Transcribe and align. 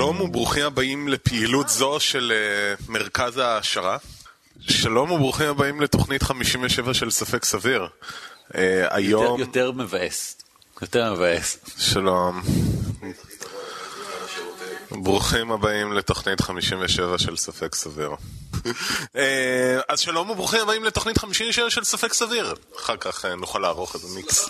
שלום 0.00 0.20
וברוכים 0.20 0.64
הבאים 0.64 1.08
לפעילות 1.08 1.68
זו 1.68 2.00
של 2.00 2.32
uh, 2.78 2.82
מרכז 2.88 3.36
ההעשרה. 3.36 3.98
שלום 4.60 5.10
וברוכים 5.10 5.48
הבאים 5.48 5.80
לתוכנית 5.80 6.22
57 6.22 6.94
של 6.94 7.10
ספק 7.10 7.44
סביר. 7.44 7.86
Uh, 8.48 8.56
היום... 8.90 9.40
יותר, 9.40 9.40
יותר 9.40 9.72
מבאס. 9.72 10.36
יותר 10.82 11.14
מבאס. 11.14 11.58
שלום. 11.78 12.42
ברוכים 14.90 15.52
הבאים 15.52 15.92
לתוכנית 15.92 16.40
57 16.40 17.18
של 17.18 17.36
ספק 17.36 17.74
סביר. 17.74 18.10
אה, 19.16 19.80
אז 19.88 20.00
שלום 20.00 20.30
וברוכים 20.30 20.60
הבאים 20.60 20.84
לתוכנית 20.84 21.18
57 21.18 21.70
של 21.70 21.84
ספק 21.84 22.12
סביר. 22.12 22.54
אחר 22.76 22.96
כך 22.96 23.24
אה, 23.24 23.34
נוכל 23.34 23.58
לערוך 23.58 23.94
איזה 23.94 24.08
מיקס. 24.14 24.48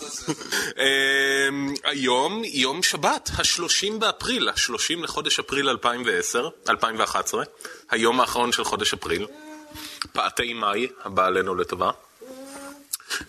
אה, 0.78 1.48
היום 1.84 2.42
יום 2.44 2.82
שבת, 2.82 3.30
ה-30 3.36 3.98
באפריל, 3.98 4.48
ה-30 4.48 5.02
לחודש 5.02 5.38
אפריל 5.38 5.68
2010, 5.68 6.48
2011, 6.68 7.44
היום 7.90 8.20
האחרון 8.20 8.52
של 8.52 8.64
חודש 8.64 8.94
אפריל. 8.94 9.26
פעתי 10.12 10.52
מאי, 10.52 10.86
הבא 11.04 11.26
עלינו 11.26 11.54
לטובה. 11.54 11.90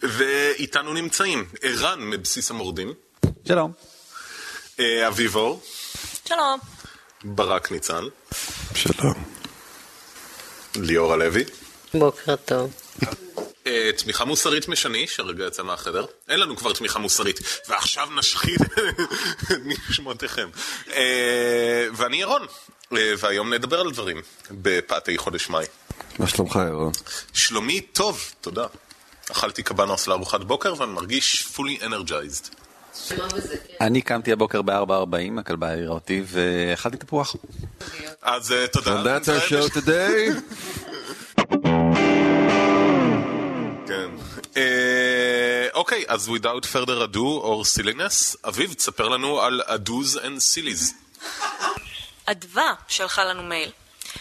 ואיתנו 0.01 0.93
נמצאים 0.93 1.45
ערן 1.61 1.99
מבסיס 1.99 2.51
המורדים. 2.51 2.93
שלום. 3.47 3.71
אביבור. 5.07 5.61
שלום. 6.25 6.59
ברק 7.23 7.71
ניצן. 7.71 8.03
שלום. 8.75 9.40
ליאור 10.75 11.13
הלוי. 11.13 11.43
בוקר 11.93 12.35
טוב. 12.35 12.73
אה, 13.67 13.89
תמיכה 13.97 14.25
מוסרית 14.25 14.67
משני, 14.67 15.07
שהרגע 15.07 15.45
יצא 15.47 15.63
מהחדר. 15.63 16.05
אין 16.29 16.39
לנו 16.39 16.57
כבר 16.57 16.73
תמיכה 16.73 16.99
מוסרית, 16.99 17.39
ועכשיו 17.69 18.07
נשחית 18.17 18.61
נשמותיכם. 19.89 20.49
אה, 20.95 21.87
ואני 21.93 22.17
ירון, 22.17 22.41
אה, 22.93 23.13
והיום 23.19 23.53
נדבר 23.53 23.79
על 23.79 23.91
דברים 23.91 24.21
בפאתי 24.51 25.17
חודש 25.17 25.49
מאי. 25.49 25.65
מה 26.19 26.27
שלומך 26.27 26.59
ירון? 26.67 26.91
שלומי 27.33 27.81
טוב, 27.81 28.33
תודה. 28.41 28.65
אכלתי 29.31 29.63
קבנוס 29.63 30.07
לארוחת 30.07 30.41
בוקר 30.41 30.73
ואני 30.77 30.91
מרגיש 30.91 31.47
fully 31.55 31.83
energized. 31.83 32.60
אני 33.81 34.01
קמתי 34.01 34.31
הבוקר 34.31 34.61
ב-4.40, 34.61 35.39
הכלבה 35.39 35.69
העירה 35.69 35.93
אותי, 35.93 36.23
ואכלתי 36.25 36.97
תפוח. 36.97 37.35
אז 38.21 38.53
תודה. 38.71 39.03
So 39.03 39.05
that's 39.05 39.27
our 39.27 39.41
show 39.49 39.69
today. 39.77 40.31
כן. 43.87 44.09
אוקיי, 45.73 46.03
אז 46.07 46.29
without 46.29 46.65
further 46.73 47.07
ado 47.13 47.43
or 47.43 47.63
silliness, 47.79 48.37
אביב, 48.47 48.73
תספר 48.73 49.09
לנו 49.09 49.41
על 49.41 49.61
ados 49.67 50.17
and 50.17 50.39
sillies. 50.39 50.93
אדווה 52.25 52.73
שלחה 52.87 53.23
לנו 53.25 53.43
מייל. 53.43 53.71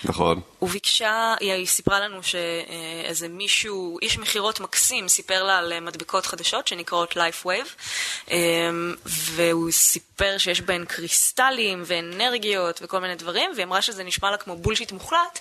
נכון. 0.04 0.40
וביקשה, 0.62 1.34
היא 1.40 1.66
סיפרה 1.66 2.00
לנו 2.00 2.22
שאיזה 2.22 3.28
מישהו, 3.28 3.98
איש 4.02 4.18
מכירות 4.18 4.60
מקסים, 4.60 5.08
סיפר 5.08 5.42
לה 5.42 5.58
על 5.58 5.80
מדבקות 5.80 6.26
חדשות 6.26 6.68
שנקראות 6.68 7.16
LifeWave, 7.16 8.30
והוא 9.06 9.70
סיפר 9.70 10.38
שיש 10.38 10.60
בהן 10.60 10.84
קריסטלים 10.84 11.82
ואנרגיות 11.86 12.80
וכל 12.82 12.98
מיני 12.98 13.14
דברים, 13.14 13.50
והיא 13.54 13.66
אמרה 13.66 13.82
שזה 13.82 14.04
נשמע 14.04 14.30
לה 14.30 14.36
כמו 14.36 14.56
בולשיט 14.56 14.92
מוחלט, 14.92 15.38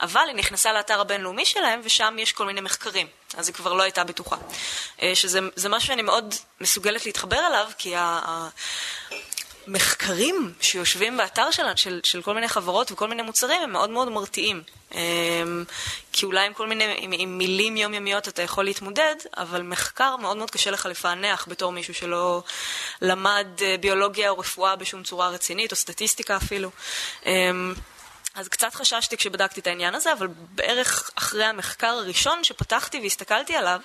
אבל 0.00 0.24
היא 0.28 0.36
נכנסה 0.36 0.72
לאתר 0.72 1.00
הבינלאומי 1.00 1.44
שלהם, 1.44 1.80
ושם 1.84 2.16
יש 2.18 2.32
כל 2.32 2.46
מיני 2.46 2.60
מחקרים, 2.60 3.06
אז 3.36 3.48
היא 3.48 3.54
כבר 3.54 3.72
לא 3.72 3.82
הייתה 3.82 4.04
בטוחה. 4.04 4.36
שזה 5.14 5.68
משהו 5.68 5.86
שאני 5.86 6.02
מאוד 6.02 6.34
מסוגלת 6.60 7.06
להתחבר 7.06 7.46
אליו, 7.46 7.66
כי 7.78 7.96
ה... 7.96 8.48
מחקרים 9.68 10.52
שיושבים 10.60 11.16
באתר 11.16 11.50
שלנו, 11.50 11.76
של, 11.76 12.00
של 12.04 12.22
כל 12.22 12.34
מיני 12.34 12.48
חברות 12.48 12.92
וכל 12.92 13.08
מיני 13.08 13.22
מוצרים, 13.22 13.62
הם 13.62 13.72
מאוד 13.72 13.90
מאוד 13.90 14.08
מרתיעים. 14.08 14.62
כי 16.12 16.26
אולי 16.26 16.46
עם 16.46 16.52
כל 16.52 16.66
מיני, 16.66 16.94
עם, 16.98 17.12
עם 17.14 17.38
מילים 17.38 17.76
יומיומיות 17.76 18.28
אתה 18.28 18.42
יכול 18.42 18.64
להתמודד, 18.64 19.14
אבל 19.36 19.62
מחקר 19.62 20.16
מאוד 20.16 20.36
מאוד 20.36 20.50
קשה 20.50 20.70
לך 20.70 20.86
לפענח 20.86 21.46
בתור 21.48 21.72
מישהו 21.72 21.94
שלא 21.94 22.42
למד 23.02 23.46
ביולוגיה 23.80 24.30
או 24.30 24.38
רפואה 24.38 24.76
בשום 24.76 25.02
צורה 25.02 25.28
רצינית, 25.28 25.70
או 25.70 25.76
סטטיסטיקה 25.76 26.36
אפילו. 26.36 26.70
אז 28.34 28.48
קצת 28.48 28.74
חששתי 28.74 29.16
כשבדקתי 29.16 29.60
את 29.60 29.66
העניין 29.66 29.94
הזה, 29.94 30.12
אבל 30.12 30.26
בערך 30.30 31.10
אחרי 31.14 31.44
המחקר 31.44 31.86
הראשון 31.86 32.44
שפתחתי 32.44 33.00
והסתכלתי 33.00 33.56
עליו, 33.56 33.80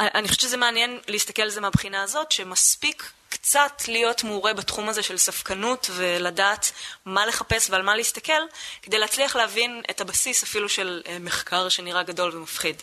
אני 0.00 0.28
חושבת 0.28 0.40
שזה 0.40 0.56
מעניין 0.56 0.98
להסתכל 1.08 1.42
על 1.42 1.50
זה 1.50 1.60
מהבחינה 1.60 2.02
הזאת, 2.02 2.32
שמספיק 2.32 3.10
קצת 3.42 3.82
להיות 3.88 4.24
מעורה 4.24 4.54
בתחום 4.54 4.88
הזה 4.88 5.02
של 5.02 5.18
ספקנות 5.18 5.90
ולדעת 5.94 6.72
מה 7.04 7.26
לחפש 7.26 7.70
ועל 7.70 7.82
מה 7.82 7.96
להסתכל, 7.96 8.42
כדי 8.82 8.98
להצליח 8.98 9.36
להבין 9.36 9.82
את 9.90 10.00
הבסיס 10.00 10.42
אפילו 10.42 10.68
של 10.68 11.02
מחקר 11.20 11.68
שנראה 11.68 12.02
גדול 12.02 12.36
ומפחיד. 12.36 12.82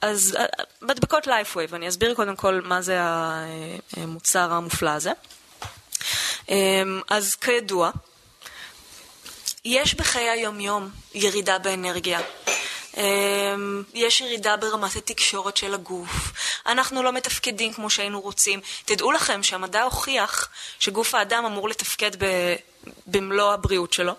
אז 0.00 0.36
מדבקות 0.82 1.26
LifeWave, 1.26 1.74
אני 1.74 1.88
אסביר 1.88 2.14
קודם 2.14 2.36
כל 2.36 2.60
מה 2.64 2.82
זה 2.82 2.98
המוצר 3.00 4.52
המופלא 4.52 4.90
הזה. 4.90 5.12
אז 7.10 7.34
כידוע, 7.34 7.90
יש 9.64 9.94
בחיי 9.94 10.30
היום-יום 10.30 10.90
ירידה 11.14 11.58
באנרגיה. 11.58 12.20
יש 13.94 14.20
ירידה 14.20 14.56
ברמת 14.56 14.96
התקשורת 14.96 15.56
של 15.56 15.74
הגוף, 15.74 16.32
אנחנו 16.66 17.02
לא 17.02 17.12
מתפקדים 17.12 17.72
כמו 17.72 17.90
שהיינו 17.90 18.20
רוצים. 18.20 18.60
תדעו 18.84 19.12
לכם 19.12 19.42
שהמדע 19.42 19.82
הוכיח 19.82 20.48
שגוף 20.78 21.14
האדם 21.14 21.44
אמור 21.44 21.68
לתפקד 21.68 22.10
במלוא 23.06 23.52
הבריאות 23.52 23.92
שלו. 23.92 24.12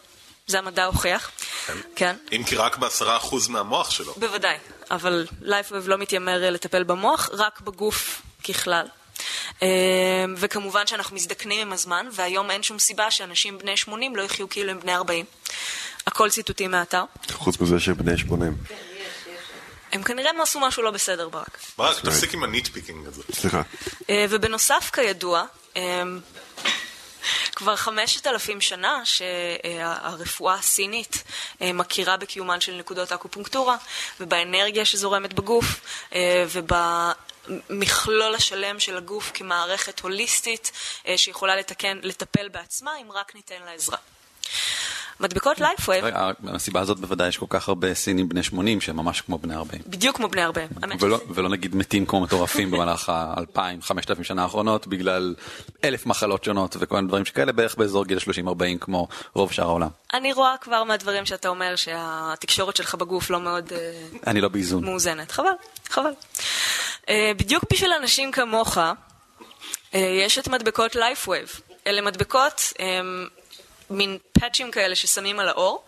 זה 0.47 0.59
המדע 0.59 0.85
הוכיח. 0.85 1.31
כן. 1.65 1.77
כן. 1.95 2.15
אם 2.31 2.43
כי 2.43 2.55
רק 2.55 2.77
בעשרה 2.77 3.17
אחוז 3.17 3.47
מהמוח 3.47 3.91
שלו. 3.91 4.13
בוודאי, 4.17 4.57
אבל 4.91 5.27
לייפוויב 5.41 5.87
לא 5.87 5.97
מתיימר 5.97 6.51
לטפל 6.51 6.83
במוח, 6.83 7.29
רק 7.33 7.61
בגוף 7.61 8.21
ככלל. 8.43 8.87
וכמובן 10.37 10.87
שאנחנו 10.87 11.15
מזדקנים 11.15 11.61
עם 11.61 11.73
הזמן, 11.73 12.07
והיום 12.11 12.51
אין 12.51 12.63
שום 12.63 12.79
סיבה 12.79 13.11
שאנשים 13.11 13.57
בני 13.57 13.77
80 13.77 14.15
לא 14.15 14.21
יחיו 14.21 14.49
כאילו 14.49 14.71
הם 14.71 14.79
בני 14.79 14.95
40. 14.95 15.25
הכל 16.09 16.29
ציטוטים 16.29 16.71
מהאתר. 16.71 17.03
חוץ 17.31 17.59
מזה 17.59 17.79
שהם 17.79 17.97
בני 17.97 18.17
80. 18.17 18.57
הם 19.91 20.03
כנראה 20.03 20.31
עשו 20.41 20.59
משהו 20.59 20.83
לא 20.83 20.91
בסדר, 20.91 21.29
ברק. 21.29 21.57
ברק, 21.77 21.99
תפסיק 21.99 22.33
עם 22.33 22.43
הניטפיקינג 22.43 23.07
הזה. 23.07 23.23
סליחה. 23.33 23.61
ובנוסף, 24.11 24.89
כידוע, 24.93 25.45
כבר 27.55 27.75
חמשת 27.75 28.27
אלפים 28.27 28.61
שנה 28.61 29.01
שהרפואה 29.05 30.53
הסינית 30.53 31.23
מכירה 31.61 32.17
בקיומן 32.17 32.61
של 32.61 32.73
נקודות 32.75 33.11
אקופונקטורה 33.11 33.77
ובאנרגיה 34.19 34.85
שזורמת 34.85 35.33
בגוף 35.33 35.65
ובמכלול 37.49 38.35
השלם 38.35 38.79
של 38.79 38.97
הגוף 38.97 39.31
כמערכת 39.33 39.99
הוליסטית 39.99 40.71
שיכולה 41.15 41.55
לתקן, 41.55 41.99
לטפל 42.03 42.49
בעצמה 42.49 42.91
אם 43.01 43.11
רק 43.11 43.35
ניתן 43.35 43.61
לה 43.65 43.71
עזרה. 43.71 43.97
מדבקות 45.19 45.59
LifeWave. 45.59 46.05
מהסיבה 46.39 46.79
הזאת 46.79 46.99
בוודאי 46.99 47.27
יש 47.27 47.37
כל 47.37 47.45
כך 47.49 47.69
הרבה 47.69 47.93
סינים 47.93 48.29
בני 48.29 48.43
80 48.43 48.81
שהם 48.81 48.95
ממש 48.95 49.21
כמו 49.21 49.37
בני 49.37 49.55
40. 49.55 49.81
בדיוק 49.87 50.15
כמו 50.17 50.29
בני 50.29 50.43
40. 50.43 50.67
ולא, 50.99 51.19
ולא 51.29 51.49
נגיד 51.49 51.75
מתים 51.75 52.05
כמו 52.05 52.21
מטורפים 52.21 52.71
במהלך 52.71 53.09
ה-2,000-5,000 53.09 54.23
שנה 54.23 54.43
האחרונות 54.43 54.87
בגלל 54.87 55.35
אלף 55.83 56.05
מחלות 56.05 56.43
שונות 56.43 56.75
וכל 56.79 56.95
מיני 56.95 57.07
דברים 57.07 57.25
שכאלה 57.25 57.51
בערך 57.51 57.75
באזור 57.75 58.05
גיל 58.05 58.17
30-40 58.17 58.51
כמו 58.79 59.07
רוב 59.33 59.51
שאר 59.51 59.65
העולם. 59.65 59.89
אני 60.13 60.33
רואה 60.33 60.55
כבר 60.61 60.83
מהדברים 60.83 61.25
שאתה 61.25 61.49
אומר 61.49 61.75
שהתקשורת 61.75 62.75
שלך 62.75 62.95
בגוף 62.95 63.29
לא 63.29 63.39
מאוד 63.39 63.73
אני 64.27 64.41
לא 64.41 64.47
באיזון. 64.47 64.83
מאוזנת. 64.83 65.31
חבל, 65.31 65.49
חבל. 65.89 66.11
בדיוק 67.37 67.63
בשביל 67.73 67.91
אנשים 68.01 68.31
כמוך 68.31 68.77
יש 69.93 70.39
את 70.39 70.47
מדבקות 70.47 70.95
LifeWave. 70.95 71.59
אלה 71.87 72.01
מדבקות 72.01 72.73
מין 73.89 74.17
פאצ'ים 74.31 74.71
כאלה 74.71 74.95
ששמים 74.95 75.39
על 75.39 75.49
העור, 75.49 75.83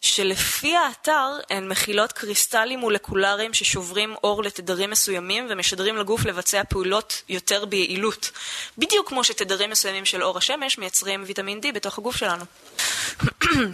שלפי 0.00 0.76
האתר 0.76 1.28
הן 1.50 1.68
מכילות 1.68 2.12
קריסטלים 2.12 2.78
מולקולריים 2.78 3.54
ששוברים 3.54 4.14
אור 4.24 4.42
לתדרים 4.42 4.90
מסוימים 4.90 5.46
ומשדרים 5.50 5.96
לגוף 5.96 6.24
לבצע 6.24 6.62
פעולות 6.68 7.22
יותר 7.28 7.64
ביעילות. 7.64 8.30
בדיוק 8.78 9.08
כמו 9.08 9.24
שתדרים 9.24 9.70
מסוימים 9.70 10.04
של 10.04 10.22
אור 10.22 10.38
השמש 10.38 10.78
מייצרים 10.78 11.24
ויטמין 11.26 11.60
D 11.62 11.72
בתוך 11.74 11.98
הגוף 11.98 12.16
שלנו. 12.16 12.44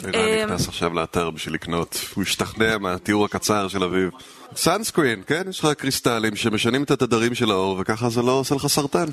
אני 0.04 0.44
נכנס 0.44 0.68
עכשיו 0.68 0.94
לאתר 0.94 1.30
בשביל 1.30 1.54
לקנות, 1.54 1.96
הוא 2.14 2.24
השתכנע 2.24 2.78
מהתיאור 2.78 3.24
הקצר 3.24 3.68
של 3.68 3.84
אביב. 3.84 4.10
sunscreen, 4.56 5.22
כן? 5.26 5.42
יש 5.50 5.60
לך 5.60 5.72
קריסטלים 5.72 6.36
שמשנים 6.36 6.82
את 6.82 6.90
התדרים 6.90 7.34
של 7.34 7.50
האור 7.50 7.76
וככה 7.80 8.08
זה 8.08 8.22
לא 8.22 8.32
עושה 8.32 8.54
לך 8.54 8.66
סרטן. 8.66 9.06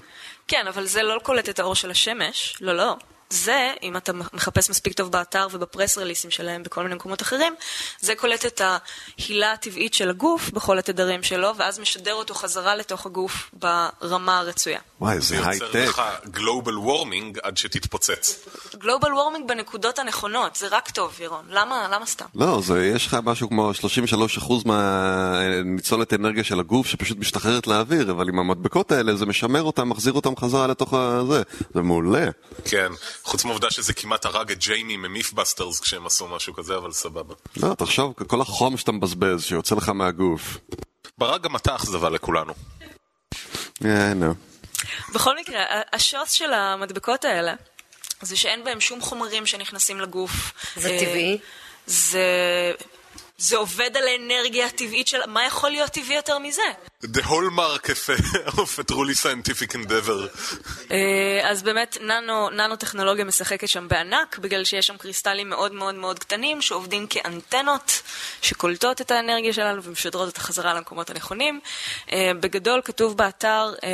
כן, 0.48 0.68
אבל 0.68 0.86
זה 0.86 1.04
לא 1.04 1.19
קולט 1.24 1.50
את 1.50 1.60
האור 1.60 1.75
של 1.75 1.92
השמש, 1.92 2.57
לא, 2.62 2.78
לא. 2.78 2.95
זה, 3.33 3.74
אם 3.83 3.97
אתה 3.97 4.13
מחפש 4.13 4.69
מספיק 4.69 4.94
טוב 4.94 5.12
באתר 5.12 5.47
וב 5.51 5.65
press 5.65 5.98
release 5.98 6.24
ים 6.24 6.31
שלהם 6.31 6.63
בכל 6.63 6.83
מיני 6.83 6.95
מקומות 6.95 7.21
אחרים, 7.21 7.56
זה 8.00 8.15
קולט 8.15 8.45
את 8.45 8.62
ההילה 8.62 9.51
הטבעית 9.51 9.94
של 9.94 10.09
הגוף 10.09 10.50
בכל 10.50 10.80
התדרים 10.80 11.24
שלו, 11.24 11.51
ואז 11.57 11.80
משדר 11.80 12.13
אותו 12.13 12.33
חזרה 12.33 12.75
לתוך 12.75 13.06
הגוף 13.06 13.51
ברמה 13.53 14.39
הרצויה. 14.39 14.80
וואי, 15.01 15.21
זה 15.21 15.47
הייטק. 15.47 15.65
זה 15.71 15.80
יוצר 15.80 15.89
לך 15.89 16.01
global 16.25 16.78
warming 16.78 17.40
עד 17.44 17.57
שתתפוצץ. 17.57 18.47
גלובל 18.75 19.13
וורמינג 19.13 19.47
בנקודות 19.47 20.00
הנכונות, 20.00 20.56
זה 20.56 20.68
רק 20.71 20.89
טוב, 20.89 21.21
ירון. 21.21 21.45
למה, 21.50 21.88
למה 21.91 22.06
סתם? 22.06 22.25
לא, 22.35 22.62
זה, 22.63 22.85
יש 22.85 23.07
לך 23.07 23.18
משהו 23.24 23.50
כמו 23.50 23.71
33% 24.41 24.53
מהניצולת 24.65 26.13
אנרגיה 26.13 26.44
של 26.44 26.59
הגוף 26.59 26.88
שפשוט 26.88 27.18
משתחררת 27.18 27.68
לאוויר, 27.68 28.12
אבל 28.12 28.30
עם 28.30 28.39
המדבקות 28.39 28.91
האלה 28.91 29.15
זה 29.15 29.25
משמר 29.25 29.63
אותם, 29.63 29.89
מחזיר 29.89 30.13
אותם 30.13 30.35
חזרה 30.35 30.68
לתוך 30.68 30.94
הזה. 30.94 31.41
זה 31.74 31.81
מעולה. 31.81 32.25
כן, 32.65 32.91
חוץ 33.24 33.46
מהעובדה 33.46 33.72
שזה 33.72 33.94
כמעט 33.94 34.25
הרג 34.25 34.52
את 34.52 34.58
ג'יימי 34.58 34.98
ממיפבסטרס 34.98 35.80
כשהם 35.80 36.06
עשו 36.06 36.28
משהו 36.28 36.54
כזה, 36.54 36.78
אבל 36.78 36.92
סבבה. 36.92 37.34
לא, 37.58 37.74
תחשוב, 37.74 38.14
כל 38.28 38.42
החום 38.42 38.78
שאתה 38.78 38.92
מבזבז, 38.92 39.44
שיוצא 39.44 39.75
לך 39.75 39.90
מהגוף. 39.90 40.58
ברק 41.18 41.42
גם 41.42 41.56
אתה 41.56 41.75
אכזבה 41.75 42.10
לכולנו. 42.10 42.54
כן, 43.75 44.20
נו. 44.20 44.34
בכל 45.14 45.38
מקרה, 45.40 45.64
השוס 45.94 46.31
של 46.31 46.54
המדבקות 46.54 47.25
האלה, 47.25 47.54
זה 48.22 48.36
שאין 48.36 48.64
בהם 48.64 48.81
שום 48.81 49.02
חומרים 49.02 49.46
שנכנסים 49.46 50.00
לגוף. 50.00 50.31
זה 50.76 50.98
טבעי? 51.00 51.38
זה... 51.86 52.24
זה 53.38 53.58
עובד 53.58 53.98
על 53.98 54.08
האנרגיה 54.08 54.66
הטבעית 54.66 55.08
של... 55.08 55.18
מה 55.28 55.46
יכול 55.46 55.69
להיות 55.69 55.92
טבעי 55.92 56.16
יותר 56.16 56.38
מזה? 56.40 56.62
The 57.04 57.22
hallmark 57.22 57.90
of 58.62 58.80
a 58.80 58.84
truly 58.84 59.14
scientific 59.14 59.76
endeavor. 59.76 60.30
אה, 60.92 61.50
אז 61.50 61.64
באמת 61.64 61.98
ננו, 62.02 62.50
ננו 62.50 62.76
טכנולוגיה 62.76 63.26
משחקת 63.26 63.68
שם 63.68 63.88
בענק, 63.88 64.38
בגלל 64.38 64.64
שיש 64.64 64.88
שם 64.88 64.98
קריסטלים 64.98 65.50
מאוד 65.50 65.74
מאוד 65.74 65.96
מאוד 65.96 66.20
קטנים 66.20 66.62
שעובדים 66.62 67.08
כאנטנות 67.08 68.02
שקולטות 68.42 69.02
את 69.02 69.12
האנרגיה 69.12 69.54
שלנו 69.54 69.84
ומשדרות 69.84 70.28
אותה 70.28 70.40
חזרה 70.40 70.74
למקומות 70.74 71.10
הנכונים. 71.10 71.60
אה, 72.12 72.32
בגדול 72.40 72.82
כתוב 72.86 73.18
באתר, 73.18 73.74
אה, 73.84 73.90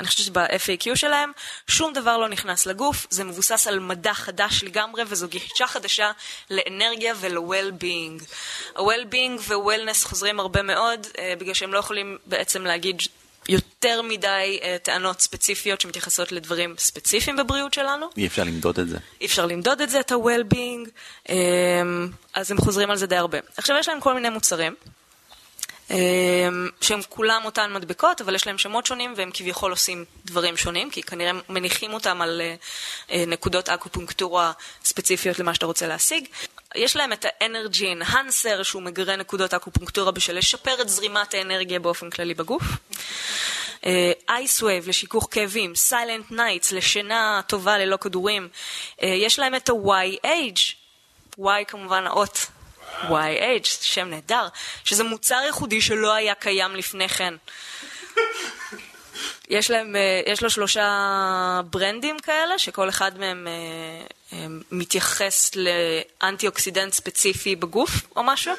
אני 0.00 0.08
חושבת 0.08 0.26
שב-FAQ 0.26 0.96
שלהם, 0.96 1.32
שום 1.66 1.92
דבר 1.92 2.18
לא 2.18 2.28
נכנס 2.28 2.66
לגוף, 2.66 3.06
זה 3.10 3.24
מבוסס 3.24 3.66
על 3.66 3.78
מדע 3.78 4.14
חדש 4.14 4.64
לגמרי 4.64 5.02
וזו 5.06 5.28
גישה 5.28 5.66
חדשה 5.66 6.10
לאנרגיה 6.50 7.14
ול-well-being. 7.20 8.24
ה-well-being 8.76 9.40
ו-wellness 9.40 10.08
חוזרים 10.08 10.40
הרבה 10.40 10.62
מאוד, 10.62 11.06
בגלל 11.38 11.54
שהם 11.54 11.72
לא 11.72 11.78
יכולים... 11.78 12.18
בעצם 12.42 12.64
להגיד 12.64 13.02
יותר 13.48 14.02
מדי 14.02 14.60
uh, 14.60 14.64
טענות 14.82 15.20
ספציפיות 15.20 15.80
שמתייחסות 15.80 16.32
לדברים 16.32 16.74
ספציפיים 16.78 17.36
בבריאות 17.36 17.74
שלנו. 17.74 18.06
אי 18.16 18.26
אפשר 18.26 18.44
למדוד 18.44 18.78
את 18.78 18.88
זה. 18.88 18.98
אי 19.20 19.26
אפשר 19.26 19.46
למדוד 19.46 19.80
את 19.80 19.90
זה, 19.90 20.00
את 20.00 20.12
ה-well-being, 20.12 20.88
um, 21.26 21.32
אז 22.34 22.50
הם 22.50 22.58
חוזרים 22.58 22.90
על 22.90 22.96
זה 22.96 23.06
די 23.06 23.16
הרבה. 23.16 23.38
עכשיו 23.56 23.76
יש 23.76 23.88
להם 23.88 24.00
כל 24.00 24.14
מיני 24.14 24.28
מוצרים. 24.28 24.74
um, 25.88 25.92
שהם 26.80 27.00
כולם 27.08 27.42
אותן 27.44 27.72
מדבקות, 27.72 28.20
אבל 28.20 28.34
יש 28.34 28.46
להם 28.46 28.58
שמות 28.58 28.86
שונים 28.86 29.14
והם 29.16 29.30
כביכול 29.34 29.70
עושים 29.70 30.04
דברים 30.24 30.56
שונים, 30.56 30.90
כי 30.90 31.02
כנראה 31.02 31.32
מניחים 31.48 31.94
אותם 31.94 32.22
על 32.22 32.40
uh, 32.40 33.10
uh, 33.10 33.12
נקודות 33.26 33.68
אקופונקטורה 33.68 34.52
ספציפיות 34.84 35.38
למה 35.38 35.54
שאתה 35.54 35.66
רוצה 35.66 35.86
להשיג. 35.86 36.24
יש 36.74 36.96
להם 36.96 37.12
את 37.12 37.26
ה 37.28 37.37
energy 37.37 37.92
enhancer, 37.92 38.62
שהוא 38.62 38.82
מגרה 38.82 39.16
נקודות 39.16 39.54
אקופונקטורה 39.54 40.12
בשביל 40.12 40.38
לשפר 40.38 40.82
את 40.82 40.88
זרימת 40.88 41.34
האנרגיה 41.34 41.80
באופן 41.80 42.10
כללי 42.10 42.34
בגוף. 42.34 42.62
IceWave 44.28 44.84
uh, 44.84 44.88
לשיכוך 44.88 45.28
כאבים, 45.30 45.74
Silent 45.74 46.30
Nights 46.30 46.72
לשינה 46.72 47.40
טובה 47.46 47.78
ללא 47.78 47.96
כדורים. 47.96 48.48
Uh, 49.00 49.04
יש 49.06 49.38
להם 49.38 49.54
את 49.54 49.68
ה-YH, 49.68 50.60
Y 51.40 51.64
כמובן 51.68 52.06
האות 52.06 52.46
YH, 53.02 53.66
שם 53.80 54.08
נהדר, 54.08 54.48
שזה 54.84 55.04
מוצר 55.04 55.40
ייחודי 55.46 55.80
שלא 55.80 56.14
היה 56.14 56.34
קיים 56.34 56.76
לפני 56.76 57.08
כן. 57.08 57.34
יש 59.48 59.70
להם, 59.70 59.96
אה, 59.96 60.20
יש 60.26 60.42
לו 60.42 60.50
שלושה 60.50 61.60
ברנדים 61.70 62.18
כאלה, 62.18 62.58
שכל 62.58 62.88
אחד 62.88 63.18
מהם 63.18 63.48
אה, 63.48 64.06
אה, 64.32 64.46
מתייחס 64.70 65.50
לאנטי 65.56 66.46
אוקסידנט 66.46 66.92
ספציפי 66.92 67.56
בגוף 67.56 67.90
או 68.16 68.22
משהו, 68.22 68.54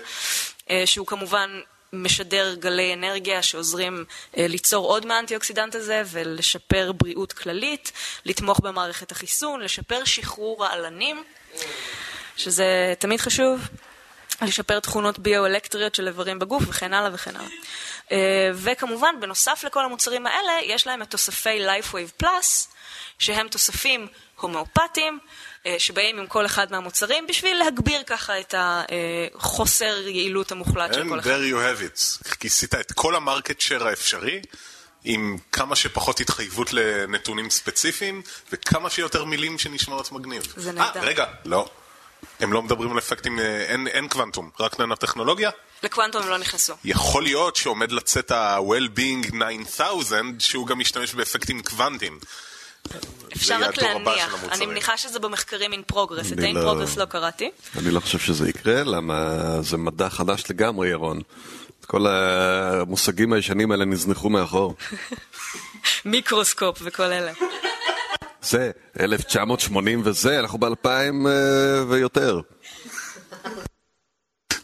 שהוא 0.85 1.07
כמובן 1.07 1.59
משדר 1.94 2.55
גלי 2.55 2.94
אנרגיה 2.94 3.44
שעוזרים 3.44 4.05
ליצור 4.38 4.88
עוד 4.88 5.05
מהאנטי 5.05 5.35
אוקסידנט 5.35 5.75
הזה 5.75 6.01
ולשפר 6.11 6.91
בריאות 6.91 7.33
כללית, 7.33 7.91
לתמוך 8.25 8.59
במערכת 8.59 9.11
החיסון, 9.11 9.61
לשפר 9.61 10.06
שחרור 10.06 10.63
רעלנים, 10.63 11.23
שזה 12.38 12.94
תמיד 12.99 13.19
חשוב. 13.19 13.59
לשפר 14.45 14.80
תכונות 14.80 15.19
ביו-אלקטריות 15.19 15.95
של 15.95 16.07
איברים 16.07 16.40
בגוף 16.40 16.63
וכן 16.68 16.94
הלאה 16.94 17.10
וכן 17.13 17.36
הלאה. 17.36 17.50
אה, 18.12 18.51
וכמובן, 18.54 19.16
בנוסף 19.19 19.63
לכל 19.63 19.86
המוצרים 19.86 20.28
האלה, 20.28 20.51
יש 20.63 20.88
להם 20.88 21.01
את 21.01 21.10
תוספי 21.10 21.68
LifeWave 21.68 22.24
Plus, 22.24 22.68
שהם 23.19 23.48
תוספים 23.48 24.07
הומאופטיים, 24.40 25.19
אה, 25.66 25.75
שבאים 25.78 26.19
עם 26.19 26.28
כל 26.28 26.45
אחד 26.45 26.72
מהמוצרים 26.72 27.28
בשביל 27.28 27.57
להגביר 27.57 28.04
ככה 28.04 28.40
את 28.40 28.56
החוסר 28.57 30.07
יעילות 30.07 30.51
המוחלט 30.51 30.94
של 30.94 31.10
כל 31.10 31.19
אחד. 31.19 31.30
And 31.30 31.31
there 31.31 31.54
you 31.54 31.56
have 31.56 31.98
it. 32.28 32.34
כיסית 32.40 32.75
את 32.75 32.92
כל 32.92 33.16
המרקט 33.16 33.62
שייר 33.62 33.88
האפשרי. 33.88 34.42
עם 35.04 35.38
כמה 35.51 35.75
שפחות 35.75 36.19
התחייבות 36.19 36.74
לנתונים 36.74 37.50
ספציפיים 37.50 38.22
וכמה 38.51 38.90
שיותר 38.90 39.25
מילים 39.25 39.60
שנשמעות 39.60 40.12
מגניב. 40.12 40.54
זה 40.57 40.72
נהדר. 40.72 41.00
אה, 41.00 41.06
רגע, 41.06 41.25
לא. 41.45 41.69
הם 42.44 42.54
לא 42.54 42.62
מדברים 42.62 42.92
על 42.92 42.98
אפקטים, 42.98 43.40
אה, 43.40 43.66
אין, 43.66 43.88
אין 43.88 44.07
קוונטום, 44.07 44.50
רק 44.60 44.80
ננו-טכנולוגיה? 44.80 45.50
לקוונטום 45.84 46.24
הם 46.24 46.30
לא 46.30 46.38
נכנסו. 46.38 46.74
יכול 46.86 47.24
להיות 47.24 47.56
שעומד 47.56 47.92
לצאת 47.92 48.31
ה-Well-being 48.31 49.36
9000, 49.66 50.36
שהוא 50.40 50.68
גם 50.68 50.80
משתמש 50.80 51.13
באפקטים 51.13 51.62
קוונטיים. 51.62 52.19
אפשר 53.36 53.57
רק 53.62 53.78
להניח, 53.78 54.44
אני 54.51 54.66
מניחה 54.66 54.98
שזה 54.98 55.19
במחקרים 55.19 55.74
in 55.74 55.94
progress, 55.94 56.34
את 56.34 56.40
ה-in 56.40 56.54
לא- 56.54 56.74
progress 56.74 57.00
לא 57.00 57.06
קראתי. 57.06 57.51
אני 57.78 57.92
לא 57.92 58.00
חושב 58.00 58.19
שזה 58.19 58.50
יקרה, 58.50 58.84
למה 58.84 59.38
זה 59.62 59.78
מדע 59.78 60.10
חדש 60.10 60.44
לגמרי, 60.50 60.90
ירון. 60.90 61.22
כל 61.88 62.07
המושגים 62.07 63.34
הישנים 63.34 63.72
האלה 63.72 63.86
נזנחו 63.86 64.30
מאחור. 64.30 64.75
מיקרוסקופ 66.06 66.78
וכל 66.81 67.04
אלה. 67.04 67.31
זה, 68.44 68.72
1980 69.00 70.01
וזה, 70.06 70.40
אנחנו 70.40 70.57
ב-2000 70.57 70.88
אה, 71.28 71.84
ויותר. 71.90 72.42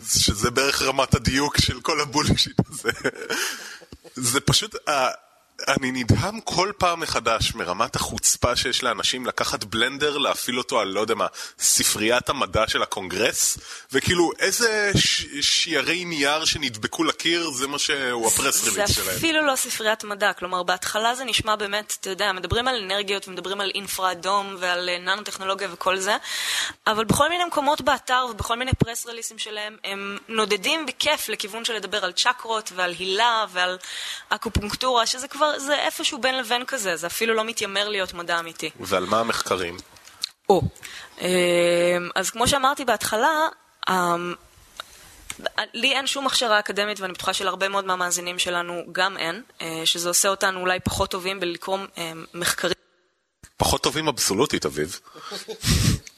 שזה 0.08 0.52
בערך 0.52 0.82
רמת 0.82 1.16
הדיוק 1.16 1.58
של 1.58 1.82
כל 1.82 2.02
הבולשיט 2.02 2.60
הזה. 2.70 2.92
זה 4.16 4.40
פשוט, 4.42 4.76
אני 5.68 5.92
נדהם 5.92 6.40
כל 6.40 6.72
פעם 6.78 7.00
מחדש 7.00 7.56
מרמת 7.56 7.96
החוצפה 7.96 8.56
שיש 8.56 8.84
לאנשים 8.84 9.26
לקחת 9.26 9.64
בלנדר, 9.64 10.18
להפעיל 10.18 10.58
אותו 10.58 10.80
על, 10.80 10.88
לא 10.88 11.00
יודע 11.00 11.16
מה, 11.16 11.28
ספריית 11.60 12.30
המדע 12.30 12.68
של 12.68 12.82
הקונגרס, 12.82 13.58
וכאילו 13.92 14.32
איזה 14.40 14.92
ש- 14.96 15.26
שיירי 15.42 16.06
נייר 16.06 16.46
שנדבקו 16.46 17.04
לקיר, 17.04 17.50
זה 17.52 17.68
מה 17.68 17.80
שהוא 17.80 18.28
הפרס 18.28 18.64
ריליס 18.64 18.96
שלהם. 18.96 19.08
זה 19.08 19.18
אפילו 19.18 19.46
לא 19.46 19.56
ספריית 19.56 20.04
מדע, 20.04 20.34
כלומר 20.34 20.64
בהתחלה 20.64 21.16
זה 21.16 21.24
נשמע 21.24 21.56
באמת, 21.56 21.98
אתה 22.02 22.10
יודע, 22.10 22.32
מדברים 22.32 22.68
על 22.68 22.76
אנרגיות 22.84 23.28
ומדברים 23.28 23.62
על 23.62 23.72
אינפרה 23.76 24.12
אדום 24.12 24.56
ועל 24.60 24.90
אה, 24.90 24.98
ננו-טכנולוגיה 25.00 25.68
וכל 25.72 25.98
זה, 25.98 26.18
אבל 26.88 27.06
בכל 27.06 27.30
מיני 27.30 27.46
מקומות 27.46 27.82
באתר 27.82 28.26
ובכל 28.32 28.56
מיני 28.56 28.72
פרס 28.74 29.06
ריליסים 29.06 29.38
שלהם, 29.38 29.78
הם 29.84 30.18
נודדים 30.28 30.86
בכיף 30.86 31.30
לכיוון 31.30 31.66
של 31.66 31.74
לדבר 31.74 32.06
על 32.06 32.12
צ'קרות 32.12 32.72
ועל 32.76 32.94
הילה 33.00 33.46
ועל 33.52 33.78
אקופונקטורה, 34.30 35.06
שזה 35.06 35.28
כבר... 35.28 35.49
זה 35.58 35.76
איפשהו 35.76 36.18
בין 36.18 36.38
לבין 36.38 36.66
כזה, 36.66 36.96
זה 36.96 37.08
אפילו 37.08 37.34
לא 37.34 37.44
מתיימר 37.44 37.90
להיות 37.90 38.14
מדע 38.14 38.40
אמיתי. 38.40 38.70
ועל 38.80 39.06
מה 39.06 39.20
המחקרים? 39.20 39.78
או, 40.50 40.62
אמ, 41.22 41.28
אז 42.16 42.30
כמו 42.30 42.48
שאמרתי 42.48 42.86
בהתחלה, 42.86 43.48
אמ, 43.90 44.36
לי 45.74 45.94
אין 45.94 46.08
שום 46.08 46.28
הכשרה 46.28 46.60
אקדמית, 46.60 47.00
ואני 47.00 47.14
בטוחה 47.14 47.34
שלהרבה 47.34 47.70
מאוד 47.70 47.86
מהמאזינים 47.86 48.40
שלנו 48.40 48.84
גם 48.92 49.18
אין, 49.18 49.44
אה, 49.62 49.82
שזה 49.86 50.10
עושה 50.10 50.30
אותנו 50.30 50.60
אולי 50.60 50.80
פחות 50.80 51.12
טובים 51.12 51.40
בלקרוא 51.40 51.78
אמ, 51.98 52.26
מחקרים. 52.34 52.74
פחות 53.58 53.84
טובים 53.84 54.08
אבסולוטית, 54.08 54.66
אביב. 54.66 55.00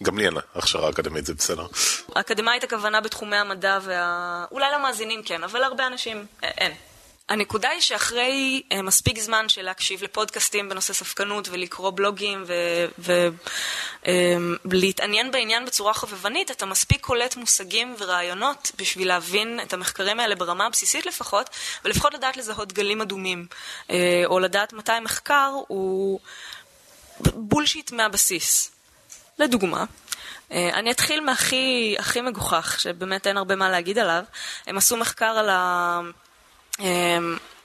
גם 0.04 0.18
לי 0.18 0.26
אין 0.26 0.34
הכשרה 0.56 0.90
אקדמית, 0.90 1.26
זה 1.26 1.34
בסדר. 1.34 1.68
אקדמאית 2.14 2.64
הכוונה 2.64 3.02
בתחומי 3.02 3.36
המדע 3.36 3.80
וה... 3.82 4.46
אולי 4.52 4.72
למאזינים 4.74 5.24
כן, 5.24 5.44
אבל 5.44 5.60
להרבה 5.60 5.88
אנשים 5.88 6.26
אה, 6.44 6.50
אין. 6.58 6.72
הנקודה 7.32 7.70
היא 7.70 7.82
שאחרי 7.82 8.62
uh, 8.74 8.82
מספיק 8.82 9.20
זמן 9.20 9.50
של 9.50 9.62
להקשיב 9.62 10.04
לפודקאסטים 10.04 10.70
בנושא 10.70 10.94
ספקנות 10.94 11.50
ולקרוא 11.50 11.92
בלוגים 11.96 12.44
ולהתעניין 14.66 15.26
אמ, 15.26 15.32
בעניין 15.32 15.66
בצורה 15.66 15.94
חובבנית, 15.94 16.52
אתה 16.52 16.66
מספיק 16.66 17.02
קולט 17.02 17.36
מושגים 17.36 17.96
ורעיונות 18.00 18.72
בשביל 18.78 19.08
להבין 19.08 19.60
את 19.64 19.74
המחקרים 19.74 20.20
האלה 20.20 20.36
ברמה 20.36 20.66
הבסיסית 20.66 21.06
לפחות, 21.06 21.50
ולפחות 21.86 22.14
לדעת 22.14 22.38
לזהות 22.38 22.74
גלים 22.74 23.02
אדומים, 23.02 23.48
uh, 23.88 23.92
או 24.26 24.40
לדעת 24.40 24.74
מתי 24.74 25.00
מחקר 25.02 25.52
הוא 25.68 26.20
בולשיט 27.20 27.92
מהבסיס. 27.92 28.72
לדוגמה, 29.40 29.86
אה, 30.52 30.70
אני 30.74 30.92
אתחיל 30.92 31.20
מהכי 31.20 31.96
הכי 32.00 32.22
מגוחך, 32.22 32.80
שבאמת 32.80 33.28
אין 33.28 33.38
הרבה 33.38 33.56
מה 33.56 33.70
להגיד 33.70 33.98
עליו. 33.98 34.24
הם 34.68 34.78
עשו 34.78 34.98
מחקר 34.98 35.26
על 35.26 35.50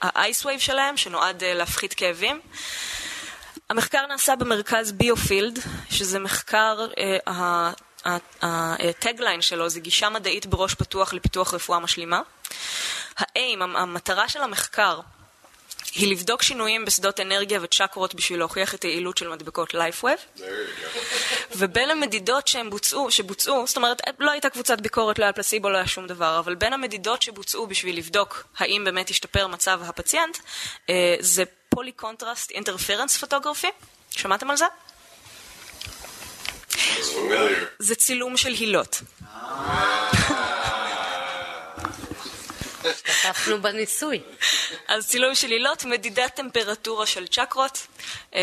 ה-ice 0.03 0.45
wave 0.45 0.59
שלהם, 0.59 0.97
שנועד 0.97 1.43
אה, 1.45 1.55
להפחית 1.55 1.95
כאבים. 1.95 2.41
המחקר 3.71 4.07
נעשה 4.07 4.37
במרכז 4.37 4.93
ביופילד, 4.93 5.59
שזה 5.91 6.19
מחקר, 6.19 6.87
הטגליין 8.43 9.43
שלו 9.43 9.69
זה 9.69 9.81
גישה 9.81 10.11
מדעית 10.11 10.47
בראש 10.47 10.75
פתוח 10.75 11.13
לפיתוח 11.13 11.55
רפואה 11.55 11.79
משלימה. 11.79 12.21
האם, 13.19 13.63
המטרה 13.63 14.29
של 14.29 14.43
המחקר 14.43 15.01
היא 15.97 16.11
לבדוק 16.11 16.43
שינויים 16.43 16.85
בשדות 16.85 17.21
אנרגיה 17.21 17.61
וצ'קרות 17.63 18.15
בשביל 18.15 18.39
להוכיח 18.39 18.75
את 18.75 18.83
היעילות 18.83 19.19
של 19.19 19.29
מדבקות 19.29 19.75
LifeWave. 19.75 20.43
ובין 21.57 21.91
המדידות 21.91 22.49
שהם 22.49 22.71
בוצעו, 22.71 23.11
שבוצעו, 23.11 23.67
זאת 23.67 23.77
אומרת, 23.77 24.03
לא 24.19 24.31
הייתה 24.31 24.51
קבוצת 24.51 24.81
ביקורת, 24.81 25.19
לא 25.19 25.25
היה 25.25 25.33
פלסיבו, 25.33 25.71
לא 25.71 25.77
היה 25.77 25.87
שום 25.87 26.07
דבר, 26.07 26.39
אבל 26.39 26.55
בין 26.55 26.73
המדידות 26.73 27.23
שבוצעו 27.23 27.67
בשביל 27.67 27.99
לבדוק 27.99 28.47
האם 28.59 28.83
באמת 28.85 29.11
השתפר 29.11 29.47
מצב 29.47 29.81
הפציינט, 29.85 30.39
אה, 30.91 31.17
זה 31.21 31.45
poly 31.69 31.93
contrast 31.93 32.51
interference 32.51 33.17
photography. 33.17 33.71
שמעתם 34.11 34.51
על 34.51 34.57
זה? 34.57 34.65
זה 37.79 37.95
צילום 37.95 38.37
של 38.37 38.53
הילות. 38.53 39.03
השתתפנו 42.91 43.63
בניסוי. 43.63 44.21
אז 44.89 45.09
צילום 45.09 45.35
של 45.35 45.51
הילות, 45.51 45.85
מדידת 45.85 46.35
טמפרטורה 46.35 47.07
של 47.07 47.27
צ'קרות, 47.27 47.87
אמ, 48.35 48.39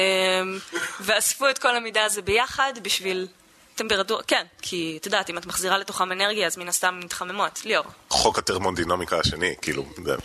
ואספו 0.99 1.49
את 1.49 1.57
כל 1.57 1.75
המידע 1.75 2.03
הזה 2.03 2.21
ביחד 2.21 2.73
בשביל 2.81 3.27
טמפרטורה, 3.75 4.23
כן, 4.23 4.45
כי 4.61 4.97
את 5.01 5.05
יודעת, 5.05 5.29
אם 5.29 5.37
את 5.37 5.45
מחזירה 5.45 5.77
לתוכם 5.77 6.11
אנרגיה, 6.11 6.47
אז 6.47 6.57
מן 6.57 6.67
הסתם 6.67 6.99
מתחממות. 7.03 7.65
ליאור. 7.65 7.85
חוק 8.09 8.37
הטרמודינמיקה 8.37 9.19
השני, 9.19 9.55
כאילו, 9.61 9.85
זה... 10.05 10.15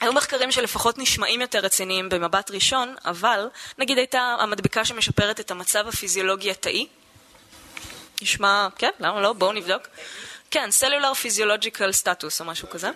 היו 0.00 0.12
מחקרים 0.12 0.52
שלפחות 0.52 0.98
נשמעים 0.98 1.40
יותר 1.40 1.58
רציניים 1.58 2.08
במבט 2.08 2.50
ראשון, 2.50 2.94
אבל 3.04 3.48
נגיד 3.78 3.98
הייתה 3.98 4.36
המדבקה 4.40 4.84
שמשפרת 4.84 5.40
את 5.40 5.50
המצב 5.50 5.88
הפיזיולוגי 5.88 6.50
התאי. 6.50 6.86
נשמע, 8.22 8.68
כן, 8.78 8.90
למה 9.00 9.20
לא? 9.20 9.32
בואו 9.32 9.52
נבדוק. 9.52 9.82
כן, 10.54 10.70
סלולר 10.70 11.14
פיזיולוג'יקל 11.14 11.92
סטטוס 11.92 12.40
או 12.40 12.44
משהו 12.44 12.70
כזה. 12.70 12.90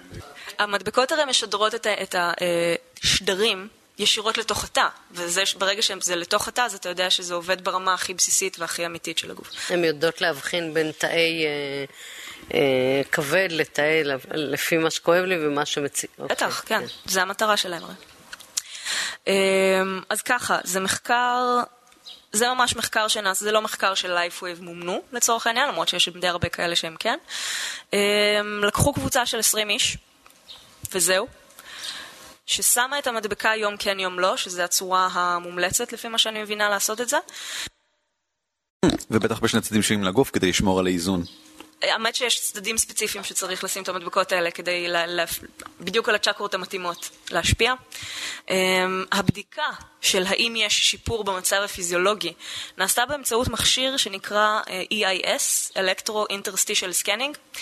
המדבקות 0.59 1.13
הרי 1.13 1.25
משדרות 1.25 1.75
את 1.75 2.15
השדרים 2.15 3.69
אה, 3.71 4.03
ישירות 4.05 4.39
לתוך 4.39 4.65
התא, 4.65 4.87
וברגע 5.11 5.83
שזה 5.83 6.17
לתוך 6.17 6.49
התא, 6.49 6.61
אז 6.61 6.75
אתה 6.75 6.89
יודע 6.89 7.11
שזה 7.11 7.35
עובד 7.35 7.65
ברמה 7.65 7.95
הכי 7.95 8.15
בסיסית 8.15 8.59
והכי 8.59 8.87
אמיתית 8.87 9.19
של 9.19 9.31
הגוף. 9.31 9.71
הן 9.71 9.85
יודעות 9.85 10.21
להבחין 10.21 10.75
בין 10.75 10.93
תאי 10.93 11.45
אה, 11.47 11.85
אה, 12.55 13.03
כבד 13.13 13.49
לתאי, 13.51 14.03
לפי 14.35 14.79
מה 14.79 14.91
שכואב 14.91 15.25
לי 15.25 15.47
ומה 15.47 15.67
שמציג. 15.67 16.11
בטח, 16.19 16.61
אוקיי, 16.61 16.79
כן, 16.79 16.87
כן, 16.87 17.11
זה 17.11 17.23
המטרה 17.23 17.57
שלהם 17.57 17.83
הרי. 17.85 17.95
אז 20.09 20.23
ככה, 20.23 20.59
זה 20.65 20.81
מחקר 20.81 21.63
זה 22.33 22.49
ממש 22.49 22.77
מחקר 22.77 23.09
שנעשה, 23.09 23.45
זה 23.45 23.53
לא 23.53 23.63
מחקר 23.63 23.95
של 23.95 24.17
LifeWave 24.17 24.63
מומנו 24.63 25.03
לצורך 25.13 25.47
העניין, 25.47 25.69
למרות 25.69 25.89
שיש 25.89 26.09
די 26.09 26.29
הרבה 26.29 26.49
כאלה 26.49 26.77
שהם 26.77 26.97
כן. 26.99 27.19
אמ, 27.93 27.99
לקחו 28.65 28.93
קבוצה 28.93 29.27
של 29.27 29.39
20 29.39 29.71
איש, 29.71 29.97
וזהו, 30.93 31.27
ששמה 32.47 32.99
את 32.99 33.07
המדבקה 33.07 33.53
יום 33.57 33.77
כן 33.77 34.01
יום 34.01 34.21
לא, 34.21 34.37
שזו 34.37 34.63
הצורה 34.63 35.09
המומלצת 35.13 35.93
לפי 35.93 36.09
מה 36.09 36.19
שאני 36.19 36.43
מבינה 36.43 36.69
לעשות 36.69 37.01
את 37.01 37.09
זה. 37.09 37.19
ובטח 39.11 39.41
בשני 39.41 39.61
צדדים 39.61 39.83
שונים 39.83 40.05
לגוף 40.05 40.31
כדי 40.31 40.49
לשמור 40.49 40.81
על 40.81 40.87
האיזון. 40.87 41.23
האמת 41.83 42.15
שיש 42.15 42.41
צדדים 42.41 42.79
ספציפיים 42.79 43.25
שצריך 43.25 43.65
לשים 43.65 43.83
את 43.83 43.89
המדבקות 43.89 44.33
האלה 44.33 44.51
כדי 44.51 44.89
לה, 44.89 45.07
לה, 45.07 45.25
בדיוק 45.81 46.09
על 46.09 46.15
הצ'קרות 46.15 46.55
המתאימות 46.55 47.11
להשפיע. 47.31 47.75
Um, 48.47 48.51
הבדיקה 49.13 49.71
של 50.01 50.25
האם 50.27 50.55
יש 50.57 50.91
שיפור 50.91 51.25
במצב 51.25 51.57
הפיזיולוגי 51.57 52.33
נעשתה 52.79 53.07
באמצעות 53.07 53.49
מכשיר 53.49 53.97
שנקרא 53.97 54.61
uh, 54.65 54.69
EIS, 54.95 55.73
Electro-Interstitial 55.75 57.05
Scanning, 57.05 57.57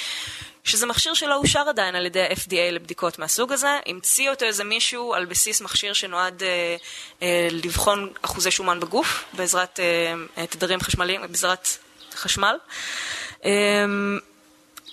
שזה 0.64 0.86
מכשיר 0.86 1.14
שלא 1.14 1.36
אושר 1.36 1.64
עדיין 1.68 1.94
על 1.94 2.06
ידי 2.06 2.22
ה-FDA 2.22 2.72
לבדיקות 2.72 3.18
מהסוג 3.18 3.52
הזה. 3.52 3.78
המציא 3.86 4.30
אותו 4.30 4.44
איזה 4.44 4.64
מישהו 4.64 5.14
על 5.14 5.24
בסיס 5.24 5.60
מכשיר 5.60 5.92
שנועד 5.92 6.42
uh, 6.42 6.44
uh, 7.20 7.24
לבחון 7.50 8.12
אחוזי 8.22 8.50
שומן 8.50 8.80
בגוף 8.80 9.24
בעזרת 9.32 9.80
uh, 10.36 10.46
תדרים 10.46 10.80
חשמליים, 10.80 11.22
בעזרת 11.22 11.68
חשמל. 12.14 12.56
אמ, 12.56 13.25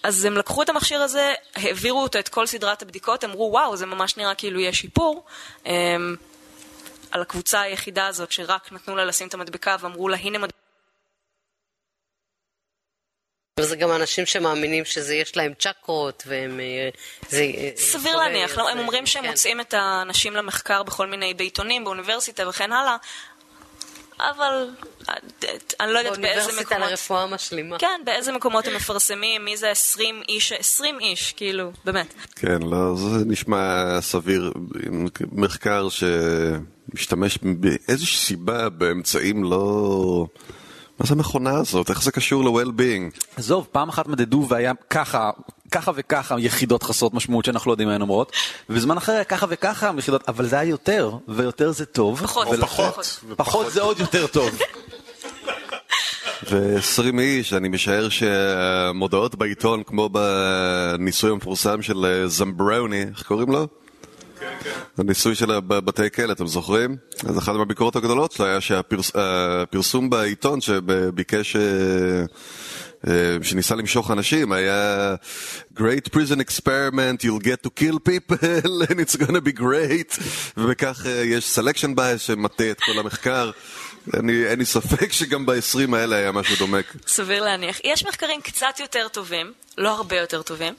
אז 0.03 0.25
הם 0.25 0.37
לקחו 0.37 0.63
את 0.63 0.69
המכשיר 0.69 1.01
הזה, 1.01 1.33
העבירו 1.55 2.03
אותו 2.03 2.19
את 2.19 2.29
כל 2.29 2.45
סדרת 2.45 2.81
הבדיקות, 2.81 3.23
אמרו 3.23 3.49
וואו, 3.51 3.77
זה 3.77 3.85
ממש 3.85 4.17
נראה 4.17 4.35
כאילו 4.35 4.59
יש 4.59 4.79
שיפור. 4.79 5.25
אמ, 5.65 6.15
על 7.11 7.21
הקבוצה 7.21 7.61
היחידה 7.61 8.07
הזאת 8.07 8.31
שרק 8.31 8.71
נתנו 8.71 8.95
לה 8.95 9.05
לשים 9.05 9.27
את 9.27 9.33
המדבקה 9.33 9.75
ואמרו 9.79 10.09
לה 10.09 10.17
הנה 10.17 10.37
מדבקה. 10.37 10.63
וזה 13.59 13.75
גם 13.75 13.91
אנשים 13.91 14.25
שמאמינים 14.25 14.85
שזה 14.85 15.15
יש 15.15 15.37
להם 15.37 15.53
צ'קרות 15.59 16.23
והם... 16.25 16.59
אה, 16.59 16.89
זה, 17.29 17.41
אה, 17.57 17.69
סביר 17.75 18.15
להניח, 18.15 18.57
לא, 18.57 18.69
הם 18.69 18.79
אומרים 18.79 19.05
שהם 19.05 19.23
כן. 19.23 19.29
מוצאים 19.29 19.61
את 19.61 19.73
האנשים 19.73 20.35
למחקר 20.35 20.83
בכל 20.83 21.07
מיני 21.07 21.33
בעיתונים, 21.33 21.83
באוניברסיטה 21.83 22.49
וכן 22.49 22.71
הלאה, 22.71 22.97
אבל 24.31 24.69
אני 25.79 25.93
לא 25.93 25.99
יודעת 25.99 26.17
באיזה 26.17 26.51
מקומות... 26.51 26.69
באוניברסיטה 26.69 26.79
לרפואה 26.79 27.27
משלימה. 27.27 27.79
כן, 27.79 28.01
באיזה 28.05 28.31
מקומות 28.31 28.67
הם 28.67 28.75
מפרסמים, 28.75 29.45
מי 29.45 29.57
זה 29.57 29.69
20 29.69 30.21
איש, 30.29 30.51
20 30.51 30.99
איש, 30.99 31.33
כאילו, 31.37 31.71
באמת. 31.85 32.13
כן, 32.35 32.61
לא, 32.61 32.95
זה 32.95 33.25
נשמע 33.25 34.01
סביר. 34.01 34.53
מחקר 35.31 35.87
שמשתמש 35.89 37.37
באיזושהי 37.43 38.17
סיבה 38.17 38.69
באמצעים 38.69 39.43
לא... 39.43 40.25
מה 40.99 41.05
זה 41.05 41.13
המכונה 41.13 41.57
הזאת? 41.57 41.89
איך 41.89 42.03
זה 42.03 42.11
קשור 42.11 42.43
ל-well-being? 42.43 43.19
עזוב, 43.37 43.67
פעם 43.71 43.89
אחת 43.89 44.07
מדדו 44.07 44.45
והיה 44.49 44.73
ככה, 44.89 45.31
ככה 45.73 45.91
וככה 45.95 46.35
יחידות 46.39 46.83
חסרות 46.83 47.13
משמעות 47.13 47.45
שאנחנו 47.45 47.69
לא 47.69 47.73
יודעים 47.73 47.89
מה 47.89 47.95
הן 47.95 48.01
אומרות, 48.01 48.31
ובזמן 48.69 48.97
אחר 48.97 49.11
היה 49.11 49.23
ככה 49.23 49.45
וככה 49.49 49.91
יחידות, 49.97 50.23
אבל 50.27 50.45
זה 50.47 50.59
היה 50.59 50.69
יותר, 50.69 51.11
ויותר 51.27 51.71
זה 51.71 51.85
טוב. 51.85 52.19
פחות, 52.23 52.47
ולכן, 52.47 52.61
פחות. 52.61 53.19
פחות 53.35 53.71
זה 53.71 53.81
עוד 53.81 53.99
יותר 53.99 54.27
טוב. 54.27 54.49
ו-20 56.49 57.19
איש, 57.19 57.53
אני 57.53 57.69
משער 57.69 58.09
שהמודעות 58.09 59.35
בעיתון, 59.35 59.83
כמו 59.83 60.09
בניסוי 60.09 61.31
המפורסם 61.31 61.81
של 61.81 62.05
אה, 62.05 62.27
זמברוני, 62.27 63.03
איך 63.03 63.23
קוראים 63.23 63.51
לו? 63.51 63.67
הניסוי 64.97 65.35
של 65.35 65.59
בתי 65.59 66.11
כלא, 66.11 66.31
אתם 66.31 66.47
זוכרים? 66.47 66.95
אז 67.27 67.37
אחת 67.37 67.53
מהביקורות 67.55 67.95
הגדולות 67.95 68.31
שלו 68.31 68.45
היה 68.45 68.61
שהפרסום 68.61 70.09
בעיתון 70.09 70.61
שביקש... 70.61 71.55
אה, 73.07 73.37
שניסה 73.41 73.75
למשוך 73.75 74.11
אנשים, 74.11 74.51
היה 74.51 75.15
Great 75.77 76.09
prison 76.13 76.39
experiment, 76.39 77.23
you'll 77.23 77.43
get 77.43 77.67
to 77.67 77.69
kill 77.69 77.99
people 77.99 78.37
and 78.89 78.99
it's 78.99 79.15
gonna 79.15 79.41
be 79.41 79.59
great 79.59 80.19
ובכך 80.57 81.05
אה, 81.05 81.11
יש 81.11 81.59
selection 81.59 81.95
bias 81.95 82.17
שמטה 82.17 82.71
את 82.71 82.79
כל 82.79 82.99
המחקר 82.99 83.51
אני, 84.13 84.45
אין 84.45 84.59
לי 84.59 84.65
ספק 84.65 85.11
שגם 85.11 85.45
ב-20 85.45 85.95
האלה 85.95 86.15
היה 86.15 86.31
משהו 86.31 86.55
דומה. 86.55 86.77
סביר 87.07 87.43
להניח. 87.43 87.77
יש 87.83 88.05
מחקרים 88.05 88.41
קצת 88.41 88.79
יותר 88.79 89.07
טובים, 89.07 89.53
לא 89.77 89.89
הרבה 89.89 90.19
יותר 90.19 90.41
טובים. 90.41 90.73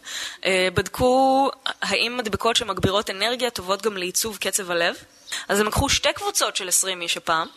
אה, 0.44 0.68
בדקו 0.74 1.50
האם 1.82 2.16
מדבקות 2.16 2.56
שמגבירות 2.56 3.10
אנרגיה 3.10 3.50
טובות 3.50 3.82
גם 3.82 3.96
לעיצוב 3.96 4.36
קצב 4.36 4.70
הלב. 4.70 4.94
אז 5.48 5.60
הם 5.60 5.66
לקחו 5.66 5.88
שתי 5.88 6.12
קבוצות 6.14 6.56
של 6.56 6.68
20 6.68 7.02
איש 7.02 7.16
הפעם, 7.16 7.48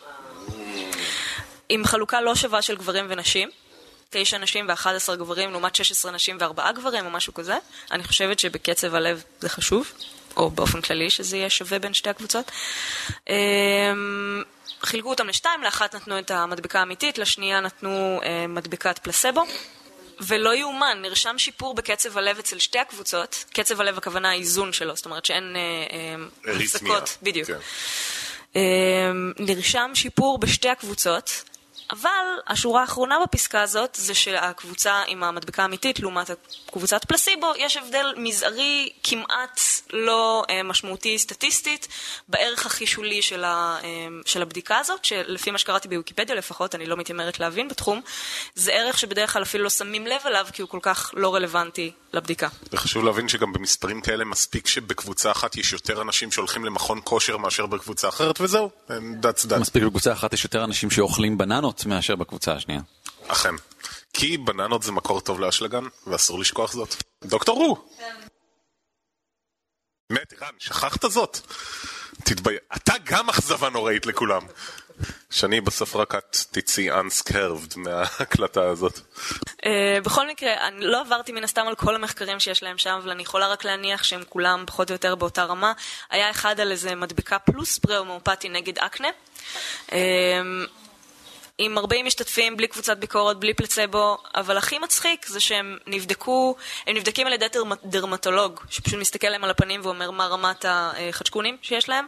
עם 1.69 1.86
חלוקה 1.86 2.21
לא 2.21 2.36
שווה 2.36 2.62
של 2.62 2.75
גברים 2.75 3.05
ונשים. 3.09 3.50
תשע 4.09 4.37
נשים 4.37 4.67
ו-11 4.69 5.15
גברים 5.15 5.51
לעומת 5.51 5.75
16 5.75 6.11
נשים 6.11 6.37
ו-4 6.39 6.71
גברים 6.71 7.05
או 7.05 7.09
משהו 7.09 7.33
כזה. 7.33 7.57
אני 7.91 8.03
חושבת 8.03 8.39
שבקצב 8.39 8.95
הלב 8.95 9.23
זה 9.39 9.49
חשוב, 9.49 9.91
או 10.37 10.49
באופן 10.49 10.81
כללי 10.81 11.09
שזה 11.09 11.37
יהיה 11.37 11.49
שווה 11.49 11.79
בין 11.79 11.93
שתי 11.93 12.09
הקבוצות. 12.09 12.51
אמ, 13.29 14.43
חילקו 14.81 15.09
אותם 15.09 15.27
לשתיים, 15.27 15.63
לאחת 15.63 15.95
נתנו 15.95 16.19
את 16.19 16.31
המדבקה 16.31 16.79
האמיתית, 16.79 17.17
לשנייה 17.17 17.59
נתנו 17.59 18.19
אה, 18.23 18.47
מדבקת 18.47 18.99
פלסבו. 18.99 19.43
ולא 20.19 20.55
יאומן, 20.55 20.97
נרשם 21.01 21.37
שיפור 21.37 21.75
בקצב 21.75 22.17
הלב 22.17 22.39
אצל 22.39 22.59
שתי 22.59 22.79
הקבוצות, 22.79 23.45
קצב 23.53 23.81
הלב 23.81 23.97
הכוונה 23.97 24.29
האיזון 24.29 24.73
שלו, 24.73 24.95
זאת 24.95 25.05
אומרת 25.05 25.25
שאין 25.25 25.55
אה, 25.55 25.61
אה, 26.49 26.55
הפסקות, 26.55 27.17
בדיוק. 27.23 27.47
כן. 27.47 27.57
אה, 28.55 29.11
נרשם 29.39 29.91
שיפור 29.93 30.37
בשתי 30.37 30.69
הקבוצות, 30.69 31.43
אבל 31.91 32.10
השורה 32.48 32.82
האחרונה 32.82 33.17
בפסקה 33.24 33.62
הזאת 33.62 33.98
זה 34.01 34.13
שהקבוצה 34.13 35.03
עם 35.08 35.24
המדבקה 35.24 35.62
האמיתית 35.62 36.00
לעומת 36.00 36.29
קבוצת 36.72 37.06
פלסיבו, 37.06 37.48
יש 37.58 37.77
הבדל 37.77 38.13
מזערי 38.17 38.89
כמעט 39.03 39.62
לא 39.94 40.44
אה, 40.50 40.63
משמעותי 40.63 41.20
סטטיסטית 41.20 41.88
בערך 42.27 42.65
הכי 42.65 42.88
שולי 42.88 43.22
של, 43.22 43.44
ה, 43.44 43.77
אה, 43.84 44.08
של 44.25 44.41
הבדיקה 44.41 44.77
הזאת, 44.77 45.06
שלפי 45.06 45.51
מה 45.51 45.58
שקראתי 45.58 45.88
בוויקיפדיה 45.88 46.36
לפחות, 46.36 46.75
אני 46.75 46.86
לא 46.86 46.98
מתיימרת 46.98 47.39
להבין 47.39 47.67
בתחום, 47.67 48.01
זה 48.56 48.72
ערך 48.72 49.00
שבדרך 49.00 49.34
כלל 49.34 49.44
אפילו 49.44 49.63
לא 49.63 49.70
שמים 49.70 50.08
לב 50.08 50.22
אליו 50.25 50.48
כי 50.53 50.62
הוא 50.62 50.70
כל 50.70 50.79
כך 50.82 51.12
לא 51.13 51.36
רלוונטי 51.36 51.91
לבדיקה. 52.13 52.48
וחשוב 52.72 53.06
להבין 53.06 53.27
שגם 53.27 53.53
במספרים 53.53 54.01
כאלה 54.01 54.25
מספיק 54.25 54.67
שבקבוצה 54.67 55.32
אחת 55.32 55.58
יש 55.58 55.74
יותר 55.74 56.01
אנשים 56.01 56.32
שהולכים 56.32 56.65
למכון 56.65 57.00
כושר 57.03 57.38
מאשר 57.38 57.65
בקבוצה 57.65 58.10
אחרת, 58.10 58.41
וזהו, 58.41 58.70
that's 58.89 59.46
that. 59.50 59.60
מספיק 59.60 59.84
בקבוצה 59.84 60.13
אחת 60.13 60.34
יש 60.34 60.44
יותר 60.44 60.63
אנשים 60.63 60.91
שאוכלים 60.91 61.38
בננות 61.38 61.76
מאשר 61.86 62.15
בקבוצה 62.15 62.53
השנייה. 62.53 62.81
אכן. 63.27 63.55
כי 64.13 64.38
בננות 64.38 64.84
זה 64.84 64.91
מקור 64.91 65.22
טוב 65.22 65.39
לאשלגן, 65.39 65.84
ואסור 66.07 66.39
לשכוח 66.39 66.74
זאת. 66.74 66.96
דוקטור 67.24 67.57
רו! 67.57 67.89
באמת, 70.10 70.34
ערן, 70.34 70.53
שכחת 70.60 71.12
זאת? 71.12 71.39
תתבייש. 72.24 72.60
אתה 72.75 72.93
גם 73.03 73.29
אכזבה 73.29 73.69
נוראית 73.69 74.05
לכולם. 74.05 74.41
שני, 75.29 75.62
בסוף 75.62 75.96
רק 75.96 76.15
את 76.15 76.38
תצאי 76.51 76.91
unscurved 76.91 77.74
מההקלטה 77.75 78.63
הזאת. 78.63 79.00
Uh, 79.51 79.65
בכל 80.03 80.27
מקרה, 80.27 80.67
אני 80.67 80.86
לא 80.86 81.01
עברתי 81.01 81.31
מן 81.31 81.43
הסתם 81.43 81.67
על 81.67 81.75
כל 81.75 81.96
המחקרים 81.96 82.39
שיש 82.39 82.63
להם 82.63 82.77
שם, 82.77 83.00
אבל 83.01 83.10
אני 83.10 83.24
יכולה 83.24 83.48
רק 83.48 83.65
להניח 83.65 84.03
שהם 84.03 84.22
כולם 84.29 84.63
פחות 84.67 84.89
או 84.89 84.93
יותר 84.93 85.15
באותה 85.15 85.43
רמה. 85.43 85.74
היה 86.10 86.29
אחד 86.29 86.60
על 86.60 86.72
איזה 86.72 86.96
מדבקה 86.96 87.39
פלוס 87.39 87.72
ספרי 87.72 87.96
הומאופתי 87.96 88.50
נגד 88.50 88.79
אקנה. 88.79 89.07
עם 91.57 91.77
40 91.77 92.05
משתתפים, 92.05 92.57
בלי 92.57 92.67
קבוצת 92.67 92.97
ביקורת, 92.97 93.37
בלי 93.37 93.53
פלצבו, 93.53 94.17
אבל 94.35 94.57
הכי 94.57 94.79
מצחיק 94.79 95.25
זה 95.25 95.39
שהם 95.39 95.77
נבדקו, 95.87 96.55
הם 96.87 96.95
נבדקים 96.95 97.27
על 97.27 97.33
ידי 97.33 97.45
דרמטולוג, 97.83 98.61
שפשוט 98.69 98.99
מסתכל 98.99 99.27
להם 99.27 99.43
על 99.43 99.49
הפנים 99.49 99.81
ואומר 99.83 100.11
מה 100.11 100.27
רמת 100.27 100.65
החדשקונים 100.67 101.57
שיש 101.61 101.89
להם, 101.89 102.07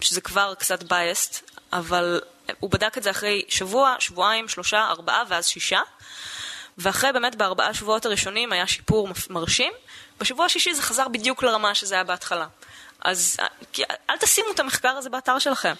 שזה 0.00 0.20
כבר 0.20 0.54
קצת 0.58 0.82
biased, 0.82 1.52
אבל 1.72 2.20
הוא 2.60 2.70
בדק 2.70 2.98
את 2.98 3.02
זה 3.02 3.10
אחרי 3.10 3.44
שבוע, 3.48 3.96
שבועיים, 3.98 4.48
שלושה, 4.48 4.86
ארבעה 4.90 5.22
ואז 5.28 5.46
שישה, 5.46 5.80
ואחרי 6.78 7.12
באמת 7.12 7.34
בארבעה 7.34 7.74
שבועות 7.74 8.06
הראשונים 8.06 8.52
היה 8.52 8.66
שיפור 8.66 9.08
מרשים, 9.30 9.72
בשבוע 10.20 10.44
השישי 10.46 10.74
זה 10.74 10.82
חזר 10.82 11.08
בדיוק 11.08 11.42
לרמה 11.42 11.74
שזה 11.74 11.94
היה 11.94 12.04
בהתחלה. 12.04 12.46
אז 13.00 13.36
אל 14.10 14.16
תשימו 14.18 14.50
את 14.50 14.60
המחקר 14.60 14.88
הזה 14.88 15.10
באתר 15.10 15.38
שלכם. 15.38 15.74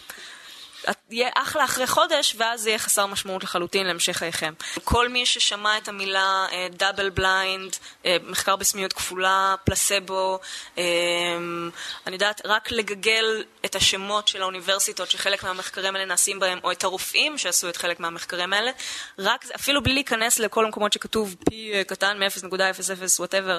יהיה 1.10 1.30
אחלה 1.34 1.64
אחרי 1.64 1.86
חודש, 1.86 2.34
ואז 2.38 2.60
זה 2.60 2.70
יהיה 2.70 2.78
חסר 2.78 3.06
משמעות 3.06 3.44
לחלוטין 3.44 3.86
להמשך 3.86 4.16
חייכם. 4.16 4.52
כל 4.84 5.08
מי 5.08 5.26
ששמע 5.26 5.78
את 5.78 5.88
המילה 5.88 6.46
double 6.70 7.06
uh, 7.06 7.10
blind, 7.10 7.76
uh, 8.02 8.06
מחקר 8.22 8.56
בסמיות 8.56 8.92
כפולה, 8.92 9.54
פלסבו, 9.64 10.38
uh, 10.76 10.78
אני 12.06 12.14
יודעת, 12.14 12.40
רק 12.44 12.70
לגגל 12.70 13.44
את 13.64 13.74
השמות 13.74 14.28
של 14.28 14.42
האוניברסיטות 14.42 15.10
שחלק 15.10 15.44
מהמחקרים 15.44 15.94
האלה 15.94 16.06
נעשים 16.06 16.40
בהם, 16.40 16.58
או 16.64 16.72
את 16.72 16.84
הרופאים 16.84 17.38
שעשו 17.38 17.68
את 17.68 17.76
חלק 17.76 18.00
מהמחקרים 18.00 18.52
האלה, 18.52 18.70
רק, 19.18 19.44
אפילו 19.54 19.82
בלי 19.82 19.94
להיכנס 19.94 20.38
לכל 20.38 20.64
המקומות 20.64 20.92
שכתוב 20.92 21.34
פי 21.44 21.72
uh, 21.80 21.84
קטן 21.84 22.18
מ-0.00 22.18 23.18
whatever, 23.18 23.58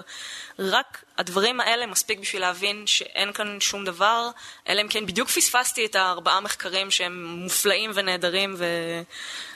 רק 0.60 1.04
הדברים 1.18 1.60
האלה 1.60 1.86
מספיק 1.86 2.20
בשביל 2.20 2.42
להבין 2.42 2.88
שאין 2.88 3.34
כאן 3.34 3.60
שום 3.60 3.86
דבר, 3.86 4.30
אלא 4.70 4.82
אם 4.82 4.88
כן 4.88 5.06
בדיוק 5.06 5.30
פספסתי 5.30 5.86
את 5.86 5.96
הארבעה 5.96 6.40
מחקרים 6.40 6.92
שהם 6.92 7.26
מופלאים 7.26 7.92
ונהדרים 7.94 8.56
ו... 8.58 8.66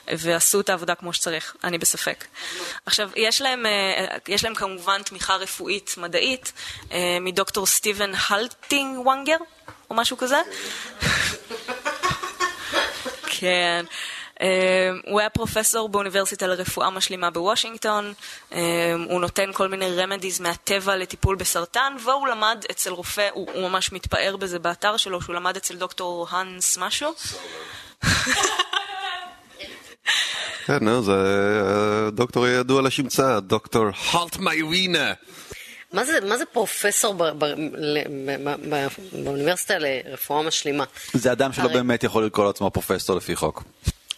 ועשו 0.08 0.60
את 0.60 0.70
העבודה 0.70 0.96
כמו 0.96 1.14
שצריך, 1.14 1.56
אני 1.64 1.78
בספק. 1.78 2.26
עכשיו, 2.86 3.10
יש 3.16 3.42
להם, 3.42 3.66
אה, 3.66 4.18
יש 4.28 4.44
להם 4.44 4.56
כמובן 4.56 5.04
תמיכה 5.04 5.36
רפואית 5.36 5.96
מדעית 5.98 6.54
אה, 6.92 7.18
מדוקטור 7.22 7.66
סטיבן 7.66 8.12
הלטינג 8.30 9.00
וונגר, 9.00 9.38
או 9.90 9.96
משהו 9.96 10.18
כזה. 10.18 10.42
כן. 13.40 13.86
Uh, 14.38 14.40
הוא 15.06 15.20
היה 15.20 15.30
פרופסור 15.30 15.90
באוניברסיטה 15.90 16.48
לרפואה 16.48 16.90
משלימה 16.90 17.30
בוושינגטון, 17.30 18.14
uh, 18.52 18.56
הוא 19.10 19.22
נותן 19.22 19.50
כל 19.54 19.68
מיני 19.68 19.96
רמדיז 19.96 20.40
מהטבע 20.40 20.96
לטיפול 20.96 21.36
בסרטן, 21.36 21.94
והוא 22.06 22.28
למד 22.28 22.64
אצל 22.72 22.90
רופא, 22.92 23.28
הוא, 23.34 23.48
הוא 23.54 23.70
ממש 23.70 23.92
מתפאר 23.92 24.36
בזה 24.38 24.60
באתר 24.60 24.98
שלו, 24.98 25.22
שהוא 25.22 25.36
למד 25.36 25.56
אצל 25.58 25.76
דוקטור 25.76 26.28
האנס 26.30 26.78
משהו. 26.78 27.14
כן, 30.66 30.78
נו, 30.82 31.04
זה 31.04 31.14
דוקטור 32.12 32.48
ידוע 32.48 32.82
לשמצה, 32.82 33.40
דוקטור 33.40 33.86
הלטמיירינה. 34.14 35.14
מה 35.94 36.04
זה, 36.06 36.20
מה 36.22 36.38
זה 36.38 36.46
פרופסור 36.46 37.14
ב, 37.14 37.24
ב, 37.24 37.44
ל, 37.78 37.98
ב, 38.26 38.56
ב, 38.70 38.88
באוניברסיטה 39.24 39.74
לרפואה 39.80 40.42
משלימה? 40.44 40.84
זה 41.14 41.32
אדם 41.32 41.54
שלא 41.54 41.64
הרי- 41.64 41.74
באמת 41.74 42.04
יכול 42.04 42.26
לקרוא 42.26 42.46
לעצמו 42.46 42.72
פרופסור 42.72 43.16
לפי 43.16 43.36
חוק. 43.36 43.64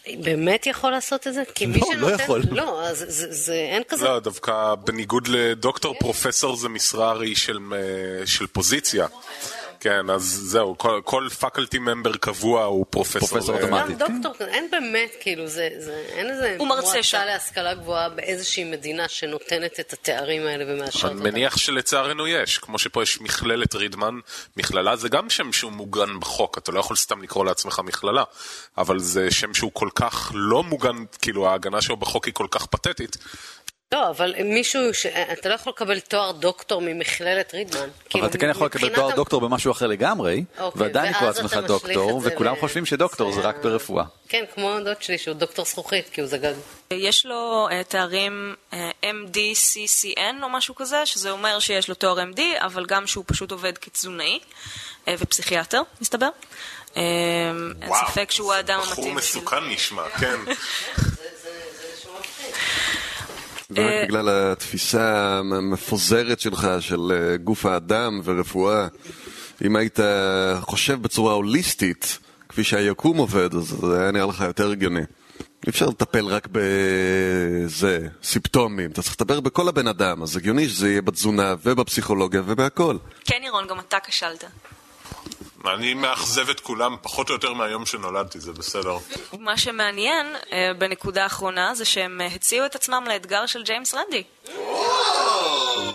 באמת 0.07 0.67
יכול 0.67 0.91
לעשות 0.91 1.27
את 1.27 1.33
זה? 1.33 1.43
כי 1.55 1.65
מי 1.65 1.79
לא, 1.79 1.85
שנותן... 1.91 2.01
לא 2.01 2.23
יכול. 2.23 2.41
לא, 2.51 2.83
אז 2.83 3.05
זה, 3.07 3.33
זה, 3.33 3.53
אין 3.53 3.83
כזה... 3.87 4.05
לא, 4.05 4.19
דווקא 4.19 4.75
בניגוד 4.75 5.27
לדוקטור, 5.27 5.95
פרופסור 5.99 6.55
זה 6.55 6.69
משרה 6.69 7.09
הרי 7.09 7.35
של, 7.35 7.59
אה, 7.73 8.27
של 8.27 8.47
פוזיציה. 8.47 9.07
כן, 9.79 10.09
אז 10.09 10.23
זהו, 10.23 10.77
כל, 10.77 11.01
כל 11.03 11.27
פקולטי 11.39 11.79
ממבר 11.79 12.17
קבוע 12.17 12.63
הוא 12.63 12.85
פרופסור. 12.89 13.19
פרופסור 13.19 13.55
אה, 13.55 13.61
אוטומטי. 13.61 13.93
גם 13.93 14.21
דוקטור, 14.21 14.47
אין 14.47 14.71
באמת, 14.71 15.15
כאילו, 15.19 15.47
זה, 15.47 15.69
זה, 15.77 16.03
אין 16.07 16.29
איזה 16.29 16.55
הוא 16.59 16.67
מרצה 16.67 17.03
שם. 17.03 17.17
מועצה 17.17 17.25
להשכלה 17.25 17.73
גבוהה 17.73 18.09
באיזושהי 18.09 18.63
מדינה 18.63 19.07
שנותנת 19.07 19.79
את 19.79 19.93
התארים 19.93 20.47
האלה 20.47 20.65
ומאשרת 20.67 21.11
אני 21.11 21.19
אותם. 21.19 21.29
מניח 21.29 21.57
שלצערנו 21.57 22.27
יש, 22.27 22.57
כמו 22.57 22.79
שפה 22.79 23.03
יש 23.03 23.21
מכללת 23.21 23.75
רידמן, 23.75 24.19
מכללה 24.57 24.95
זה 24.95 25.09
גם 25.09 25.29
שם 25.29 25.51
שהוא 25.53 25.71
מוגן 25.71 26.19
בחוק, 26.19 26.57
אתה 26.57 26.71
לא 26.71 26.79
יכול 26.79 26.95
סתם 26.95 27.21
לקרוא 27.21 27.45
לעצמך 27.45 27.81
מכללה, 27.85 28.23
אבל 28.77 28.99
זה 28.99 29.31
שם 29.31 29.53
שהוא 29.53 29.71
כל 29.73 29.89
כך 29.95 30.31
לא 30.35 30.63
מוגן, 30.63 30.95
כאילו 31.21 31.49
ההגנה 31.49 31.81
שלו 31.81 31.97
בחוק 31.97 32.25
היא 32.25 32.33
כל 32.33 32.47
כך 32.51 32.65
פתטית. 32.65 33.17
לא, 33.93 34.09
אבל 34.09 34.33
מישהו, 34.43 34.93
ש... 34.93 35.05
אתה 35.05 35.49
לא 35.49 35.53
יכול 35.53 35.73
לקבל 35.75 35.99
תואר 35.99 36.31
דוקטור 36.31 36.81
ממכללת 36.81 37.53
רידמן. 37.53 37.87
אבל 38.15 38.25
אתה 38.25 38.37
כן 38.37 38.49
יכול 38.49 38.65
לקבל 38.65 38.95
תואר 38.95 39.11
ה- 39.11 39.15
דוקטור 39.15 39.41
במשהו 39.41 39.71
אחר 39.71 39.87
לגמרי, 39.87 40.43
אוקיי, 40.59 40.81
ועדיין 40.81 41.13
לקרוא 41.13 41.27
לעצמך 41.27 41.53
אתה 41.53 41.61
דוקטור, 41.61 42.21
זה 42.21 42.29
וכולם 42.33 42.55
ל- 42.55 42.59
חושבים 42.59 42.85
שדוקטור 42.85 43.31
זה 43.31 43.41
רק 43.41 43.55
ברפואה. 43.63 44.03
כן, 44.29 44.43
כמו 44.55 44.79
דוד 44.85 45.01
שלי 45.01 45.17
שהוא 45.17 45.35
דוקטור 45.35 45.65
זכוכית, 45.65 46.09
כי 46.09 46.21
הוא 46.21 46.29
זגג. 46.29 46.53
יש 46.91 47.25
לו 47.25 47.67
uh, 47.69 47.83
תארים 47.87 48.55
uh, 48.71 48.75
MD-CCN 49.03 50.19
או 50.43 50.49
משהו 50.49 50.75
כזה, 50.75 51.05
שזה 51.05 51.31
אומר 51.31 51.59
שיש 51.59 51.87
לו 51.89 51.95
תואר 51.95 52.19
MD, 52.35 52.41
אבל 52.65 52.85
גם 52.85 53.07
שהוא 53.07 53.23
פשוט 53.27 53.51
עובד 53.51 53.77
כתזונאי 53.77 54.39
uh, 55.05 55.09
ופסיכיאטר, 55.19 55.81
מסתבר. 56.01 56.29
Uh, 56.93 56.97
אין 57.81 57.91
ספק 58.07 58.31
שהוא 58.31 58.53
האדם 58.53 58.79
בחור 58.79 58.89
המתאים. 59.05 59.15
בשביל- 59.15 59.41
מסוכן 59.41 59.63
נשמע, 59.69 60.09
כן. 60.09 60.35
זה 63.69 63.85
רק 63.85 64.07
בגלל 64.07 64.29
התפיסה 64.29 65.37
המפוזרת 65.39 66.39
שלך 66.39 66.67
של 66.79 67.11
אה, 67.11 67.37
גוף 67.37 67.65
האדם 67.65 68.21
ורפואה. 68.23 68.87
אם 69.65 69.75
היית 69.75 69.99
חושב 70.61 71.01
בצורה 71.01 71.33
הוליסטית, 71.33 72.19
כפי 72.49 72.63
שהיקום 72.63 73.17
עובד, 73.17 73.55
אז 73.55 73.63
זה 73.63 74.01
היה 74.01 74.11
נראה 74.11 74.25
לך 74.25 74.41
יותר 74.41 74.71
הגיוני. 74.71 75.01
אי 75.65 75.69
אפשר 75.69 75.85
לטפל 75.85 76.25
רק 76.25 76.47
בזה, 76.51 78.07
סימפטומים, 78.23 78.91
אתה 78.91 79.01
צריך 79.01 79.15
לטפל 79.21 79.39
בכל 79.39 79.67
הבן 79.67 79.87
אדם, 79.87 80.23
אז 80.23 80.37
הגיוני 80.37 80.69
שזה 80.69 80.89
יהיה 80.89 81.01
בתזונה 81.01 81.55
ובפסיכולוגיה 81.63 82.41
ובהכל. 82.45 82.97
כן, 83.25 83.41
ירון, 83.45 83.67
גם 83.67 83.79
אתה 83.79 83.97
כשלת. 84.07 84.43
אני 85.65 85.93
מאכזב 85.93 86.49
את 86.49 86.59
כולם 86.59 86.95
פחות 87.01 87.29
או 87.29 87.33
יותר 87.33 87.53
מהיום 87.53 87.85
שנולדתי, 87.85 88.39
זה 88.39 88.53
בסדר. 88.53 88.97
מה 89.39 89.57
שמעניין 89.57 90.35
אה, 90.51 90.71
בנקודה 90.77 91.23
האחרונה 91.23 91.75
זה 91.75 91.85
שהם 91.85 92.21
הציעו 92.35 92.65
את 92.65 92.75
עצמם 92.75 93.03
לאתגר 93.07 93.45
של 93.45 93.63
ג'יימס 93.63 93.93
רנדי. 93.93 94.23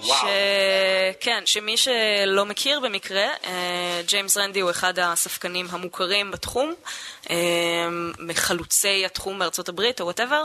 ש... 0.02 0.24
כן, 1.20 1.42
שמי 1.44 1.76
שלא 1.76 2.44
מכיר 2.44 2.80
במקרה, 2.80 3.26
אה, 3.44 4.02
ג'יימס 4.06 4.36
רנדי 4.36 4.60
הוא 4.60 4.70
אחד 4.70 4.98
הספקנים 4.98 5.66
המוכרים 5.70 6.30
בתחום, 6.30 6.74
אה, 7.30 7.36
מחלוצי 8.18 9.02
התחום 9.06 9.38
בארצות 9.38 9.68
הברית 9.68 10.00
או 10.00 10.04
whatever, 10.04 10.44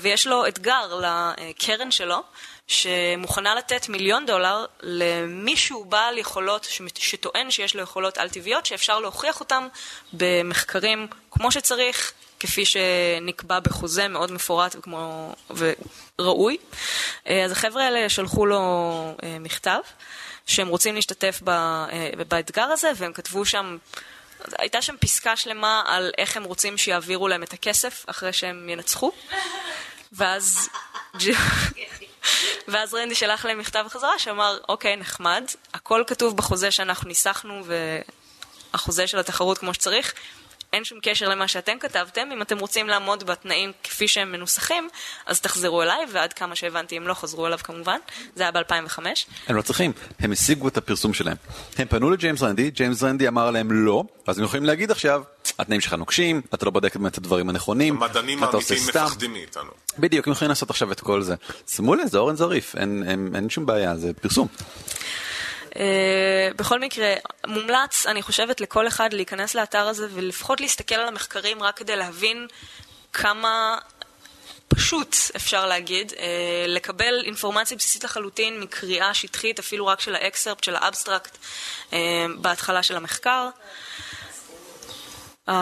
ויש 0.00 0.26
לו 0.26 0.46
אתגר 0.46 1.00
לקרן 1.00 1.90
שלו, 1.90 2.22
שמוכנה 2.66 3.54
לתת 3.54 3.88
מיליון 3.88 4.26
דולר 4.26 4.64
למישהו 4.82 5.84
בעל 5.84 6.18
יכולות, 6.18 6.68
שטוען 6.94 7.50
שיש 7.50 7.76
לו 7.76 7.82
יכולות 7.82 8.18
על-טבעיות, 8.18 8.66
שאפשר 8.66 9.00
להוכיח 9.00 9.40
אותם 9.40 9.68
במחקרים 10.12 11.06
כמו 11.30 11.52
שצריך, 11.52 12.12
כפי 12.40 12.64
שנקבע 12.64 13.60
בחוזה 13.60 14.08
מאוד 14.08 14.32
מפורט 14.32 14.76
וכמו, 14.78 15.34
וראוי. 16.18 16.56
אה, 17.28 17.44
אז 17.44 17.52
החבר'ה 17.52 17.84
האלה 17.84 18.08
שלחו 18.08 18.46
לו 18.46 18.60
אה, 19.22 19.36
מכתב 19.40 19.80
שהם 20.46 20.68
רוצים 20.68 20.94
להשתתף 20.94 21.40
ב, 21.44 21.48
אה, 21.48 22.10
באתגר 22.28 22.62
הזה, 22.62 22.90
והם 22.96 23.12
כתבו 23.12 23.44
שם, 23.44 23.76
הייתה 24.58 24.82
שם 24.82 24.96
פסקה 25.00 25.36
שלמה 25.36 25.82
על 25.86 26.10
איך 26.18 26.36
הם 26.36 26.44
רוצים 26.44 26.78
שיעבירו 26.78 27.28
להם 27.28 27.42
את 27.42 27.52
הכסף 27.52 28.04
אחרי 28.06 28.32
שהם 28.32 28.68
ינצחו, 28.68 29.12
ואז... 30.12 30.68
ואז 32.68 32.94
רנדי 32.94 33.14
שלח 33.14 33.44
להם 33.44 33.58
מכתב 33.58 33.84
חזרה 33.88 34.18
שאמר, 34.18 34.58
אוקיי, 34.68 34.96
נחמד, 34.96 35.44
הכל 35.74 36.04
כתוב 36.06 36.36
בחוזה 36.36 36.70
שאנחנו 36.70 37.08
ניסחנו 37.08 37.62
והחוזה 38.72 39.06
של 39.06 39.18
התחרות 39.18 39.58
כמו 39.58 39.74
שצריך. 39.74 40.14
אין 40.72 40.84
שום 40.84 40.98
קשר 41.02 41.28
למה 41.28 41.48
שאתם 41.48 41.78
כתבתם, 41.80 42.28
אם 42.32 42.42
אתם 42.42 42.58
רוצים 42.58 42.88
לעמוד 42.88 43.24
בתנאים 43.24 43.72
כפי 43.82 44.08
שהם 44.08 44.32
מנוסחים, 44.32 44.88
אז 45.26 45.40
תחזרו 45.40 45.82
אליי, 45.82 46.04
ועד 46.12 46.32
כמה 46.32 46.56
שהבנתי 46.56 46.96
הם 46.96 47.08
לא 47.08 47.14
חזרו 47.14 47.46
אליו 47.46 47.58
כמובן, 47.58 47.98
זה 48.36 48.42
היה 48.42 48.52
ב-2005. 48.52 48.98
הם 49.46 49.56
לא 49.56 49.62
צריכים, 49.62 49.92
הם 50.20 50.32
השיגו 50.32 50.68
את 50.68 50.76
הפרסום 50.76 51.14
שלהם. 51.14 51.36
הם 51.78 51.88
פנו 51.88 52.10
לג'יימס 52.10 52.42
רנדי, 52.42 52.70
ג'יימס 52.70 53.02
רנדי 53.02 53.28
אמר 53.28 53.50
להם 53.50 53.72
לא, 53.72 54.04
אז 54.26 54.38
הם 54.38 54.44
יכולים 54.44 54.64
להגיד 54.64 54.90
עכשיו, 54.90 55.22
התנאים 55.58 55.80
שלך 55.80 55.92
נוקשים, 55.92 56.40
אתה 56.54 56.66
לא 56.66 56.70
בודק 56.70 56.96
את 57.06 57.18
הדברים 57.18 57.48
הנכונים, 57.48 58.02
המדענים 58.02 58.44
אתה 58.44 58.56
עושה 58.56 58.74
האמיתיים. 58.74 59.04
מפחדים 59.04 59.32
מאיתנו. 59.32 59.70
בדיוק, 59.98 60.26
הם 60.26 60.32
יכולים 60.32 60.48
לעשות 60.48 60.70
עכשיו 60.70 60.92
את 60.92 61.00
כל 61.00 61.22
זה. 61.22 61.34
שימו 61.68 61.94
לב, 61.94 62.06
זה 62.06 62.18
אורן 62.18 62.36
זריף, 62.36 62.76
אין, 62.76 63.04
אין, 63.08 63.32
אין 63.34 63.50
שום 63.50 63.66
בעיה, 63.66 63.96
זה 63.96 64.12
פרסום. 64.12 64.48
Uh, 65.72 65.76
בכל 66.56 66.80
מקרה, 66.80 67.14
מומלץ, 67.46 68.06
אני 68.06 68.22
חושבת, 68.22 68.60
לכל 68.60 68.88
אחד 68.88 69.12
להיכנס 69.12 69.54
לאתר 69.54 69.88
הזה 69.88 70.06
ולפחות 70.14 70.60
להסתכל 70.60 70.94
על 70.94 71.08
המחקרים 71.08 71.62
רק 71.62 71.76
כדי 71.76 71.96
להבין 71.96 72.46
כמה 73.12 73.78
פשוט, 74.68 75.16
אפשר 75.36 75.66
להגיד, 75.66 76.10
uh, 76.12 76.14
לקבל 76.66 77.22
אינפורמציה 77.24 77.76
בסיסית 77.76 78.04
לחלוטין 78.04 78.60
מקריאה 78.60 79.14
שטחית, 79.14 79.58
אפילו 79.58 79.86
רק 79.86 80.00
של 80.00 80.14
ה 80.14 80.20
excerpt, 80.20 80.64
של 80.64 80.76
ה 80.76 80.82
abstract, 80.82 81.36
uh, 81.90 81.94
בהתחלה 82.40 82.82
של 82.82 82.96
המחקר. 82.96 83.48
Uh, 85.48 85.52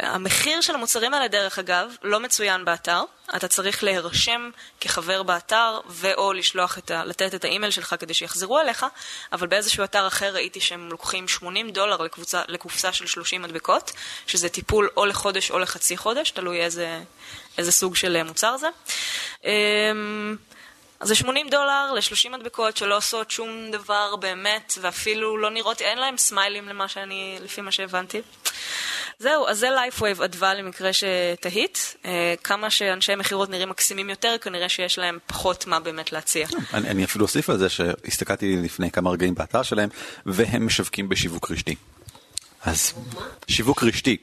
המחיר 0.00 0.60
של 0.60 0.74
המוצרים 0.74 1.14
האלה, 1.14 1.28
דרך 1.28 1.58
אגב, 1.58 1.94
לא 2.02 2.20
מצוין 2.20 2.64
באתר. 2.64 3.02
אתה 3.36 3.48
צריך 3.48 3.84
להירשם 3.84 4.50
כחבר 4.80 5.22
באתר, 5.22 5.80
ו/או 5.88 6.32
לשלוח 6.32 6.78
את 6.78 6.90
ה... 6.90 7.04
לתת 7.04 7.34
את 7.34 7.44
האימייל 7.44 7.70
שלך 7.70 7.94
כדי 7.98 8.14
שיחזרו 8.14 8.60
אליך, 8.60 8.86
אבל 9.32 9.46
באיזשהו 9.46 9.84
אתר 9.84 10.06
אחר 10.06 10.34
ראיתי 10.34 10.60
שהם 10.60 10.88
לוקחים 10.90 11.28
80 11.28 11.70
דולר 11.70 11.96
לקבוצה, 11.96 12.42
לקופסה 12.48 12.92
של 12.92 13.06
30 13.06 13.42
מדבקות, 13.42 13.92
שזה 14.26 14.48
טיפול 14.48 14.88
או 14.96 15.06
לחודש 15.06 15.50
או 15.50 15.58
לחצי 15.58 15.96
חודש, 15.96 16.30
תלוי 16.30 16.60
איזה, 16.60 17.02
איזה 17.58 17.72
סוג 17.72 17.96
של 17.96 18.16
אה, 18.16 18.24
מוצר 18.24 18.56
זה. 18.56 18.68
אמ, 19.44 20.36
אז 21.00 21.08
זה 21.08 21.14
80 21.14 21.48
דולר 21.48 21.92
ל-30 21.92 22.28
מדבקות 22.28 22.76
שלא 22.76 22.96
עושות 22.96 23.30
שום 23.30 23.70
דבר 23.70 24.16
באמת, 24.16 24.72
ואפילו 24.80 25.36
לא 25.36 25.50
נראות, 25.50 25.82
אין 25.82 25.98
להם 25.98 26.16
סמיילים 26.16 26.68
למה 26.68 26.88
שאני, 26.88 27.38
לפי 27.42 27.60
מה 27.60 27.72
שהבנתי. 27.72 28.22
זהו, 29.18 29.46
אז 29.48 29.58
זה 29.58 29.70
LifeWave 29.70 30.22
אדווה 30.22 30.54
למקרה 30.54 30.90
שתהית. 30.92 31.96
אה, 32.04 32.34
כמה 32.44 32.70
שאנשי 32.70 33.14
מכירות 33.14 33.50
נראים 33.50 33.68
מקסימים 33.68 34.10
יותר, 34.10 34.36
כנראה 34.40 34.68
שיש 34.68 34.98
להם 34.98 35.18
פחות 35.26 35.66
מה 35.66 35.80
באמת 35.80 36.12
להציע. 36.12 36.48
אני, 36.74 36.88
אני 36.88 37.04
אפילו 37.04 37.24
אוסיף 37.24 37.50
על 37.50 37.58
זה 37.58 37.68
שהסתכלתי 37.68 38.56
לפני 38.56 38.90
כמה 38.90 39.10
רגעים 39.10 39.34
באתר 39.34 39.62
שלהם, 39.62 39.88
והם 40.26 40.66
משווקים 40.66 41.08
בשיווק 41.08 41.50
רשתי. 41.50 41.74
אז 42.64 42.92
שיווק 43.48 43.82
רשתי. 43.82 44.16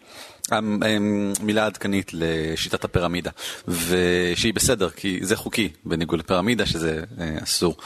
המ- 0.51 0.83
הם- 0.83 1.33
מילה 1.41 1.65
עדכנית 1.65 2.11
לשיטת 2.13 2.83
הפירמידה, 2.83 3.31
ושהיא 3.67 4.53
בסדר, 4.53 4.89
כי 4.89 5.19
זה 5.21 5.35
חוקי, 5.35 5.69
בניגוד 5.85 6.19
לפירמידה 6.19 6.65
שזה 6.65 7.03
אה, 7.19 7.35
אסור. 7.43 7.77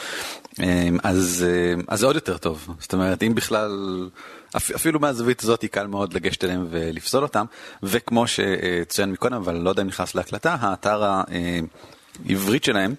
אה, 0.60 0.90
אז, 1.04 1.46
זה 1.94 2.06
עוד 2.06 2.16
יותר 2.16 2.38
טוב, 2.38 2.68
זאת 2.80 2.94
אומרת, 2.94 3.24
אם 3.24 3.36
בכלל, 3.36 4.10
אפ, 4.58 4.72
אפילו 4.72 5.00
מהזווית 5.00 5.44
הזאת 5.44 5.66
קל 5.66 5.88
מאוד 5.88 6.14
לגשת 6.14 6.44
אליהם 6.44 6.68
ולפסול 6.70 7.24
אותם, 7.24 7.46
וכמו 7.84 8.26
שצוין 8.28 9.12
מקודם, 9.12 9.36
אבל 9.36 9.56
לא 9.56 9.70
יודע 9.70 9.82
אם 9.82 9.88
נכנס 9.88 10.16
להקלטה, 10.16 10.58
האתר 10.60 11.04
העברית 12.26 12.64
שלהם, 12.64 12.96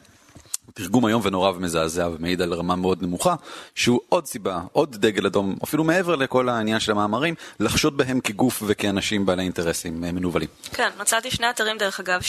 תרגום 0.75 1.07
איום 1.07 1.23
ונורא 1.25 1.51
ומזעזע 1.51 2.09
ומעיד 2.13 2.43
על 2.43 2.55
רמה 2.55 2.77
מאוד 2.77 3.03
נמוכה, 3.03 3.35
שהוא 3.75 4.01
עוד 4.09 4.27
סיבה, 4.27 4.61
עוד 4.73 4.97
דגל 4.97 5.27
אדום, 5.27 5.57
אפילו 5.65 5.85
מעבר 5.85 6.17
לכל 6.17 6.49
העניין 6.49 6.81
של 6.81 6.93
המאמרים, 6.93 7.35
לחשוד 7.61 7.97
בהם 7.97 8.21
כגוף 8.21 8.63
וכאנשים 8.67 9.27
בעלי 9.27 9.43
אינטרסים 9.43 10.05
אה, 10.05 10.13
מנוולים. 10.13 10.49
כן, 10.73 10.91
מצאתי 11.01 11.31
שני 11.31 11.51
אתרים 11.51 11.79
דרך 11.79 12.01
אגב, 12.01 12.21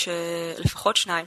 לפחות 0.58 0.98
שניים, 0.98 1.26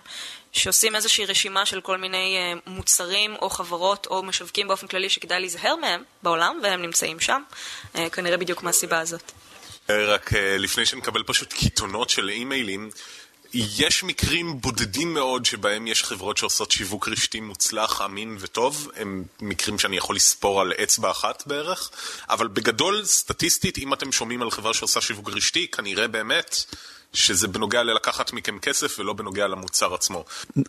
שעושים 0.52 0.96
איזושהי 0.96 1.24
רשימה 1.24 1.66
של 1.66 1.80
כל 1.80 1.98
מיני 1.98 2.36
אה, 2.36 2.72
מוצרים 2.72 3.34
או 3.42 3.50
חברות 3.50 4.06
או 4.10 4.22
משווקים 4.22 4.68
באופן 4.68 4.86
כללי 4.86 5.08
שכדאי 5.08 5.40
להיזהר 5.40 5.76
מהם 5.76 6.02
בעולם, 6.22 6.60
והם 6.62 6.82
נמצאים 6.82 7.20
שם, 7.20 7.42
אה, 7.96 8.10
כנראה 8.10 8.36
בדיוק 8.36 8.62
מהסיבה 8.62 9.00
הזאת. 9.00 9.32
רק 9.88 10.30
לפני 10.58 10.86
שנקבל 10.86 11.22
פשוט 11.22 11.52
קיתונות 11.52 12.10
של 12.10 12.28
אימיילים, 12.28 12.90
יש 13.54 14.04
מקרים 14.04 14.60
בודדים 14.60 15.14
מאוד 15.14 15.44
שבהם 15.44 15.86
יש 15.86 16.04
חברות 16.04 16.36
שעושות 16.36 16.70
שיווק 16.70 17.08
רשתי 17.08 17.40
מוצלח, 17.40 18.00
אמין 18.00 18.36
וטוב, 18.40 18.90
הם 18.96 19.24
מקרים 19.40 19.78
שאני 19.78 19.96
יכול 19.96 20.16
לספור 20.16 20.60
על 20.60 20.72
אצבע 20.82 21.10
אחת 21.10 21.42
בערך, 21.46 21.90
אבל 22.30 22.48
בגדול, 22.48 23.04
סטטיסטית, 23.04 23.78
אם 23.78 23.92
אתם 23.92 24.12
שומעים 24.12 24.42
על 24.42 24.50
חברה 24.50 24.74
שעושה 24.74 25.00
שיווק 25.00 25.30
רשתי, 25.30 25.68
כנראה 25.68 26.08
באמת 26.08 26.64
שזה 27.12 27.48
בנוגע 27.48 27.82
ללקחת 27.82 28.32
מכם 28.32 28.58
כסף 28.58 28.96
ולא 28.98 29.12
בנוגע 29.12 29.46
למוצר 29.46 29.94
עצמו. 29.94 30.24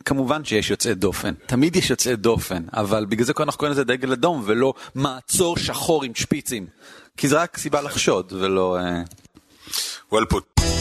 כמובן 0.06 0.46
שיש 0.46 0.70
יוצאי 0.70 0.96
דופן, 0.96 1.34
תמיד 1.46 1.76
יש 1.76 1.90
יוצאי 1.90 2.16
דופן, 2.16 2.64
אבל 2.74 3.06
בגלל 3.06 3.26
זה 3.26 3.34
אנחנו 3.40 3.60
קוראים 3.60 3.72
לזה 3.72 3.84
דגל 3.84 4.12
אדום 4.12 4.44
ולא 4.46 4.74
מעצור 4.96 5.58
שחור 5.58 6.04
עם 6.04 6.16
שפיצים. 6.16 6.68
כי 7.18 7.28
זה 7.28 7.42
רק 7.42 7.58
סיבה 7.58 7.82
לחשוד 7.82 8.34
ולא... 8.34 8.78
אה, 8.78 9.04
well 10.12 10.26
put. 10.34 10.75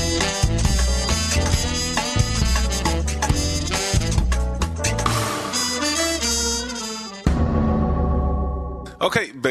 אוקיי, 9.05 9.33
ב... 9.41 9.49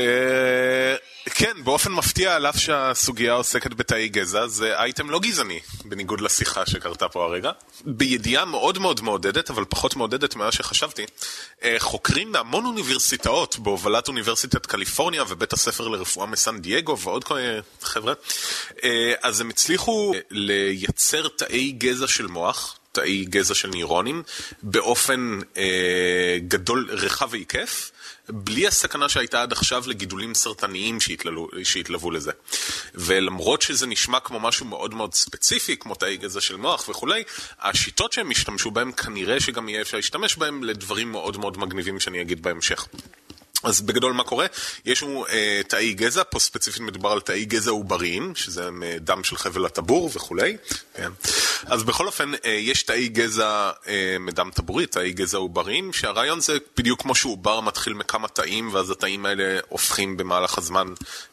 כן, 1.25 1.63
באופן 1.63 1.91
מפתיע, 1.91 2.35
על 2.35 2.45
אף 2.45 2.57
שהסוגיה 2.57 3.33
עוסקת 3.33 3.73
בתאי 3.73 4.09
גזע, 4.09 4.47
זה 4.47 4.79
אייטם 4.79 5.09
לא 5.09 5.19
גזעני, 5.19 5.59
בניגוד 5.85 6.21
לשיחה 6.21 6.65
שקרתה 6.65 7.09
פה 7.09 7.25
הרגע. 7.25 7.51
בידיעה 7.85 8.45
מאוד 8.45 8.79
מאוד 8.79 9.01
מעודדת, 9.01 9.49
אבל 9.49 9.65
פחות 9.69 9.95
מעודדת 9.95 10.35
ממה 10.35 10.51
שחשבתי, 10.51 11.05
אה, 11.63 11.75
חוקרים 11.79 12.31
מהמון 12.31 12.65
אוניברסיטאות, 12.65 13.59
בהובלת 13.59 14.07
אוניברסיטת 14.07 14.65
קליפורניה 14.65 15.23
ובית 15.29 15.53
הספר 15.53 15.87
לרפואה 15.87 16.25
מסן 16.25 16.59
דייגו 16.59 16.97
ועוד 16.97 17.23
כל 17.23 17.33
מיני 17.33 17.59
חבר'ה, 17.81 18.13
אה, 18.83 19.13
אז 19.21 19.41
הם 19.41 19.49
הצליחו 19.49 20.13
אה, 20.15 20.19
לייצר 20.31 21.27
תאי 21.27 21.71
גזע 21.71 22.07
של 22.07 22.27
מוח. 22.27 22.79
תאי 22.93 23.25
גזע 23.25 23.55
של 23.55 23.69
ניורונים 23.69 24.23
באופן 24.63 25.39
אה, 25.57 26.37
גדול, 26.47 26.89
רחב 26.91 27.27
והיקף, 27.31 27.91
בלי 28.29 28.67
הסכנה 28.67 29.09
שהייתה 29.09 29.41
עד 29.41 29.51
עכשיו 29.51 29.83
לגידולים 29.87 30.33
סרטניים 30.33 31.01
שהתללו, 31.01 31.49
שהתלוו 31.63 32.11
לזה. 32.11 32.31
ולמרות 32.95 33.61
שזה 33.61 33.87
נשמע 33.87 34.19
כמו 34.19 34.39
משהו 34.39 34.65
מאוד 34.65 34.93
מאוד 34.93 35.13
ספציפי, 35.13 35.77
כמו 35.77 35.95
תאי 35.95 36.17
גזע 36.17 36.41
של 36.41 36.55
מוח 36.55 36.89
וכולי, 36.89 37.23
השיטות 37.59 38.13
שהם 38.13 38.31
השתמשו 38.31 38.71
בהם, 38.71 38.91
כנראה 38.91 39.39
שגם 39.39 39.69
יהיה 39.69 39.81
אפשר 39.81 39.97
להשתמש 39.97 40.35
בהם 40.35 40.63
לדברים 40.63 41.11
מאוד 41.11 41.37
מאוד 41.37 41.57
מגניבים 41.57 41.99
שאני 41.99 42.21
אגיד 42.21 42.41
בהמשך. 42.43 42.87
אז 43.63 43.81
בגדול 43.81 44.13
מה 44.13 44.23
קורה? 44.23 44.45
יש 44.85 45.03
לנו 45.03 45.25
אה, 45.27 45.61
תאי 45.67 45.93
גזע, 45.93 46.21
פה 46.29 46.39
ספציפית 46.39 46.81
מדובר 46.81 47.11
על 47.11 47.19
תאי 47.19 47.45
גזע 47.45 47.71
עובריים, 47.71 48.35
שזה 48.35 48.69
אה, 48.83 48.95
דם 48.99 49.23
של 49.23 49.37
חבל 49.37 49.65
הטבור 49.65 50.11
וכולי. 50.13 50.57
כן. 50.93 51.11
אז 51.65 51.83
בכל 51.83 52.07
אופן, 52.07 52.31
אה, 52.45 52.51
יש 52.51 52.83
תאי 52.83 53.07
גזע 53.07 53.71
אה, 53.87 54.17
מדם 54.19 54.49
טבורי, 54.53 54.85
תאי 54.85 55.11
גזע 55.11 55.37
עובריים, 55.37 55.93
שהרעיון 55.93 56.39
זה 56.39 56.57
בדיוק 56.77 57.01
כמו 57.01 57.15
שעובר 57.15 57.59
מתחיל 57.59 57.93
מכמה 57.93 58.27
תאים, 58.27 58.69
ואז 58.73 58.91
התאים 58.91 59.25
האלה 59.25 59.59
הופכים 59.69 60.17
במהלך 60.17 60.57
הזמן, 60.57 60.87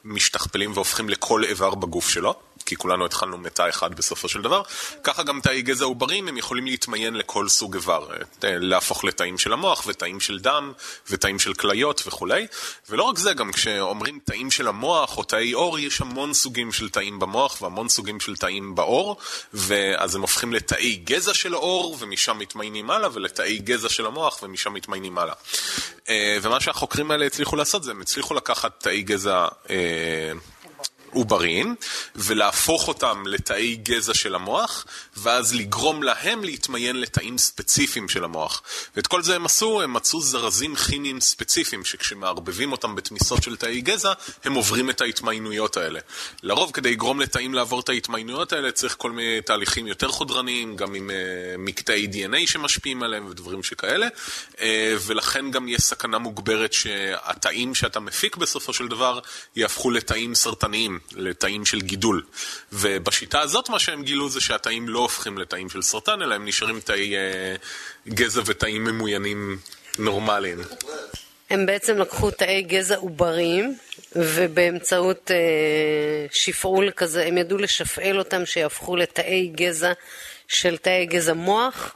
משתכפלים 0.05 0.73
והופכים 0.75 1.09
לכל 1.09 1.45
איבר 1.45 1.75
בגוף 1.75 2.09
שלו. 2.09 2.50
כי 2.71 2.77
כולנו 2.77 3.07
התחלנו 3.07 3.39
מתא 3.39 3.69
אחד 3.69 3.95
בסופו 3.95 4.29
של 4.29 4.43
דבר. 4.43 4.63
ככה 5.03 5.23
גם 5.23 5.41
תאי 5.41 5.63
גזע 5.63 5.85
עוברים, 5.85 6.29
הם 6.29 6.37
יכולים 6.37 6.67
להתמיין 6.67 7.15
לכל 7.15 7.49
סוג 7.49 7.75
איבר, 7.75 8.09
אה, 8.45 8.59
להפוך 8.59 9.05
לתאים 9.05 9.39
של 9.39 9.53
המוח 9.53 9.85
ותאים 9.87 10.21
של 10.21 10.39
דם 10.39 10.73
ותאים 11.11 11.39
של 11.39 11.55
כליות 11.55 12.03
וכולי. 12.07 12.47
ולא 12.91 13.03
רק 13.03 13.19
זה, 13.19 13.33
גם 13.33 13.53
כשאומרים 13.53 14.19
תאים 14.25 14.51
של 14.51 14.69
המוח 14.69 15.19
או 15.19 15.23
תאי 15.23 15.53
עור, 15.53 15.79
יש 15.79 16.01
המון 16.01 16.35
סוגים 16.35 16.73
של 16.73 16.89
תאים 16.89 17.19
במוח 17.19 17.63
והמון 17.63 17.89
סוגים 17.89 18.21
של 18.21 18.37
תאים 18.37 18.75
בעור, 18.75 19.17
ואז 19.55 20.15
הם 20.15 20.21
הופכים 20.21 20.53
לתאי 20.53 20.97
גזע 20.97 21.35
של 21.35 21.55
העור 21.55 21.97
ומשם 22.01 22.39
מתמיינים 22.39 22.91
הלאה, 22.91 23.09
ולתאי 23.13 23.59
גזע 23.59 23.89
של 23.89 24.07
המוח 24.07 24.43
ומשם 24.43 24.73
מתמיינים 24.73 25.19
הלאה. 25.19 25.35
אה, 26.09 26.39
ומה 26.43 26.61
שהחוקרים 26.61 27.11
האלה 27.11 27.27
הצליחו 27.27 27.57
לעשות 27.57 27.85
זה 27.85 27.91
הם 27.91 28.01
הצליחו 28.01 28.35
לקחת 28.35 28.73
תאי 28.81 29.03
גזע... 29.03 29.47
עובריים, 31.13 31.75
ולהפוך 32.17 32.89
אותם 32.89 33.23
לתאי 33.27 33.77
גזע 33.77 34.15
של 34.15 34.35
המוח, 34.35 34.87
ואז 35.17 35.55
לגרום 35.55 36.03
להם 36.03 36.45
להתמיין 36.45 37.01
לתאים 37.01 37.39
ספציפיים 37.39 38.09
של 38.09 38.25
המוח. 38.25 38.63
ואת 38.97 39.07
כל 39.07 39.23
זה 39.23 39.37
הם 39.37 39.47
עשו, 39.47 39.83
הם 39.83 39.93
מצאו 39.93 40.21
זרזים 40.21 40.77
כימיים 40.77 41.21
ספציפיים, 41.21 41.85
שכשמערבבים 41.85 42.73
אותם 42.73 42.95
בתמיסות 42.95 43.43
של 43.43 43.57
תאי 43.57 43.81
גזע, 43.81 44.13
הם 44.45 44.55
עוברים 44.55 44.91
את 44.91 45.01
ההתמיינויות 45.01 45.77
האלה. 45.77 46.01
לרוב, 46.43 46.71
כדי 46.73 46.91
לגרום 46.91 47.21
לתאים 47.21 47.55
לעבור 47.55 47.81
את 47.81 47.89
ההתמיינויות 47.89 48.53
האלה, 48.53 48.73
צריך 48.73 48.95
כל 48.99 49.11
מיני 49.11 49.41
תהליכים 49.43 49.87
יותר 49.87 50.09
חודרניים, 50.09 50.77
גם 50.77 50.95
עם 50.95 51.11
uh, 51.11 51.13
מקטעי 51.59 52.09
DNA 52.13 52.47
שמשפיעים 52.47 53.03
עליהם 53.03 53.27
ודברים 53.27 53.63
שכאלה, 53.63 54.09
uh, 54.53 54.61
ולכן 55.07 55.51
גם 55.51 55.69
יש 55.69 55.81
סכנה 55.81 56.19
מוגברת 56.19 56.73
שהתאים 56.73 57.75
שאתה 57.75 58.01
מפיק 58.01 58.37
בסופו 58.37 58.73
של 58.73 58.89
דבר 58.89 59.19
יהפכו 59.57 59.91
לתאים 59.91 60.35
סרטניים, 60.35 61.00
לתאים 61.13 61.65
של 61.65 61.81
גידול. 61.81 62.23
ובשיטה 62.73 63.41
הזאת 63.41 63.69
מה 63.69 63.79
שהם 63.79 64.03
גילו 64.03 64.29
זה 64.29 64.41
שהתאים 64.41 64.89
לא 64.89 64.99
הופכים 64.99 65.39
לתאים 65.39 65.71
של 65.71 65.83
סרטן, 65.83 66.23
אלא 66.23 66.35
הם 66.35 66.45
נשארים 66.45 66.81
תאי 66.81 67.15
uh, 67.15 68.09
גזע 68.09 68.43
ותאים 68.47 68.85
ממוינים 68.85 69.59
נורמליים. 69.99 70.59
הם 71.51 71.67
בעצם 71.67 71.99
לקחו 71.99 72.31
תאי 72.31 72.63
גזע 72.63 72.97
עובריים, 72.97 73.77
ובאמצעות 74.17 75.31
אה, 75.31 75.37
שפעול 76.33 76.91
כזה, 76.91 77.27
הם 77.27 77.39
ידעו 77.39 77.59
לשפעל 77.59 78.19
אותם 78.19 78.47
שיהפכו 78.47 78.97
לתאי 78.97 79.53
גזע 79.55 79.93
של 80.49 80.77
תאי 80.77 81.07
גזע 81.07 81.33
מוח. 81.33 81.95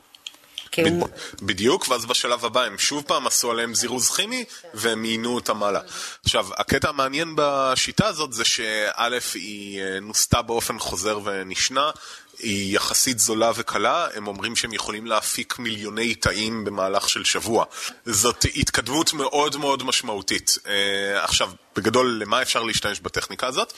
הם- 0.79 1.01
בדיוק, 1.43 1.89
ואז 1.89 2.07
בשלב 2.07 2.45
הבא 2.45 2.63
הם 2.63 2.79
שוב 2.79 3.05
פעם 3.07 3.27
עשו 3.27 3.51
עליהם 3.51 3.75
זירוז 3.75 4.11
כימי 4.11 4.45
והם 4.75 5.03
מיינו 5.03 5.35
אותם 5.35 5.63
הלאה. 5.63 5.81
עכשיו, 6.25 6.47
הקטע 6.57 6.89
המעניין 6.89 7.33
בשיטה 7.37 8.07
הזאת 8.07 8.33
זה 8.33 8.45
שא' 8.45 9.19
היא 9.35 9.83
אה, 9.83 10.01
נוסתה 10.01 10.43
באופן 10.43 10.79
חוזר 10.79 11.19
ונשנה, 11.25 11.91
היא 12.39 12.77
יחסית 12.77 13.19
זולה 13.19 13.53
וקלה, 13.55 14.07
הם 14.15 14.27
אומרים 14.27 14.57
שהם 14.57 14.73
יכולים 14.73 15.07
להפיק 15.07 15.59
מיליוני 15.59 16.15
תאים 16.15 16.65
במהלך 16.65 17.09
של 17.09 17.25
שבוע. 17.25 17.65
זאת 18.07 18.45
התקדמות 18.57 19.13
מאוד 19.13 19.57
מאוד 19.57 19.83
משמעותית. 19.83 20.59
אה, 20.67 21.25
עכשיו, 21.25 21.51
בגדול, 21.77 22.19
למה 22.23 22.43
אפשר 22.43 22.63
להשתמש 22.63 23.01
בטכניקה 23.01 23.47
הזאת? 23.47 23.73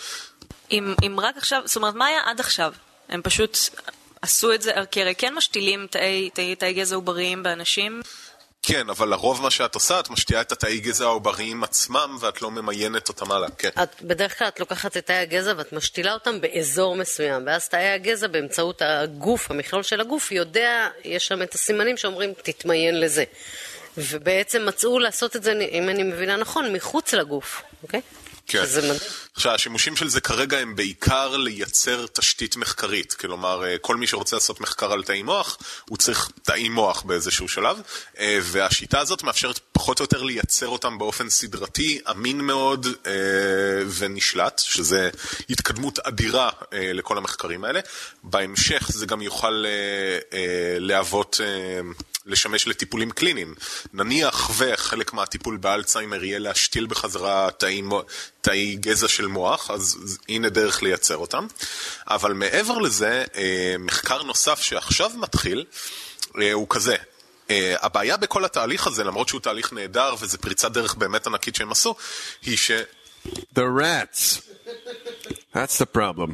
אם, 0.71 0.95
אם 1.07 1.21
רק 1.21 1.37
עכשיו, 1.37 1.63
זאת 1.65 1.77
אומרת, 1.77 1.95
מה 1.95 2.07
היה 2.07 2.21
עד 2.25 2.41
עכשיו? 2.41 2.73
הם 3.09 3.23
פשוט 3.23 3.59
עשו 4.23 4.53
את 4.53 4.63
זה, 4.63 4.73
כי 4.91 5.03
הרי 5.03 5.15
כן 5.15 5.35
משתילים 5.35 5.87
תאי, 5.91 6.31
תאי, 6.35 6.55
תאי 6.55 6.73
גזע 6.73 6.97
עובריים 6.97 7.43
באנשים. 7.43 8.01
כן, 8.63 8.91
אבל 8.91 9.09
לרוב 9.09 9.43
מה 9.43 9.51
שאת 9.51 9.75
עושה, 9.75 10.01
את 10.01 10.11
משתיעה 10.11 10.41
את 10.41 10.53
התאי 10.53 10.81
גזע 10.81 11.05
העובריים 11.05 11.65
עצמם 11.65 12.17
ואת 12.21 12.43
לא 12.43 12.51
ממיינת 12.51 13.09
אותם 13.09 13.33
הלאה, 13.33 13.49
כן. 13.59 13.69
את, 13.83 14.03
בדרך 14.03 14.39
כלל 14.39 14.49
את 14.49 14.61
לוקחת 14.61 14.97
את 14.97 15.07
תאי 15.07 15.17
הגזע 15.17 15.53
ואת 15.57 15.73
משתילה 15.73 16.13
אותם 16.13 16.41
באזור 16.41 16.97
מסוים, 16.97 17.43
ואז 17.47 17.69
תאי 17.69 17.89
הגזע 17.89 18.27
באמצעות 18.27 18.83
הגוף, 18.83 19.51
המכלול 19.51 19.83
של 19.83 20.01
הגוף, 20.01 20.33
יודע, 20.33 20.89
יש 21.05 21.27
שם 21.27 21.43
את 21.43 21.55
הסימנים 21.55 21.97
שאומרים 21.97 22.33
תתמיין 22.43 23.01
לזה. 23.01 23.25
ובעצם 23.99 24.67
מצאו 24.67 24.99
לעשות 24.99 25.37
את 25.37 25.43
זה, 25.43 25.53
אם 25.71 25.89
אני 25.89 26.03
מבינה 26.03 26.37
נכון, 26.37 26.73
מחוץ 26.73 27.15
לגוף, 27.15 27.63
אוקיי? 27.83 28.01
כן. 28.47 28.67
שזה 28.67 28.83
מדהים. 28.83 29.26
עכשיו, 29.37 29.55
השימושים 29.55 29.97
של 29.97 30.09
זה 30.09 30.21
כרגע 30.21 30.59
הם 30.59 30.77
בעיקר 30.77 31.37
לייצר 31.37 32.07
תשתית 32.13 32.57
מחקרית. 32.57 33.13
כלומר, 33.13 33.65
אה, 33.65 33.79
כל 33.79 33.97
מי 33.97 34.07
שרוצה 34.07 34.37
לעשות 34.37 34.61
מחקר 34.61 34.93
על 34.93 35.03
תאי 35.03 35.23
מוח, 35.23 35.59
הוא 35.89 35.99
צריך 35.99 36.31
תאי 36.43 36.69
מוח 36.69 37.03
באיזשהו 37.03 37.49
שלב, 37.49 37.81
אה, 38.19 38.39
והשיטה 38.43 39.01
הזאת 39.01 39.23
מאפשרת 39.23 39.61
פחות 39.73 40.01
או 40.01 40.05
יותר 40.05 40.23
לייצר 40.23 40.69
אותם 40.69 40.99
באופן 40.99 41.31
סדרתי, 41.31 42.01
אמין 42.11 42.41
מאוד 42.41 42.87
אה, 43.07 43.13
ונשלט, 43.99 44.59
שזה 44.59 45.11
התקדמות 45.51 45.99
אדירה 45.99 46.51
לכל 46.73 47.19
המחקרים 47.19 47.65
האלה. 47.65 47.81
בהמשך 48.23 48.91
זה 48.93 49.07
גם 49.07 49.23
יוכל 49.23 49.65
להוות... 50.79 51.41
לשמש 52.27 52.69
לטיפולים 52.69 53.11
קליניים. 53.11 53.55
נניח 53.93 54.51
וחלק 54.57 55.13
מהטיפול 55.13 55.57
באלצהיימר 55.57 56.25
יהיה 56.25 56.39
להשתיל 56.39 56.87
בחזרה 56.87 57.49
תאי, 57.59 57.83
תאי 58.41 58.77
גזע 58.81 59.09
של 59.09 59.27
מוח, 59.27 59.71
אז 59.71 60.19
הנה 60.29 60.49
דרך 60.49 60.83
לייצר 60.83 61.17
אותם. 61.17 61.47
אבל 62.09 62.33
מעבר 62.33 62.79
לזה, 62.79 63.25
אה, 63.37 63.75
מחקר 63.79 64.23
נוסף 64.23 64.61
שעכשיו 64.61 65.11
מתחיל, 65.17 65.65
אה, 66.41 66.53
הוא 66.53 66.67
כזה. 66.71 66.97
אה, 67.51 67.75
הבעיה 67.81 68.17
בכל 68.17 68.45
התהליך 68.45 68.87
הזה, 68.87 69.05
למרות 69.05 69.29
שהוא 69.29 69.41
תהליך 69.41 69.73
נהדר 69.73 70.15
וזו 70.21 70.39
פריצת 70.39 70.73
דרך 70.73 70.95
באמת 70.95 71.27
ענקית 71.27 71.55
שהם 71.55 71.73
עשו, 71.73 71.95
היא 72.43 72.57
ש... 72.57 72.71
The 73.27 73.63
rats. 73.81 74.41
That's 75.55 75.81
the 75.81 75.97
problem. 75.97 76.31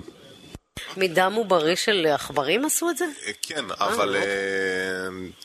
מדם 0.96 1.32
עוברי 1.36 1.76
של 1.76 2.06
עכברים 2.14 2.64
עשו 2.64 2.90
את 2.90 2.96
זה? 2.96 3.04
אה, 3.26 3.32
כן, 3.42 3.64
אבל... 3.70 4.16
כ- 4.20 5.42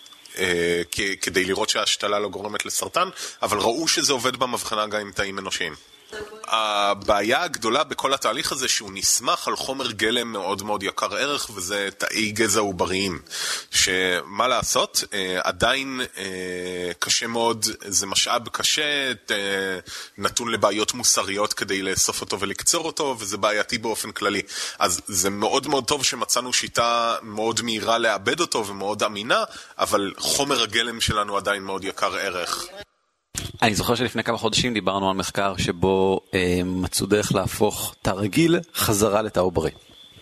כדי 1.22 1.46
לראות 1.46 1.70
שההשתלה 1.70 2.20
לא 2.20 2.30
גורמת 2.30 2.66
לסרטן, 2.66 3.10
אבל 3.42 3.58
ראו 3.58 3.88
שזה 3.88 4.14
עובד 4.14 4.36
במבחנה 4.36 4.88
גם 4.88 5.02
עם 5.02 5.12
תאים 5.12 5.40
אנושיים. 5.40 5.74
הבעיה 6.48 7.44
הגדולה 7.44 7.84
בכל 7.84 8.14
התהליך 8.14 8.52
הזה 8.52 8.68
שהוא 8.68 8.92
נסמך 8.94 9.48
על 9.48 9.56
חומר 9.56 9.92
גלם 9.92 10.32
מאוד 10.32 10.64
מאוד 10.64 10.84
יקר 10.84 11.16
ערך 11.16 11.50
וזה 11.50 11.90
תאי 11.98 12.32
גזע 12.32 12.60
עובריים. 12.60 13.20
שמה 13.72 14.48
לעשות 14.48 15.04
אה, 15.14 15.40
עדיין 15.44 16.02
אה, 16.18 16.92
קשה 17.00 17.28
מאוד 17.28 17.66
זה 17.88 18.06
משאב 18.06 18.50
קשה 18.50 19.12
אה, 19.32 19.36
נתון 20.18 20.52
לבעיות 20.52 20.94
מוסריות 20.94 21.54
כדי 21.54 21.82
לאסוף 21.82 22.22
אותו 22.22 22.40
ולקצור 22.40 22.86
אותו 22.86 23.16
וזה 23.20 23.38
בעייתי 23.38 23.78
באופן 23.78 24.12
כללי. 24.12 24.42
אז 24.80 25.02
זה 25.08 25.30
מאוד 25.30 25.68
מאוד 25.68 25.86
טוב 25.86 26.04
שמצאנו 26.04 26.54
שיטה 26.54 27.16
מאוד 27.22 27.62
מהירה 27.62 27.98
לעבד 27.98 28.40
אותו 28.40 28.68
ומאוד 28.68 29.04
אמינה 29.04 29.44
אבל 29.80 30.14
חומר 30.18 30.64
הגלם 30.64 31.02
שלנו 31.02 31.38
עדיין 31.38 31.64
מאוד 31.64 31.84
יקר 31.84 32.16
ערך 32.16 32.68
אני 33.62 33.76
זוכר 33.76 33.96
שלפני 33.96 34.24
כמה 34.24 34.38
חודשים 34.38 34.74
דיברנו 34.74 35.10
על 35.10 35.16
מחקר 35.16 35.58
שבו 35.58 36.22
אה, 36.34 36.62
מצאו 36.66 37.06
דרך 37.06 37.36
להפוך 37.36 37.96
תא 38.02 38.10
רגיל 38.10 38.60
חזרה 38.76 39.22
לתא 39.22 39.40
עוברי. 39.40 39.72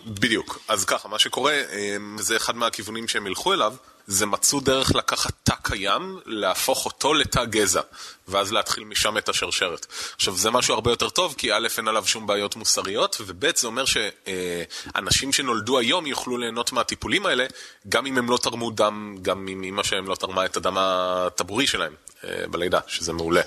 בדיוק. 0.06 0.58
אז 0.68 0.84
ככה, 0.84 1.08
מה 1.08 1.18
שקורה, 1.18 1.52
אמ, 1.72 2.16
זה 2.20 2.36
אחד 2.36 2.56
מהכיוונים 2.56 3.08
שהם 3.08 3.26
ילכו 3.26 3.52
אליו, 3.52 3.74
זה 4.06 4.26
מצאו 4.26 4.60
דרך 4.60 4.94
לקחת 4.94 5.32
תא 5.42 5.54
קיים, 5.62 6.18
להפוך 6.26 6.84
אותו 6.84 7.14
לתא 7.14 7.44
גזע, 7.44 7.80
ואז 8.28 8.52
להתחיל 8.52 8.84
משם 8.84 9.18
את 9.18 9.28
השרשרת. 9.28 9.86
עכשיו, 10.14 10.36
זה 10.36 10.50
משהו 10.50 10.74
הרבה 10.74 10.90
יותר 10.90 11.08
טוב, 11.08 11.34
כי 11.38 11.52
א', 11.52 11.68
אין 11.78 11.88
עליו 11.88 12.06
שום 12.06 12.26
בעיות 12.26 12.56
מוסריות, 12.56 13.16
וב', 13.26 13.56
זה 13.56 13.66
אומר 13.66 13.84
שאנשים 13.84 15.32
שנולדו 15.32 15.78
היום 15.78 16.06
יוכלו 16.06 16.38
ליהנות 16.38 16.72
מהטיפולים 16.72 17.26
האלה, 17.26 17.46
גם 17.88 18.06
אם 18.06 18.18
הם 18.18 18.30
לא 18.30 18.36
תרמו 18.36 18.70
דם, 18.70 19.16
גם 19.22 19.48
אם 19.48 19.64
אמא 19.64 19.82
שלהם 19.82 20.08
לא 20.08 20.14
תרמה 20.14 20.44
את 20.44 20.56
הדם 20.56 20.76
הטבורי 20.78 21.66
שלהם 21.66 21.92
אה, 21.92 22.05
בלידה, 22.24 22.80
שזה 22.86 23.12
מעולה. 23.12 23.40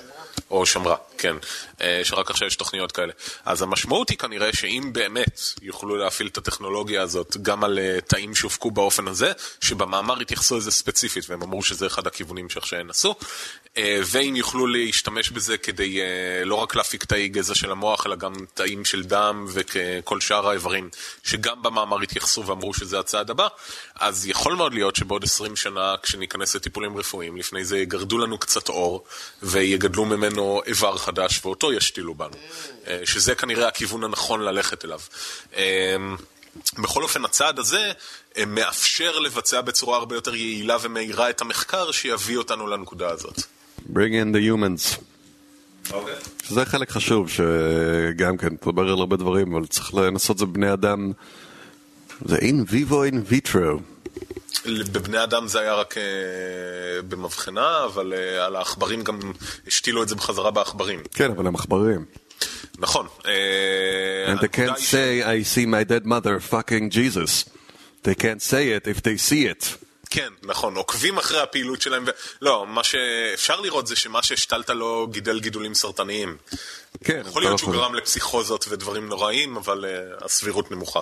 או 0.52 0.66
שמרה, 0.66 0.96
כן, 1.18 1.36
אה, 1.82 2.02
שרק 2.04 2.30
עכשיו 2.30 2.48
יש 2.48 2.56
תוכניות 2.56 2.92
כאלה. 2.92 3.14
אז 3.46 3.62
המשמעות 3.62 4.10
היא 4.10 4.18
כנראה 4.18 4.54
שאם 4.54 4.90
באמת 4.92 5.42
יוכלו 5.62 5.98
להפעיל 5.98 6.28
את 6.28 6.38
הטכנולוגיה 6.38 7.02
הזאת 7.02 7.38
גם 7.42 7.64
על 7.64 7.80
אה, 7.80 8.02
תאים 8.08 8.36
שהופקו 8.36 8.72
באופן 8.72 9.08
הזה, 9.08 9.32
שבמאמר 9.62 10.20
התייחסו 10.20 10.58
לזה 10.58 10.72
ספציפית, 10.72 11.30
והם 11.30 11.42
אמרו 11.42 11.64
שזה 11.64 11.88
אחד 11.88 12.08
הכיוונים 12.08 12.48
שהם 12.50 12.90
עשו, 12.90 13.16
אה, 13.78 14.00
ואם 14.06 14.36
יוכלו 14.36 14.68
להשתמש 14.68 15.30
בזה 15.30 15.58
כדי 15.58 16.00
לא 16.46 16.56
רק 16.56 16.76
להפיק 16.76 17.04
תאי 17.04 17.28
גזע 17.28 17.56
של 17.56 17.72
המוח, 17.72 18.06
אלא 18.06 18.16
גם 18.16 18.34
תאים 18.54 18.86
של 18.86 19.04
דם 19.04 19.46
וכל 19.50 20.22
שאר 20.22 20.50
האיברים, 20.50 20.90
שגם 21.24 21.64
במאמר 21.64 22.02
התייחסו 22.02 22.46
ואמרו 22.46 22.74
שזה 22.74 23.00
הצעד 23.00 23.30
הבא, 23.30 23.48
אז 23.96 24.28
יכול 24.28 24.56
מאוד 24.56 24.74
להיות 24.74 24.96
שבעוד 24.96 25.24
20 25.24 25.56
שנה, 25.56 25.96
כשניכנס 26.04 26.56
לטיפולים 26.56 26.98
רפואיים, 26.98 27.38
לפני 27.38 27.66
זה 27.66 27.78
יגרדו 27.78 28.18
לנו 28.18 28.38
קצת 28.38 28.70
אור, 28.70 29.04
ויגדלו 29.44 30.06
ממנו 30.06 30.29
איבר 30.66 30.98
חדש, 30.98 31.42
ואותו 31.46 31.74
ישתילו 31.74 32.16
בנו. 32.16 32.34
אה, 32.88 33.02
שזה 33.06 33.36
כנראה 33.36 33.68
הכיוון 33.68 34.04
הנכון 34.04 34.42
ללכת 34.42 34.86
אליו. 34.86 35.00
אה, 35.56 35.96
בכל 36.78 37.04
אופן, 37.04 37.26
הצעד 37.26 37.60
הזה 37.60 37.92
אה, 38.38 38.46
מאפשר 38.46 39.20
לבצע 39.20 39.62
בצורה 39.62 39.98
הרבה 39.98 40.16
יותר 40.16 40.36
יעילה 40.36 40.78
ומהירה 40.82 41.30
את 41.30 41.42
המחקר 41.42 41.92
שיביא 41.92 42.38
אותנו 42.38 42.68
לנקודה 42.68 43.10
הזאת. 43.10 43.40
Bring 43.80 44.14
in 44.24 44.36
the 44.36 44.40
humans. 44.40 45.02
שזה 46.44 46.66
חלק 46.66 46.90
חשוב, 46.92 47.30
שגם 47.30 48.38
כן, 48.38 48.56
תדבר 48.56 48.82
על 48.82 48.90
הרבה 48.90 49.18
דברים, 49.18 49.56
אבל 49.56 49.66
צריך 49.66 49.94
לנסות 49.94 50.36
את 50.36 50.40
זה 50.40 50.46
בבני 50.46 50.74
אדם. 50.74 51.12
זה 52.26 52.36
in 52.36 52.72
vivo 52.72 53.12
in 53.12 53.32
vitro. 53.32 53.82
בבני 54.92 55.24
אדם 55.24 55.48
זה 55.48 55.60
היה 55.60 55.74
רק 55.74 55.98
אה, 55.98 57.02
במבחנה, 57.08 57.86
אבל 57.86 58.14
אה, 58.14 58.46
על 58.46 58.56
העכברים 58.56 59.04
גם 59.04 59.20
השתילו 59.68 60.04
את 60.04 60.10
זה 60.10 60.16
בחזרה 60.16 60.52
בעכברים. 60.52 61.04
כן, 61.14 61.32
אבל 61.32 61.48
הם 61.48 61.56
עכברים. 61.56 62.06
נכון. 62.78 63.08
אה, 63.28 64.34
And 64.34 64.40
they 64.40 64.48
can't 64.48 64.78
say, 64.78 65.24
I 65.24 65.44
see 65.44 65.66
my 65.66 65.84
dead 65.84 66.06
mother 66.06 66.40
fucking 66.40 66.90
Jesus. 66.90 67.50
They 68.04 68.16
can't 68.16 68.42
say 68.42 68.70
it 68.78 68.88
if 68.88 69.02
they 69.04 69.18
see 69.18 69.46
it. 69.46 69.89
כן, 70.10 70.30
נכון, 70.44 70.76
עוקבים 70.76 71.18
אחרי 71.18 71.40
הפעילות 71.40 71.82
שלהם, 71.82 72.04
ו... 72.08 72.10
לא, 72.42 72.66
מה 72.68 72.84
שאפשר 72.84 73.60
לראות 73.60 73.88
זה 73.88 73.96
שמה 73.96 74.24
שהשתלת 74.24 74.70
לו 74.70 75.08
גידל 75.08 75.40
גידולים 75.40 75.74
סרטניים. 75.74 76.38
כן, 77.04 77.22
יכול 77.28 77.42
להיות 77.42 77.60
שהוא 77.60 77.74
גרם 77.74 77.96
לפסיכוזות 77.96 78.66
ודברים 78.70 79.10
נוראים, 79.10 79.58
אבל 79.58 79.86
uh, 79.86 80.26
הסבירות 80.26 80.72
נמוכה. 80.72 81.00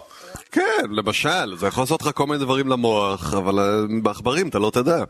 כן, 0.52 0.86
למשל, 0.92 1.58
זה 1.58 1.68
יכול 1.68 1.84
לעשות 1.84 2.02
לך 2.02 2.10
כל 2.16 2.26
מיני 2.26 2.40
דברים 2.40 2.68
למוח, 2.68 3.34
אבל 3.34 3.60
אה, 3.60 3.66
בעכברים 4.02 4.50
אתה 4.50 4.60
לא 4.60 4.70
תדע. 4.70 5.04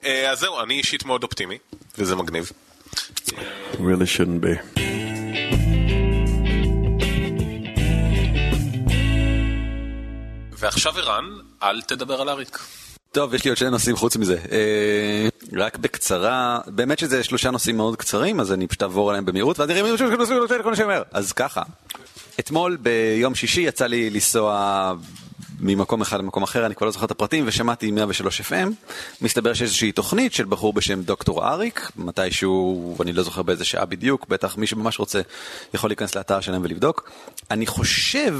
Uh, 0.00 0.06
אז 0.30 0.40
זהו, 0.40 0.60
אני 0.60 0.74
אישית 0.74 1.04
מאוד 1.04 1.22
אופטימי, 1.22 1.58
וזה 1.98 2.16
מגניב. 2.16 2.50
really 3.72 4.06
shouldn't 4.16 4.44
be. 4.44 4.80
ועכשיו 10.58 10.98
ערן, 10.98 11.24
אל 11.62 11.82
תדבר 11.82 12.20
על 12.20 12.28
אריק. 12.28 12.58
טוב, 13.16 13.34
יש 13.34 13.44
לי 13.44 13.48
עוד 13.48 13.58
שני 13.58 13.70
נושאים 13.70 13.96
חוץ 13.96 14.16
מזה. 14.16 14.36
אה, 14.52 15.28
רק 15.52 15.76
בקצרה, 15.78 16.60
באמת 16.66 16.98
שזה 16.98 17.24
שלושה 17.24 17.50
נושאים 17.50 17.76
מאוד 17.76 17.96
קצרים, 17.96 18.40
אז 18.40 18.52
אני 18.52 18.66
פשוט 18.66 18.82
אעבור 18.82 19.10
עליהם 19.10 19.24
במהירות, 19.24 19.58
ואז 19.58 19.68
נראה 19.68 19.80
אם 19.80 19.90
מישהו 19.92 20.08
נושאים 20.16 20.62
כל 20.62 20.70
מה 20.70 20.76
שאני 20.76 20.84
אומר. 20.84 21.02
אז 21.12 21.32
ככה, 21.32 21.62
אתמול 22.40 22.76
ביום 22.76 23.34
שישי 23.34 23.60
יצא 23.60 23.86
לי 23.86 24.10
לנסוע 24.10 24.92
ממקום 25.60 26.00
אחד 26.00 26.18
למקום 26.18 26.42
אחר, 26.42 26.66
אני 26.66 26.74
כבר 26.74 26.86
לא 26.86 26.92
זוכר 26.92 27.06
את 27.06 27.10
הפרטים, 27.10 27.44
ושמעתי 27.46 27.90
103 27.90 28.40
FM. 28.40 28.68
מסתבר 29.20 29.52
שיש 29.52 29.62
איזושהי 29.62 29.92
תוכנית 29.92 30.32
של 30.32 30.44
בחור 30.44 30.72
בשם 30.72 31.02
דוקטור 31.02 31.48
אריק, 31.48 31.90
מתישהו, 31.96 32.96
אני 33.02 33.12
לא 33.12 33.22
זוכר 33.22 33.42
באיזה 33.42 33.64
שעה 33.64 33.84
בדיוק, 33.84 34.26
בטח 34.28 34.56
מי 34.56 34.66
שממש 34.66 34.98
רוצה 34.98 35.20
יכול 35.74 35.90
להיכנס 35.90 36.14
לאתר 36.14 36.40
שלהם 36.40 36.62
ולבדוק. 36.64 37.10
אני 37.50 37.66
חושב... 37.66 38.34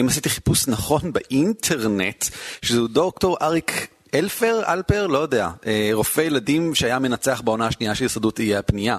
אם 0.00 0.08
עשיתי 0.08 0.28
חיפוש 0.28 0.68
נכון 0.68 1.12
באינטרנט, 1.12 2.24
שזהו 2.62 2.86
דוקטור 2.86 3.36
אריק 3.42 3.93
אלפר, 4.14 4.62
אלפר, 4.72 5.06
לא 5.06 5.18
יודע, 5.18 5.50
אה, 5.66 5.90
רופא 5.92 6.20
ילדים 6.20 6.74
שהיה 6.74 6.98
מנצח 6.98 7.40
בעונה 7.40 7.66
השנייה 7.66 7.94
של 7.94 8.04
יסודות 8.04 8.38
איי 8.40 8.56
הפנייה. 8.56 8.96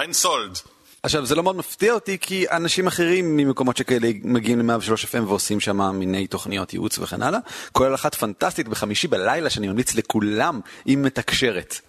אינסולד. 0.00 0.58
עכשיו, 1.02 1.26
זה 1.26 1.34
לא 1.34 1.42
מאוד 1.42 1.56
מפתיע 1.56 1.92
אותי, 1.92 2.18
כי 2.20 2.44
אנשים 2.50 2.86
אחרים 2.86 3.36
ממקומות 3.36 3.76
שכאלה 3.76 4.08
מגיעים 4.22 4.70
ל-103 4.70 5.04
FM 5.12 5.22
ועושים 5.26 5.60
שם 5.60 5.96
מיני 5.96 6.26
תוכניות 6.26 6.72
ייעוץ 6.72 6.98
וכן 6.98 7.22
הלאה, 7.22 7.38
כולל 7.72 7.94
אחת 7.94 8.14
פנטסטית 8.14 8.68
בחמישי 8.68 9.08
בלילה 9.08 9.50
שאני 9.50 9.68
ממליץ 9.68 9.94
לכולם, 9.94 10.60
היא 10.84 10.98
מתקשרת. 10.98 11.80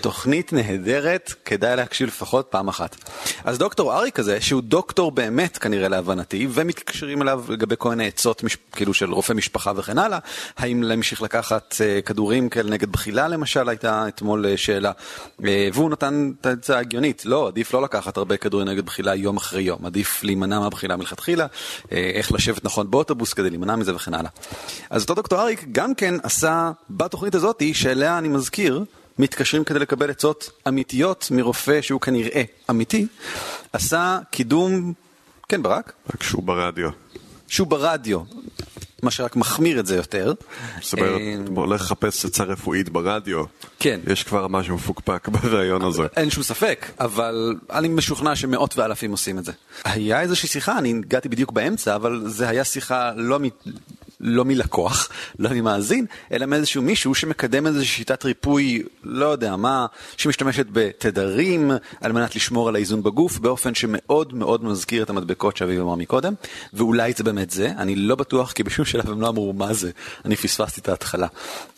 תוכנית 0.00 0.52
נהדרת, 0.52 1.34
כדאי 1.44 1.76
להקשיב 1.76 2.08
לפחות 2.08 2.46
פעם 2.50 2.68
אחת. 2.68 2.96
אז 3.44 3.58
דוקטור 3.58 3.96
אריק 3.96 4.18
הזה, 4.18 4.40
שהוא 4.40 4.62
דוקטור 4.62 5.10
באמת 5.10 5.58
כנראה 5.58 5.88
להבנתי, 5.88 6.46
ומתקשרים 6.50 7.22
אליו 7.22 7.44
לגבי 7.48 7.74
כל 7.78 7.88
מיני 7.88 8.06
עצות 8.06 8.42
מש... 8.42 8.56
כאילו 8.72 8.94
של 8.94 9.12
רופא 9.12 9.32
משפחה 9.32 9.72
וכן 9.76 9.98
הלאה, 9.98 10.18
האם 10.56 10.82
להמשיך 10.82 11.22
לקחת 11.22 11.74
uh, 11.74 12.06
כדורים 12.06 12.48
כאלה 12.48 12.70
נגד 12.70 12.92
בחילה 12.92 13.28
למשל, 13.28 13.68
הייתה 13.68 14.08
אתמול 14.08 14.46
uh, 14.46 14.56
שאלה. 14.56 14.92
Uh, 15.40 15.44
והוא 15.72 15.90
נתן 15.90 16.32
את 16.40 16.46
העצה 16.46 16.76
ההגיונית, 16.76 17.26
לא, 17.26 17.48
עדיף 17.48 17.74
לא 17.74 17.82
לקחת 17.82 18.16
הרבה 18.16 18.36
כדורים 18.36 18.68
נגד 18.68 18.86
בחילה 18.86 19.14
יום 19.14 19.36
אחרי 19.36 19.62
יום, 19.62 19.86
עדיף 19.86 20.24
להימנע 20.24 20.60
מהבחילה 20.60 20.96
מלכתחילה, 20.96 21.46
uh, 21.46 21.88
איך 21.92 22.32
לשבת 22.32 22.64
נכון 22.64 22.90
באוטובוס 22.90 23.32
כדי 23.32 23.50
להימנע 23.50 23.76
מזה 23.76 23.94
וכן 23.94 24.14
הלאה. 24.14 24.30
אז 24.90 25.02
אותו 25.02 25.14
דוקטור 25.14 25.40
אריק 25.40 25.64
גם 25.72 25.94
כן 25.94 26.14
עשה 26.22 26.70
בתוכנית 26.90 27.34
הזאתי, 27.34 27.74
שאליה 27.74 28.18
אני 28.18 28.28
מזכיר, 28.28 28.84
מתקשרים 29.18 29.64
כדי 29.64 29.78
לקבל 29.78 30.10
עצות 30.10 30.50
אמיתיות 30.68 31.28
מרופא 31.30 31.82
שהוא 31.82 32.00
כנראה 32.00 32.42
אמיתי, 32.70 33.06
עשה 33.72 34.18
קידום, 34.30 34.92
כן 35.48 35.62
ברק? 35.62 35.92
רק 36.14 36.22
שהוא 36.22 36.42
ברדיו. 36.42 36.90
שהוא 37.48 37.66
ברדיו, 37.68 38.20
מה 39.02 39.10
שרק 39.10 39.36
מחמיר 39.36 39.80
את 39.80 39.86
זה 39.86 39.96
יותר. 39.96 40.32
זאת 40.80 40.92
אומרת, 40.92 41.20
אתה 41.44 41.60
הולך 41.60 41.80
לחפש 41.80 42.24
עצה 42.24 42.44
רפואית 42.44 42.88
ברדיו. 42.88 43.44
כן. 43.78 44.00
יש 44.06 44.24
כבר 44.24 44.48
משהו 44.48 44.74
מפוקפק 44.74 45.28
ברעיון 45.28 45.82
הזה. 45.82 46.02
אין 46.16 46.30
שום 46.30 46.42
ספק, 46.42 46.90
אבל 47.00 47.54
אני 47.70 47.88
משוכנע 47.88 48.36
שמאות 48.36 48.78
ואלפים 48.78 49.10
עושים 49.10 49.38
את 49.38 49.44
זה. 49.44 49.52
היה 49.84 50.20
איזושהי 50.20 50.48
שיחה, 50.48 50.78
אני 50.78 50.94
הגעתי 51.04 51.28
בדיוק 51.28 51.52
באמצע, 51.52 51.94
אבל 51.94 52.22
זה 52.26 52.48
היה 52.48 52.64
שיחה 52.64 53.10
לא 53.16 53.38
מ... 53.38 53.42
לא 54.22 54.44
מלקוח, 54.44 55.08
לא 55.38 55.50
ממאזין, 55.52 56.06
אלא 56.32 56.46
מאיזשהו 56.46 56.82
מישהו 56.82 57.14
שמקדם 57.14 57.66
איזושהי 57.66 57.96
שיטת 57.96 58.24
ריפוי, 58.24 58.82
לא 59.04 59.26
יודע 59.26 59.56
מה, 59.56 59.86
שמשתמשת 60.16 60.66
בתדרים 60.72 61.70
על 62.00 62.12
מנת 62.12 62.36
לשמור 62.36 62.68
על 62.68 62.74
האיזון 62.74 63.02
בגוף, 63.02 63.38
באופן 63.38 63.74
שמאוד 63.74 64.34
מאוד 64.34 64.64
מזכיר 64.64 65.02
את 65.02 65.10
המדבקות 65.10 65.56
שאביב 65.56 65.80
אמר 65.80 65.94
מקודם, 65.94 66.34
ואולי 66.72 67.12
זה 67.16 67.24
באמת 67.24 67.50
זה, 67.50 67.72
אני 67.78 67.96
לא 67.96 68.14
בטוח, 68.14 68.52
כי 68.52 68.62
בשום 68.62 68.84
שלב 68.84 69.10
הם 69.10 69.20
לא 69.20 69.28
אמרו 69.28 69.52
מה 69.52 69.72
זה, 69.72 69.90
אני 70.24 70.36
פספסתי 70.36 70.80
את 70.80 70.88
ההתחלה. 70.88 71.26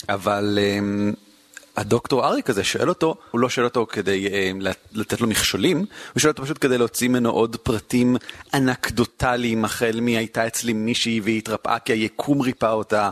אבל... 0.09 0.59
הדוקטור 1.77 2.27
אריק 2.27 2.51
הזה 2.51 2.65
שואל 2.65 2.89
אותו, 2.89 3.15
הוא 3.31 3.41
לא 3.41 3.49
שואל 3.49 3.67
אותו 3.67 3.87
כדי 3.91 4.29
אה, 4.29 4.51
לתת 4.93 5.21
לו 5.21 5.27
מכשולים, 5.27 5.79
הוא 5.79 6.21
שואל 6.21 6.31
אותו 6.33 6.43
פשוט 6.43 6.59
כדי 6.61 6.79
להוציא 6.79 7.09
ממנו 7.09 7.31
עוד 7.31 7.57
פרטים 7.57 8.17
אנקדוטליים, 8.55 9.65
החל 9.65 9.99
מי 10.01 10.17
הייתה 10.17 10.47
אצלי 10.47 10.73
מישהי 10.73 11.21
והיא 11.21 11.39
התרפאה 11.39 11.79
כי 11.79 11.93
היקום 11.93 12.41
ריפא 12.41 12.67
אותה. 12.73 13.11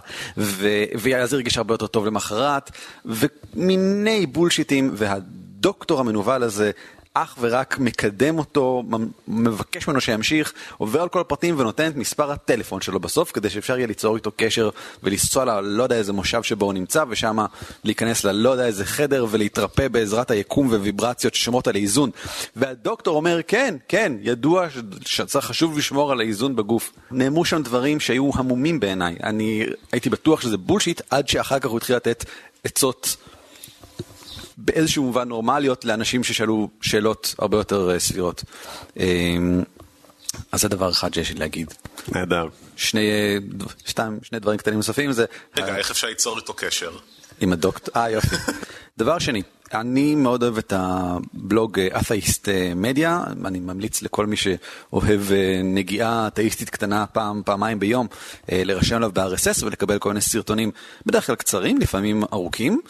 ואז 0.94 1.34
הרגיש 1.34 1.58
הרבה 1.58 1.74
יותר 1.74 1.86
טוב 1.86 2.06
למחרת, 2.06 2.70
ומיני 3.04 4.26
בולשיטים, 4.26 4.90
והדוקטור 4.94 6.00
המנוול 6.00 6.42
הזה 6.42 6.70
אך 7.14 7.36
ורק 7.40 7.78
מקדם 7.78 8.38
אותו, 8.38 8.82
מבקש 9.28 9.88
ממנו 9.88 10.00
שימשיך, 10.00 10.52
עובר 10.78 11.02
על 11.02 11.08
כל 11.08 11.20
הפרטים 11.20 11.60
ונותן 11.60 11.88
את 11.90 11.96
מספר 11.96 12.32
הטלפון 12.32 12.80
שלו 12.80 13.00
בסוף, 13.00 13.32
כדי 13.32 13.50
שאפשר 13.50 13.76
יהיה 13.76 13.86
ליצור 13.86 14.16
איתו 14.16 14.30
קשר 14.36 14.70
ולנסוע 15.02 15.44
ללא 15.44 15.82
יודע 15.82 15.96
איזה 15.96 16.12
מושב 16.12 16.42
שבו 16.42 16.64
הוא 16.64 16.72
נמצא, 16.72 17.04
ושם 17.08 17.38
להיכנס 17.84 18.24
ללא 18.24 18.50
יודע 18.50 18.66
איזה 18.66 18.84
חדר 18.84 19.26
ולהתרפא 19.30 19.88
בעזרת 19.88 20.30
היקום 20.30 20.66
וויברציות 20.66 21.34
ששומרות 21.34 21.66
על 21.68 21.74
האיזון. 21.74 22.10
והדוקטור 22.56 23.16
אומר, 23.16 23.40
כן, 23.46 23.74
כן, 23.88 24.12
ידוע 24.20 24.66
שצריך 25.06 25.44
חשוב 25.44 25.78
לשמור 25.78 26.12
על 26.12 26.20
האיזון 26.20 26.56
בגוף. 26.56 26.92
נאמרו 27.10 27.44
שם 27.44 27.62
דברים 27.62 28.00
שהיו 28.00 28.30
המומים 28.34 28.80
בעיניי. 28.80 29.16
אני 29.22 29.66
הייתי 29.92 30.10
בטוח 30.10 30.40
שזה 30.40 30.56
בולשיט, 30.56 31.00
עד 31.10 31.28
שאחר 31.28 31.58
כך 31.58 31.70
הוא 31.70 31.76
התחיל 31.76 31.96
לתת 31.96 32.24
עצות. 32.64 33.16
באיזשהו 34.64 35.04
מובן 35.04 35.28
נורמליות 35.28 35.84
לאנשים 35.84 36.24
ששאלו 36.24 36.68
שאלות 36.80 37.34
הרבה 37.38 37.56
יותר 37.56 37.90
אה, 37.90 37.98
סבירות. 37.98 38.44
אמ, 38.96 39.62
אז 40.52 40.60
זה 40.60 40.68
דבר 40.68 40.90
אחד 40.90 41.14
שיש 41.14 41.30
לי 41.30 41.38
להגיד. 41.38 41.74
נהדר. 42.08 42.48
שני, 42.76 43.10
אה, 43.10 43.36
שתיים, 43.86 44.18
שני 44.22 44.38
דברים 44.38 44.58
קטנים 44.58 44.76
נוספים 44.76 45.12
זה... 45.12 45.24
רגע, 45.56 45.76
איך 45.76 45.90
אפשר 45.90 46.06
ליצור 46.06 46.38
איתו 46.38 46.54
קשר? 46.54 46.90
עם 47.40 47.52
הדוקטור, 47.52 48.02
אה 48.02 48.10
יופי. 48.10 48.36
דבר 48.98 49.18
שני, 49.18 49.42
אני 49.74 50.14
מאוד 50.14 50.42
אוהב 50.42 50.58
את 50.58 50.72
הבלוג 50.76 51.80
אתאיסט 51.80 52.48
מדיה, 52.76 53.24
אני 53.44 53.60
ממליץ 53.60 54.02
לכל 54.02 54.26
מי 54.26 54.36
שאוהב 54.36 55.32
אה, 55.32 55.60
נגיעה 55.64 56.26
אתאיסטית 56.26 56.70
קטנה 56.70 57.06
פעם, 57.06 57.42
פעמיים 57.44 57.78
ביום, 57.78 58.06
אה, 58.52 58.62
להירשם 58.64 58.96
עליו 58.96 59.10
ב-RSS 59.14 59.64
ולקבל 59.64 59.98
כל 59.98 60.08
מיני 60.08 60.20
סרטונים, 60.20 60.70
בדרך 61.06 61.26
כלל 61.26 61.34
קצרים, 61.34 61.78
לפעמים 61.78 62.24
ארוכים, 62.32 62.80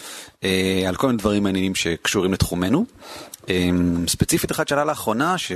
אה, 0.44 0.84
על 0.88 0.94
כל 0.94 1.06
מיני 1.06 1.18
דברים 1.18 1.42
מעניינים 1.42 1.74
שקשורים 1.74 2.32
לתחומנו. 2.32 2.84
ספציפית 4.06 4.50
אחד 4.50 4.68
שעלה 4.68 4.84
לאחרונה, 4.84 5.38
ש... 5.38 5.52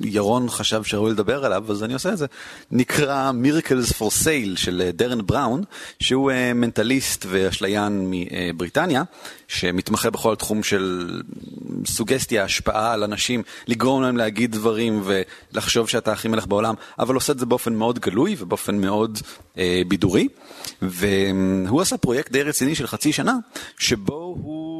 ירון 0.00 0.50
חשב 0.50 0.82
שראוי 0.84 1.10
לדבר 1.10 1.44
עליו, 1.44 1.64
אז 1.70 1.84
אני 1.84 1.94
עושה 1.94 2.12
את 2.12 2.18
זה. 2.18 2.26
נקרא 2.70 3.32
Miracles 3.42 3.92
for 3.92 4.24
Sale 4.24 4.56
של 4.56 4.90
דרן 4.94 5.26
בראון, 5.26 5.62
שהוא 6.00 6.32
מנטליסט 6.54 7.26
ואשליין 7.28 8.06
מבריטניה, 8.10 9.02
שמתמחה 9.48 10.10
בכל 10.10 10.32
התחום 10.32 10.62
של 10.62 11.20
סוגסטיה, 11.86 12.44
השפעה 12.44 12.92
על 12.92 13.04
אנשים, 13.04 13.42
לגרום 13.66 14.02
להם 14.02 14.16
להגיד 14.16 14.52
דברים 14.52 15.02
ולחשוב 15.04 15.88
שאתה 15.88 16.12
הכי 16.12 16.28
מלך 16.28 16.46
בעולם, 16.46 16.74
אבל 16.98 17.14
עושה 17.14 17.32
את 17.32 17.38
זה 17.38 17.46
באופן 17.46 17.74
מאוד 17.74 17.98
גלוי 17.98 18.36
ובאופן 18.38 18.80
מאוד 18.80 19.18
אה, 19.58 19.82
בידורי. 19.88 20.28
והוא 20.82 21.80
עשה 21.80 21.96
פרויקט 21.96 22.32
די 22.32 22.42
רציני 22.42 22.74
של 22.74 22.86
חצי 22.86 23.12
שנה, 23.12 23.36
שבו 23.78 24.36
הוא... 24.42 24.73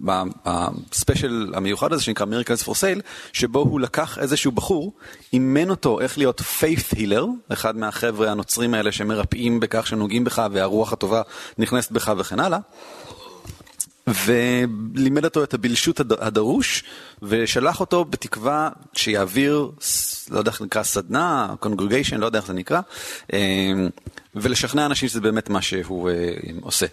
ב 0.00 0.19
special 0.19 1.52
המיוחד 1.54 1.92
הזה 1.92 2.02
שנקרא 2.02 2.26
Miracles 2.26 2.64
for 2.64 2.70
Sale, 2.70 3.00
שבו 3.32 3.58
הוא 3.58 3.80
לקח 3.80 4.18
איזשהו 4.18 4.52
בחור, 4.52 4.92
אימן 5.32 5.70
אותו 5.70 6.00
איך 6.00 6.18
להיות 6.18 6.40
faith 6.40 6.94
healer, 6.94 7.52
אחד 7.52 7.76
מהחבר'ה 7.76 8.30
הנוצרים 8.30 8.74
האלה 8.74 8.92
שמרפאים 8.92 9.60
בכך 9.60 9.86
שנוגעים 9.86 10.24
בך 10.24 10.46
והרוח 10.52 10.92
הטובה 10.92 11.22
נכנסת 11.58 11.92
בך 11.92 12.12
וכן 12.18 12.40
הלאה. 12.40 12.58
ולימד 14.24 15.24
אותו 15.24 15.44
את 15.44 15.54
הבלשות 15.54 16.00
הדרוש, 16.00 16.84
ושלח 17.22 17.80
אותו 17.80 18.04
בתקווה 18.04 18.70
שיעביר, 18.92 19.70
לא 20.30 20.38
יודע 20.38 20.50
איך 20.50 20.62
נקרא, 20.62 20.82
סדנה, 20.82 21.54
congregation, 21.62 22.16
לא 22.18 22.26
יודע 22.26 22.38
איך 22.38 22.46
זה 22.46 22.52
נקרא, 22.52 22.80
אמ, 23.32 23.88
ולשכנע 24.34 24.86
אנשים 24.86 25.08
שזה 25.08 25.20
באמת 25.20 25.50
מה 25.50 25.62
שהוא 25.62 26.10
אה, 26.10 26.34
עושה. 26.60 26.86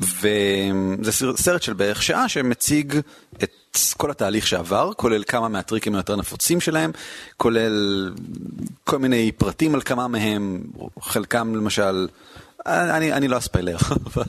וזה 0.00 1.12
סרט 1.36 1.62
של 1.62 1.72
בערך 1.72 2.02
שעה 2.02 2.28
שמציג 2.28 2.98
את 3.42 3.78
כל 3.96 4.10
התהליך 4.10 4.46
שעבר, 4.46 4.92
כולל 4.96 5.22
כמה 5.26 5.48
מהטריקים 5.48 5.94
היותר 5.94 6.16
נפוצים 6.16 6.60
שלהם, 6.60 6.92
כולל 7.36 8.10
כל 8.84 8.98
מיני 8.98 9.32
פרטים 9.32 9.74
על 9.74 9.80
כמה 9.80 10.08
מהם, 10.08 10.62
חלקם 11.00 11.54
למשל... 11.54 12.06
אני, 12.66 13.12
אני 13.12 13.28
לא 13.28 13.38
אספיילר, 13.38 13.76
אבל, 14.06 14.24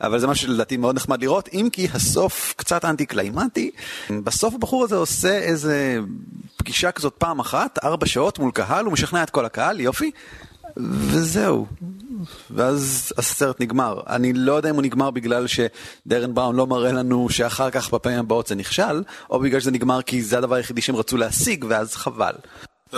אבל 0.00 0.18
זה 0.18 0.26
משהו 0.26 0.48
שלדעתי 0.48 0.76
מאוד 0.76 0.96
נחמד 0.96 1.22
לראות, 1.22 1.48
אם 1.52 1.68
כי 1.72 1.88
הסוף 1.94 2.54
קצת 2.56 2.84
אנטי 2.84 3.06
קליימטי. 3.06 3.70
בסוף 4.24 4.54
הבחור 4.54 4.84
הזה 4.84 4.96
עושה 4.96 5.38
איזה 5.38 5.98
פגישה 6.56 6.92
כזאת 6.92 7.14
פעם 7.18 7.40
אחת, 7.40 7.78
ארבע 7.84 8.06
שעות 8.06 8.38
מול 8.38 8.50
קהל, 8.50 8.84
הוא 8.84 8.92
משכנע 8.92 9.22
את 9.22 9.30
כל 9.30 9.44
הקהל, 9.44 9.80
יופי, 9.80 10.10
וזהו. 10.76 11.66
ואז 12.50 13.12
הסרט 13.18 13.60
נגמר. 13.60 14.00
אני 14.06 14.32
לא 14.32 14.52
יודע 14.52 14.70
אם 14.70 14.74
הוא 14.74 14.82
נגמר 14.82 15.10
בגלל 15.10 15.46
שדרן 15.46 16.34
בראון 16.34 16.56
לא 16.56 16.66
מראה 16.66 16.92
לנו 16.92 17.28
שאחר 17.30 17.70
כך 17.70 17.94
בפעמים 17.94 18.18
הבאות 18.18 18.46
זה 18.46 18.54
נכשל, 18.54 19.02
או 19.30 19.40
בגלל 19.40 19.60
שזה 19.60 19.70
נגמר 19.70 20.02
כי 20.02 20.22
זה 20.22 20.38
הדבר 20.38 20.54
היחידי 20.54 20.80
שהם 20.80 20.96
רצו 20.96 21.16
להשיג, 21.16 21.64
ואז 21.68 21.96
חבל. 21.96 22.32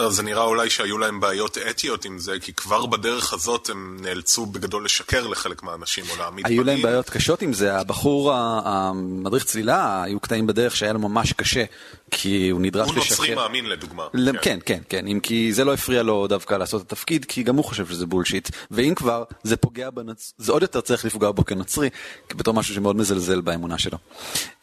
זה 0.08 0.22
נראה 0.22 0.42
אולי 0.42 0.70
שהיו 0.70 0.98
להם 0.98 1.20
בעיות 1.20 1.58
אתיות 1.70 2.04
עם 2.04 2.18
זה, 2.18 2.32
כי 2.40 2.52
כבר 2.52 2.86
בדרך 2.86 3.32
הזאת 3.32 3.70
הם 3.70 3.96
נאלצו 4.00 4.46
בגדול 4.46 4.84
לשקר 4.84 5.26
לחלק 5.26 5.62
מהאנשים 5.62 6.04
או 6.10 6.16
להעמיד 6.16 6.46
היו 6.46 6.64
להם 6.64 6.76
פנים. 6.76 6.86
בעיות 6.86 7.10
קשות 7.10 7.42
עם 7.42 7.52
זה, 7.52 7.76
הבחור, 7.78 8.32
המדריך 8.34 9.44
צלילה, 9.44 10.02
היו 10.02 10.20
קטעים 10.20 10.46
בדרך 10.46 10.76
שהיה 10.76 10.92
לו 10.92 10.98
ממש 10.98 11.32
קשה, 11.32 11.64
כי 12.10 12.48
הוא 12.50 12.60
נדרש 12.60 12.88
הוא 12.88 12.96
לשקר. 12.98 13.10
נוצרי 13.14 13.34
מאמין 13.34 13.66
לדוגמה. 13.66 14.02
ל- 14.14 14.38
כן, 14.42 14.58
כן, 14.66 14.78
כן, 14.88 15.06
אם 15.06 15.20
כי 15.22 15.52
זה 15.52 15.64
לא 15.64 15.74
הפריע 15.74 16.02
לו 16.02 16.26
דווקא 16.26 16.54
לעשות 16.54 16.82
את 16.82 16.92
התפקיד, 16.92 17.24
כי 17.24 17.42
גם 17.42 17.56
הוא 17.56 17.64
חושב 17.64 17.86
שזה 17.86 18.06
בולשיט, 18.06 18.48
ואם 18.70 18.94
כבר, 18.96 19.24
זה 19.42 19.56
פוגע 19.56 19.90
בנצ... 19.90 20.32
זה 20.38 20.52
עוד 20.52 20.62
יותר 20.62 20.80
צריך 20.80 21.04
לפגוע 21.04 21.30
בו 21.30 21.44
כנוצרי, 21.44 21.88
בתור 22.36 22.54
משהו 22.54 22.74
שמאוד 22.74 22.96
מזלזל 22.96 23.40
באמונה 23.40 23.78
שלו. 23.78 23.98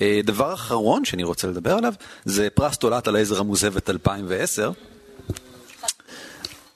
אה, 0.02 0.20
דבר 0.24 0.54
אחרון 0.54 1.06
שאני 1.06 1.24
רוצה 1.24 1.48
לדבר 1.48 1.74
עליו, 1.74 1.94
זה 2.26 2.48
פרס 2.54 2.78
תולעת 2.78 3.08
הלייזר 3.08 3.40
המוזבת 3.40 3.90
2010. 3.90 4.72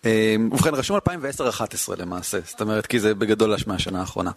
אה, 0.06 0.36
ובכן, 0.52 0.74
רשום 0.74 0.98
2010-2011 0.98 1.96
למעשה, 1.98 2.38
זאת 2.46 2.62
אומרת, 2.62 2.86
כי 2.86 3.00
זה 3.00 3.16
בגדול 3.16 3.56
מהשנה 3.68 4.00
האחרונה. 4.00 4.32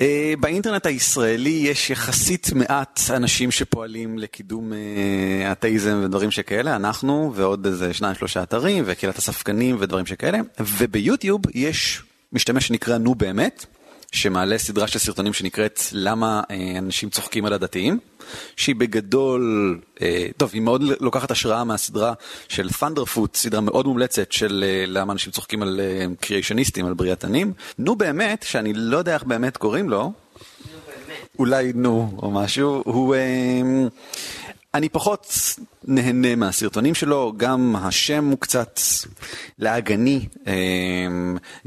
אה, 0.00 0.34
באינטרנט 0.40 0.86
הישראלי 0.86 1.50
יש 1.50 1.90
יחסית 1.90 2.52
מעט 2.52 3.00
אנשים 3.10 3.50
שפועלים 3.50 4.18
לקידום 4.18 4.72
אה, 4.72 5.52
אתאיזם 5.52 6.00
ודברים 6.04 6.30
שכאלה, 6.30 6.76
אנחנו 6.76 7.32
ועוד 7.34 7.66
איזה 7.66 7.94
שניים 7.94 8.14
שלושה 8.14 8.42
אתרים 8.42 8.84
וקהילת 8.86 9.18
הספקנים 9.18 9.76
ודברים 9.80 10.06
שכאלה, 10.06 10.38
וביוטיוב 10.60 11.40
יש 11.54 12.02
משתמש 12.32 12.66
שנקרא 12.66 12.98
נו 12.98 13.14
באמת, 13.14 13.66
שמעלה 14.12 14.58
סדרה 14.58 14.88
של 14.88 14.98
סרטונים 14.98 15.32
שנקראת 15.32 15.80
למה 15.92 16.42
אה, 16.50 16.74
אנשים 16.78 17.10
צוחקים 17.10 17.44
על 17.44 17.52
הדתיים, 17.52 17.98
שהיא 18.56 18.76
בגדול, 18.76 19.78
אה, 20.02 20.26
טוב, 20.36 20.50
היא 20.52 20.62
מאוד 20.62 20.82
לוקחת 21.00 21.30
השראה 21.30 21.64
מהסדרה 21.64 22.12
של 22.48 22.68
Thunderfoot, 22.68 23.34
סדרה 23.34 23.60
מאוד 23.60 23.86
מומלצת 23.86 24.32
של 24.32 24.64
אה, 24.66 24.84
למה 24.86 25.12
אנשים 25.12 25.32
צוחקים 25.32 25.62
על 25.62 25.80
אה, 25.80 26.06
קריאיישניסטים, 26.20 26.86
על 26.86 26.94
בריאתנים. 26.94 27.52
נו 27.78 27.96
באמת, 27.96 28.44
שאני 28.48 28.72
לא 28.74 28.96
יודע 28.96 29.14
איך 29.14 29.22
באמת 29.22 29.56
קוראים 29.56 29.90
לו, 29.90 30.12
אולי 31.38 31.72
נו 31.74 32.18
או 32.22 32.30
משהו, 32.30 32.82
הוא... 32.84 33.14
אני 34.74 34.88
פחות 34.88 35.32
נהנה 35.84 36.36
מהסרטונים 36.36 36.94
שלו, 36.94 37.32
גם 37.36 37.76
השם 37.76 38.24
הוא 38.24 38.38
קצת 38.38 38.80
לעגני, 39.58 40.28
אה, 40.46 40.52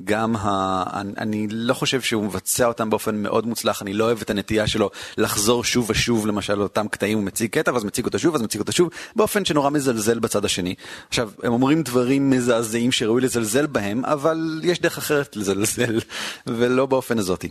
גם 0.04 0.36
ה... 0.36 0.84
אני 1.18 1.48
לא 1.52 1.74
חושב 1.74 2.02
שהוא 2.02 2.24
מבצע 2.24 2.68
אותם 2.68 2.90
באופן 2.90 3.16
מאוד 3.16 3.48
מוצלח, 3.48 3.82
אני 3.82 3.94
לא 3.94 4.04
אוהב 4.04 4.22
את 4.22 4.30
הנטייה 4.30 4.68
שלו 4.68 4.90
לחזור 5.18 5.64
שוב 5.64 5.90
ושוב 5.90 6.28
למשל 6.28 6.56
לאותם 6.56 6.88
קטעים, 6.88 7.18
הוא 7.18 7.26
מציג 7.26 7.52
קטע 7.52 7.74
ואז 7.74 7.84
מציג 7.84 8.06
אותו 8.06 8.20
שוב, 8.20 8.36
אז 8.36 8.42
מציג 8.42 8.62
אותו 8.62 8.72
שוב, 8.72 8.90
באופן 9.16 9.46
שנורא 9.46 9.70
מזלזל 9.70 10.20
בצד 10.20 10.46
השני. 10.46 10.76
עכשיו, 11.10 11.32
הם 11.44 11.54
אומרים 11.54 11.84
דברים 11.84 12.30
מזעזעים 12.30 12.92
שראוי 12.92 13.22
לזלזל 13.22 13.66
בהם, 13.66 14.06
אבל 14.06 14.62
יש 14.64 14.82
דרך 14.82 14.98
אחרת 14.98 15.36
לזלזל, 15.36 16.00
ולא 16.48 16.86
באופן 16.86 17.20
הזאתי. 17.20 17.50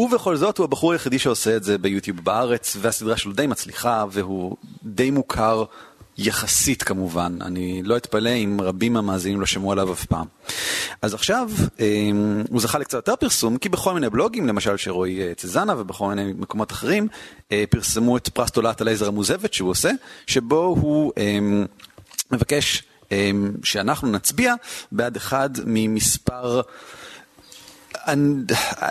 ובכל 0.00 0.36
זאת 0.36 0.58
הוא 0.58 0.64
הבחור 0.64 0.92
היחידי 0.92 1.18
שעושה 1.18 1.56
את 1.56 1.64
זה 1.64 1.78
ביוטיוב 1.78 2.20
בארץ, 2.24 2.76
והסדרה 2.80 3.16
שלו 3.16 3.32
די 3.32 3.46
מצליחה, 3.46 4.04
והוא 4.10 4.56
די 4.84 5.10
מוכר 5.10 5.64
יחסית 6.18 6.82
כמובן. 6.82 7.38
אני 7.40 7.82
לא 7.82 7.96
אתפלא 7.96 8.30
אם 8.30 8.60
רבים 8.62 8.92
מהמאזינים 8.92 9.40
לא 9.40 9.46
שמעו 9.46 9.72
עליו 9.72 9.92
אף 9.92 10.04
פעם. 10.04 10.26
אז 11.02 11.14
עכשיו 11.14 11.50
אה, 11.80 12.10
הוא 12.50 12.60
זכה 12.60 12.78
לקצת 12.78 12.94
יותר 12.94 13.16
פרסום, 13.16 13.58
כי 13.58 13.68
בכל 13.68 13.94
מיני 13.94 14.10
בלוגים, 14.10 14.46
למשל 14.46 14.76
של 14.76 14.90
רועי 14.90 15.22
אה, 15.22 15.34
צזנה 15.34 15.74
ובכל 15.78 16.06
מיני 16.06 16.32
מקומות 16.32 16.72
אחרים, 16.72 17.08
אה, 17.52 17.64
פרסמו 17.70 18.16
את 18.16 18.28
פרס 18.28 18.50
תולעת 18.50 18.80
הלייזר 18.80 19.08
המוזבת 19.08 19.54
שהוא 19.54 19.70
עושה, 19.70 19.90
שבו 20.26 20.76
הוא 20.80 21.12
אה, 21.18 21.38
מבקש 22.30 22.82
אה, 23.12 23.30
שאנחנו 23.62 24.10
נצביע 24.10 24.54
בעד 24.92 25.16
אחד 25.16 25.50
ממספר... 25.64 26.60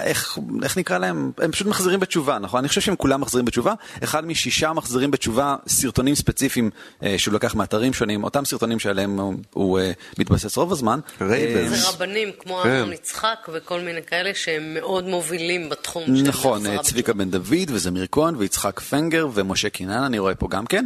איך, 0.01 0.37
איך 0.63 0.77
נקרא 0.77 0.97
להם? 0.97 1.31
הם 1.37 1.51
פשוט 1.51 1.67
מחזירים 1.67 1.99
בתשובה, 1.99 2.39
נכון? 2.39 2.59
אני 2.59 2.67
חושב 2.67 2.81
שהם 2.81 2.95
כולם 2.95 3.21
מחזירים 3.21 3.45
בתשובה. 3.45 3.73
אחד 4.03 4.25
משישה 4.25 4.73
מחזירים 4.73 5.11
בתשובה 5.11 5.55
סרטונים 5.67 6.15
ספציפיים 6.15 6.69
אה, 7.03 7.15
שהוא 7.17 7.33
לקח 7.33 7.55
מאתרים 7.55 7.93
שונים, 7.93 8.23
אותם 8.23 8.45
סרטונים 8.45 8.79
שעליהם 8.79 9.19
הוא, 9.19 9.33
הוא 9.53 9.79
אה, 9.79 9.91
מתבסס 10.17 10.57
רוב 10.57 10.71
הזמן. 10.71 10.99
רבנים. 11.21 11.71
אה, 11.71 11.77
זה 11.77 11.89
רבנים 11.89 12.29
כמו 12.39 12.59
כן. 12.63 12.69
אמנון 12.69 12.93
יצחק 12.93 13.49
וכל 13.53 13.79
מיני 13.79 14.03
כאלה 14.03 14.31
שהם 14.33 14.73
מאוד 14.73 15.07
מובילים 15.07 15.69
בתחום 15.69 16.03
של 16.05 16.27
נכון, 16.27 16.57
החזרה 16.57 16.77
אה, 16.77 16.83
צביקה 16.83 17.13
בן 17.13 17.29
דוד 17.29 17.69
וזמיר 17.69 18.07
כהן 18.11 18.35
ויצחק 18.35 18.79
פנגר 18.79 19.27
ומשה 19.33 19.69
קינן, 19.69 20.03
אני 20.03 20.19
רואה 20.19 20.35
פה 20.35 20.47
גם 20.47 20.65
כן. 20.65 20.85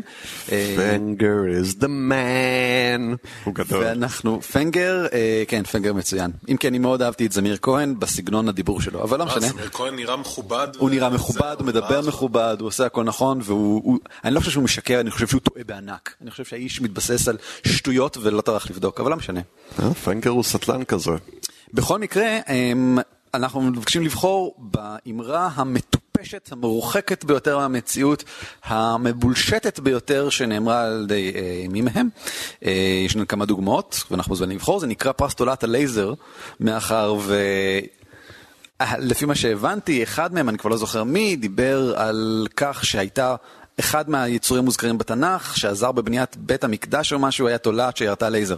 אה, 0.52 0.76
פנגר 0.78 1.64
is 1.64 1.82
the 1.82 1.88
man. 1.88 3.28
הוא 3.44 3.56
גדול. 3.56 3.84
ואנחנו, 3.84 4.42
פנגר, 4.42 5.06
אה, 5.14 5.44
כן, 5.48 5.64
פנגר 5.64 5.94
מצוין. 5.94 6.32
אם 6.50 6.58
כי 6.58 6.68
אני 6.68 6.80
מאוד 6.80 7.02
אהבתי 7.02 7.26
את 7.26 7.32
זמיר 7.32 7.58
כהן 7.62 8.00
בסגנון 8.24 8.50
הדיבור 8.50 8.82
שלו, 8.82 9.04
אבל 9.04 9.20
לא 9.20 9.24
אה, 9.24 9.28
משנה. 9.28 9.48
זמיר 9.48 9.70
כהן 9.70 9.96
נראה 9.96 10.16
מכובד. 10.18 10.68
הוא 10.78 10.90
נראה 10.90 11.10
מכובד, 11.10 11.56
הוא 11.60 11.68
מדבר? 11.68 12.02
מכובד, 12.08 12.56
הוא 12.60 12.68
עושה 12.68 12.86
הכל 12.86 13.04
נכון, 13.04 13.40
והוא... 13.44 13.82
הוא- 13.84 14.00
אני 14.24 14.34
לא 14.36 14.40
חושב 14.40 14.52
שהוא 14.52 14.64
משקר, 14.64 15.00
אני 15.00 15.12
חושב 15.12 15.28
שהוא 15.28 15.42
טועה 15.42 15.64
בענק. 15.64 16.16
אני 16.22 16.32
חושב 16.32 16.46
שהאיש 16.46 16.82
מתבסס 16.82 17.28
על 17.28 17.38
שטויות 17.68 18.18
ולא 18.22 18.42
טרח 18.42 18.70
לבדוק, 18.70 19.00
אבל 19.00 19.10
לא 19.12 19.18
משנה. 19.18 19.40
אה, 19.80 19.94
פנקר 19.94 20.30
הוא 20.30 20.44
סטלן 20.44 20.84
כזה. 20.84 21.12
בכל 21.74 22.00
מקרה, 22.00 22.38
אמ, 22.50 22.98
אנחנו 23.34 23.62
מבקשים 23.62 24.04
לבחור 24.04 24.56
באמרה 24.58 25.50
המטופשת, 25.56 26.50
המרוחקת 26.52 27.24
ביותר 27.26 27.58
מהמציאות, 27.58 28.24
המבולשטת 28.64 29.80
ביותר 29.80 30.30
שנאמרה 30.30 30.84
על 30.86 31.02
ידי 31.04 31.32
אה, 31.36 31.66
מי 31.70 31.82
מהם. 31.82 32.10
אה, 32.66 32.72
יש 33.06 33.16
לנו 33.16 33.28
כמה 33.28 33.46
דוגמאות, 33.46 34.04
ואנחנו 34.12 34.30
מוזמנים 34.30 34.58
לבחור, 34.58 34.80
זה 34.80 34.88
נקרא 34.88 35.12
פרס 35.12 35.36
תולעת 35.36 35.64
הלייזר, 35.64 36.14
מאחר 36.60 37.16
ו... 37.22 37.36
לפי 39.00 39.26
מה 39.26 39.36
שהבנתי, 39.36 40.04
אחד 40.04 40.34
מהם, 40.34 40.50
אני 40.50 40.58
כבר 40.58 40.70
לא 40.70 40.78
זוכר 40.78 41.04
מי, 41.04 41.36
דיבר 41.36 41.94
על 41.98 42.48
כך 42.56 42.86
שהייתה 42.86 43.36
אחד 43.80 44.10
מהיצורים 44.10 44.66
מוזכרים 44.66 44.98
בתנ"ך, 44.98 45.58
שעזר 45.58 45.92
בבניית 45.92 46.38
בית 46.38 46.64
המקדש 46.64 47.14
או 47.14 47.20
משהו, 47.20 47.48
היה 47.48 47.58
תולעת 47.58 47.98
שירתה 47.98 48.30
לייזר. 48.30 48.56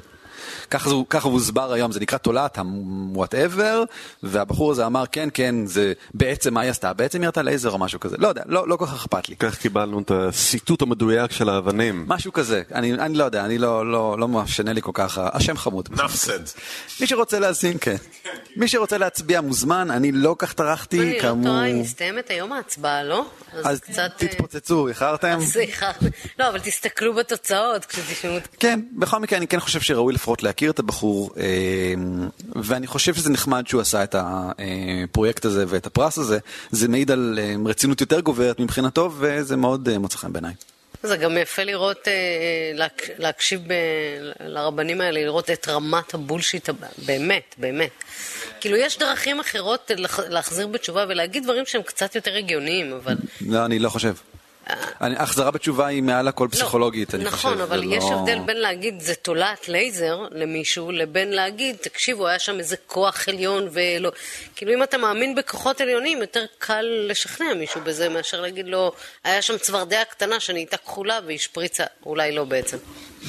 ככה, 0.71 0.89
זו, 0.89 1.05
ככה 1.09 1.27
הוא 1.27 1.33
הוסבר 1.33 1.73
היום, 1.73 1.91
זה 1.91 1.99
נקרא 1.99 2.17
תולעת 2.17 2.57
ה- 2.57 2.80
whatever, 2.80 3.85
והבחור 4.23 4.71
הזה 4.71 4.85
אמר, 4.85 5.03
כן, 5.11 5.29
כן, 5.33 5.65
זה 5.65 5.93
בעצם 6.13 6.53
מה 6.53 6.61
היא 6.61 6.69
עשתה? 6.69 6.93
בעצם 6.93 7.21
היא 7.21 7.25
ירתה 7.25 7.41
לייזר 7.41 7.71
או 7.71 7.77
משהו 7.77 7.99
כזה. 7.99 8.15
לא 8.19 8.27
יודע, 8.27 8.41
לא, 8.45 8.67
לא 8.67 8.75
כל 8.75 8.85
כך 8.85 8.93
אכפת 8.93 9.29
לי. 9.29 9.35
כך 9.35 9.57
קיבלנו 9.57 9.99
את 9.99 10.11
הסיתות 10.11 10.81
המדויק 10.81 11.31
של 11.31 11.49
האבנים. 11.49 12.05
משהו 12.07 12.33
כזה, 12.33 12.61
אני, 12.73 12.93
אני 12.93 13.17
לא 13.17 13.23
יודע, 13.23 13.45
אני 13.45 13.57
לא, 13.57 13.91
לא, 13.91 14.19
לא 14.19 14.27
משנה 14.27 14.73
לי 14.73 14.81
כל 14.81 14.91
כך, 14.93 15.19
השם 15.23 15.57
חמוד. 15.57 15.89
said. 15.95 16.59
מי 17.01 17.07
שרוצה 17.07 17.39
להאזין, 17.39 17.77
כן. 17.81 17.95
מי 18.55 18.67
שרוצה 18.67 18.97
להאזין 18.97 19.41
מוזמן, 19.41 19.91
אני 19.91 20.11
לא 20.11 20.35
כך 20.39 20.53
טרחתי, 20.53 21.01
אני 21.01 21.15
לא 21.15 21.21
כאמור. 21.21 21.43
טועה, 21.43 21.61
היא 21.61 21.81
מסתיימת 21.81 22.29
היום 22.29 22.51
ההצבעה, 22.51 23.03
לא? 23.03 23.25
אז 23.63 23.79
קצת... 23.79 24.11
אה, 24.21 24.27
תתפוצצו, 24.27 24.87
איחרתם? 24.87 25.37
סליחה. 25.41 25.91
לא, 26.39 26.49
אבל 26.49 26.59
תסתכלו 26.59 27.13
בתוצאות 27.13 27.85
כשתשמעו 27.85 28.37
את... 28.37 28.47
כן, 28.59 28.79
בכל 28.91 29.19
מקרה 29.19 29.37
אני 29.37 29.47
כן 29.47 29.59
חושב 29.59 29.81
שראוי 29.81 30.13
לפחות 30.13 30.34
להכיר 30.43 30.71
את 30.71 30.79
הבחור, 30.79 31.29
אה, 31.37 31.93
ואני 32.55 32.87
חושב 32.87 33.13
שזה 33.13 33.29
נחמד 33.29 33.67
שהוא 33.67 33.81
עשה 33.81 34.03
את 34.03 34.15
הפרויקט 34.17 35.45
הזה 35.45 35.65
ואת 35.67 35.85
הפרס 35.85 36.17
הזה, 36.17 36.39
זה 36.71 36.87
מעיד 36.87 37.11
על 37.11 37.39
אה, 37.41 37.55
רצינות 37.65 38.01
יותר 38.01 38.19
גוברת 38.19 38.59
מבחינתו, 38.59 39.11
וזה 39.19 39.55
מאוד 39.55 39.89
אה, 39.89 39.97
מוצא 39.97 40.17
חן 40.17 40.33
בעיניי. 40.33 40.53
זה 41.03 41.17
גם 41.17 41.37
יפה 41.37 41.63
לראות, 41.63 42.07
להק, 42.73 43.09
להקשיב 43.17 43.61
לרבנים 44.39 45.01
האלה, 45.01 45.19
לראות 45.23 45.49
את 45.49 45.67
רמת 45.69 46.13
הבולשיט. 46.13 46.69
באמת, 47.05 47.55
באמת. 47.57 47.91
כאילו, 48.61 48.77
יש 48.77 48.99
דרכים 48.99 49.39
אחרות 49.39 49.91
להחזיר 50.29 50.67
בתשובה 50.67 51.05
ולהגיד 51.09 51.43
דברים 51.43 51.65
שהם 51.65 51.81
קצת 51.81 52.15
יותר 52.15 52.35
הגיוניים, 52.35 52.93
אבל... 52.93 53.15
לא, 53.41 53.65
אני 53.65 53.79
לא 53.79 53.89
חושב. 53.89 54.13
אני- 55.01 55.15
החזרה 55.17 55.51
בתשובה 55.51 55.87
היא 55.87 56.03
מעל 56.03 56.27
הכל 56.27 56.47
פסיכולוגית, 56.51 57.15
אני 57.15 57.25
חושב. 57.31 57.47
נכון, 57.47 57.61
אבל 57.61 57.83
יש 57.93 58.03
לא- 58.03 58.19
הבדל 58.19 58.39
בין 58.45 58.57
להגיד 58.57 58.99
זה 58.99 59.15
תולעת 59.15 59.69
לייזר 59.69 60.19
למישהו, 60.31 60.91
לבין 60.91 61.31
להגיד, 61.33 61.75
תקשיבו, 61.75 62.27
היה 62.27 62.39
שם 62.39 62.59
איזה 62.59 62.75
כוח 62.87 63.29
עליון 63.29 63.67
ולא... 63.71 64.11
כאילו, 64.55 64.73
אם 64.73 64.83
אתה 64.83 64.97
מאמין 64.97 65.35
בכוחות 65.35 65.81
עליונים, 65.81 66.21
יותר 66.21 66.45
קל 66.57 66.85
לשכנע 67.09 67.53
מישהו 67.59 67.81
בזה 67.83 68.09
מאשר 68.09 68.41
להגיד 68.41 68.67
לו, 68.67 68.91
היה 69.23 69.41
שם 69.41 69.57
צפרדע 69.57 70.03
קטנה 70.09 70.39
שנהייתה 70.39 70.77
כחולה 70.77 71.19
והשפריצה, 71.27 71.83
אולי 72.05 72.31
לא 72.31 72.43
בעצם. 72.45 72.77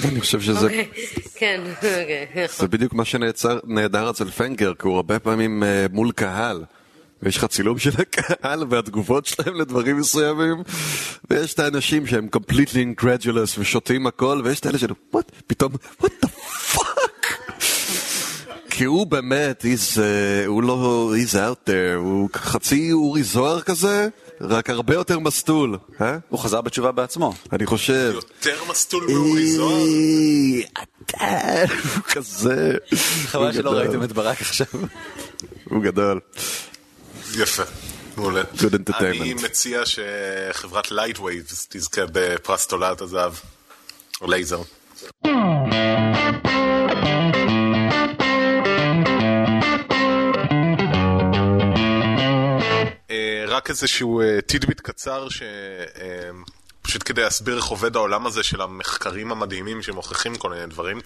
אני 0.05 0.21
חושב 0.21 0.41
שזה 0.41 0.67
אוקיי, 0.67 0.89
כן, 1.35 1.61
אוקיי. 1.77 2.49
זה 2.59 2.69
בדיוק 2.69 2.93
מה 2.93 3.05
שנהדר 3.05 4.11
אצל 4.11 4.31
פנגר, 4.31 4.73
כי 4.79 4.87
הוא 4.89 4.97
הרבה 4.97 5.19
פעמים 5.19 5.63
אה, 5.63 5.87
מול 5.91 6.13
קהל. 6.13 6.63
ויש 7.23 7.37
לך 7.37 7.45
צילום 7.45 7.79
של 7.79 7.91
הקהל 7.99 8.65
והתגובות 8.71 9.27
שלהם 9.27 9.55
לדברים 9.55 9.99
מסוימים, 9.99 10.63
ויש 11.31 11.55
את 11.55 11.59
האנשים 11.59 12.07
שהם 12.07 12.29
completely 12.37 13.01
incredulous 13.01 13.59
ושותים 13.59 14.07
הכל, 14.07 14.41
ויש 14.45 14.61
את 14.61 14.67
האלה 14.67 14.79
של 14.79 14.91
what? 15.15 15.31
פתאום, 15.47 15.73
what 16.03 16.25
the 16.25 16.29
fuck? 16.75 17.33
כי 18.71 18.85
הוא 18.85 19.07
באמת, 19.07 19.65
he's, 19.65 19.97
uh, 19.97 20.01
הוא 20.47 20.63
לא, 20.63 21.13
he's 21.17 21.33
out 21.35 21.69
there, 21.69 21.97
הוא 21.97 22.29
חצי 22.37 22.93
אורי 22.93 23.23
זוהר 23.23 23.61
כזה, 23.61 24.09
רק 24.41 24.71
הרבה 24.71 24.95
יותר 24.95 25.19
מסטול, 25.19 25.79
אה? 26.01 26.19
הוא 26.29 26.39
חזר 26.39 26.61
בתשובה 26.61 26.93
בעצמו. 26.93 27.35
אני 27.53 27.67
חושב. 27.67 28.13
יותר 28.15 28.57
מסטול 28.71 29.07
מאורי 29.11 29.53
זוהר? 29.53 29.77
"איי, 29.77 30.65
אתה, 30.73 31.75
הוא 31.95 32.03
כזה. 32.03 32.75
חבל 33.27 33.53
שלא. 33.53 33.71
ראיתם 33.71 34.03
את 34.03 34.13
ברק 34.13 34.41
עכשיו. 34.41 34.67
הוא 35.65 35.83
גדול. 35.83 36.21
יפה. 37.39 37.63
מעולה. 38.17 38.43
Good 38.43 38.91
entertainment. 38.91 39.05
אני 39.05 39.35
מציע 39.35 39.83
שחברת 39.87 40.87
Lightwaves 40.87 41.67
תזכה 41.69 42.03
בפרס 42.13 42.67
תולעת 42.67 43.01
הזהב. 43.01 43.33
או 44.21 44.31
לייזר. 44.31 44.63
אה, 53.11 53.45
רק 53.49 53.71
איזשהו 53.71 54.21
אה, 54.21 54.41
טידביט 54.41 54.81
קצר, 54.81 55.29
ש... 55.29 55.43
פשוט 56.87 57.03
כדי 57.05 57.23
להסביר 57.23 57.57
איך 57.57 57.65
עובד 57.65 57.97
העולם 57.97 58.27
הזה 58.27 58.43
של 58.43 58.61
המחקרים 58.61 59.33
המדהימים 59.33 59.83
שמוכיחים 59.83 60.37
כל 60.37 60.51
מיני 60.51 60.67
דברים. 60.67 61.01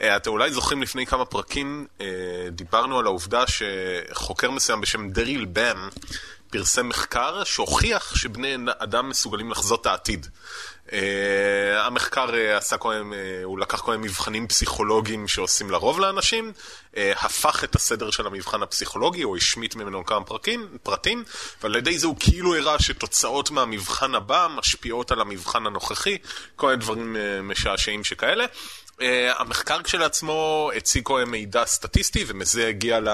אה, 0.00 0.16
אתם 0.16 0.30
אולי 0.30 0.50
זוכרים 0.50 0.82
לפני 0.82 1.06
כמה 1.06 1.24
פרקים, 1.24 1.86
אה, 2.00 2.06
דיברנו 2.50 2.98
על 2.98 3.06
העובדה 3.06 3.44
שחוקר 3.46 4.50
מסוים 4.50 4.80
בשם 4.80 5.08
דריל 5.08 5.44
בם 5.44 5.88
פרסם 6.50 6.88
מחקר 6.88 7.44
שהוכיח 7.44 8.16
שבני 8.16 8.56
אדם 8.78 9.08
מסוגלים 9.08 9.50
לחזות 9.50 9.80
את 9.80 9.86
העתיד. 9.86 10.26
Uh, 10.86 10.92
המחקר 11.78 12.28
uh, 12.30 12.56
עשה 12.56 12.76
כל 12.76 12.94
מיני, 12.94 13.22
uh, 13.40 13.44
הוא 13.44 13.58
לקח 13.58 13.80
כל 13.80 13.96
מיני 13.96 14.04
מבחנים 14.08 14.48
פסיכולוגיים 14.48 15.28
שעושים 15.28 15.70
לרוב 15.70 16.00
לאנשים, 16.00 16.52
uh, 16.92 16.96
הפך 17.16 17.64
את 17.64 17.74
הסדר 17.74 18.10
של 18.10 18.26
המבחן 18.26 18.62
הפסיכולוגי, 18.62 19.24
או 19.24 19.36
השמיט 19.36 19.74
ממנו 19.74 20.04
כמה 20.04 20.24
פרקים, 20.24 20.68
פרטים, 20.82 21.24
ועל 21.62 21.76
ידי 21.76 21.98
זה 21.98 22.06
הוא 22.06 22.16
כאילו 22.20 22.56
הראה 22.56 22.78
שתוצאות 22.78 23.50
מהמבחן 23.50 24.14
הבא 24.14 24.48
משפיעות 24.56 25.12
על 25.12 25.20
המבחן 25.20 25.66
הנוכחי, 25.66 26.18
כל 26.56 26.66
מיני 26.66 26.78
דברים 26.80 27.16
uh, 27.16 27.42
משעשעים 27.42 28.04
שכאלה. 28.04 28.44
Uh, 28.44 29.02
המחקר 29.38 29.82
כשלעצמו 29.82 30.70
הציג 30.76 31.04
כל 31.04 31.18
מיני 31.18 31.30
מידע 31.30 31.66
סטטיסטי, 31.66 32.24
ומזה 32.28 32.68
הגיע 32.68 33.00
ל... 33.00 33.08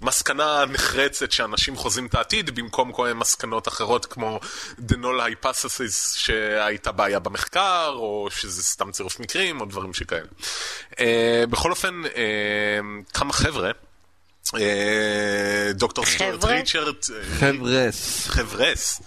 מסקנה 0.00 0.64
נחרצת 0.64 1.32
שאנשים 1.32 1.76
חוזים 1.76 2.06
את 2.06 2.14
העתיד 2.14 2.50
במקום 2.50 2.92
כל 2.92 3.06
מיני 3.06 3.18
מסקנות 3.18 3.68
אחרות 3.68 4.06
כמו 4.06 4.40
The 4.88 4.92
Null 4.92 5.44
Hypothesis 5.44 6.16
שהייתה 6.16 6.92
בעיה 6.92 7.18
במחקר 7.18 7.92
או 7.94 8.28
שזה 8.30 8.62
סתם 8.62 8.92
צירוף 8.92 9.20
מקרים 9.20 9.60
או 9.60 9.66
דברים 9.66 9.94
שכאלה. 9.94 10.26
Uh, 10.92 10.96
בכל 11.50 11.70
אופן, 11.70 12.02
uh, 12.04 13.12
כמה 13.14 13.32
חבר'ה, 13.32 13.70
uh, 14.46 14.52
דוקטור 15.70 16.06
סטוארט 16.06 16.40
חבר'ה? 16.40 16.54
ריצ'רד, 16.54 16.94
חבר'ס. 17.38 18.26
חבר'ס, 18.28 19.00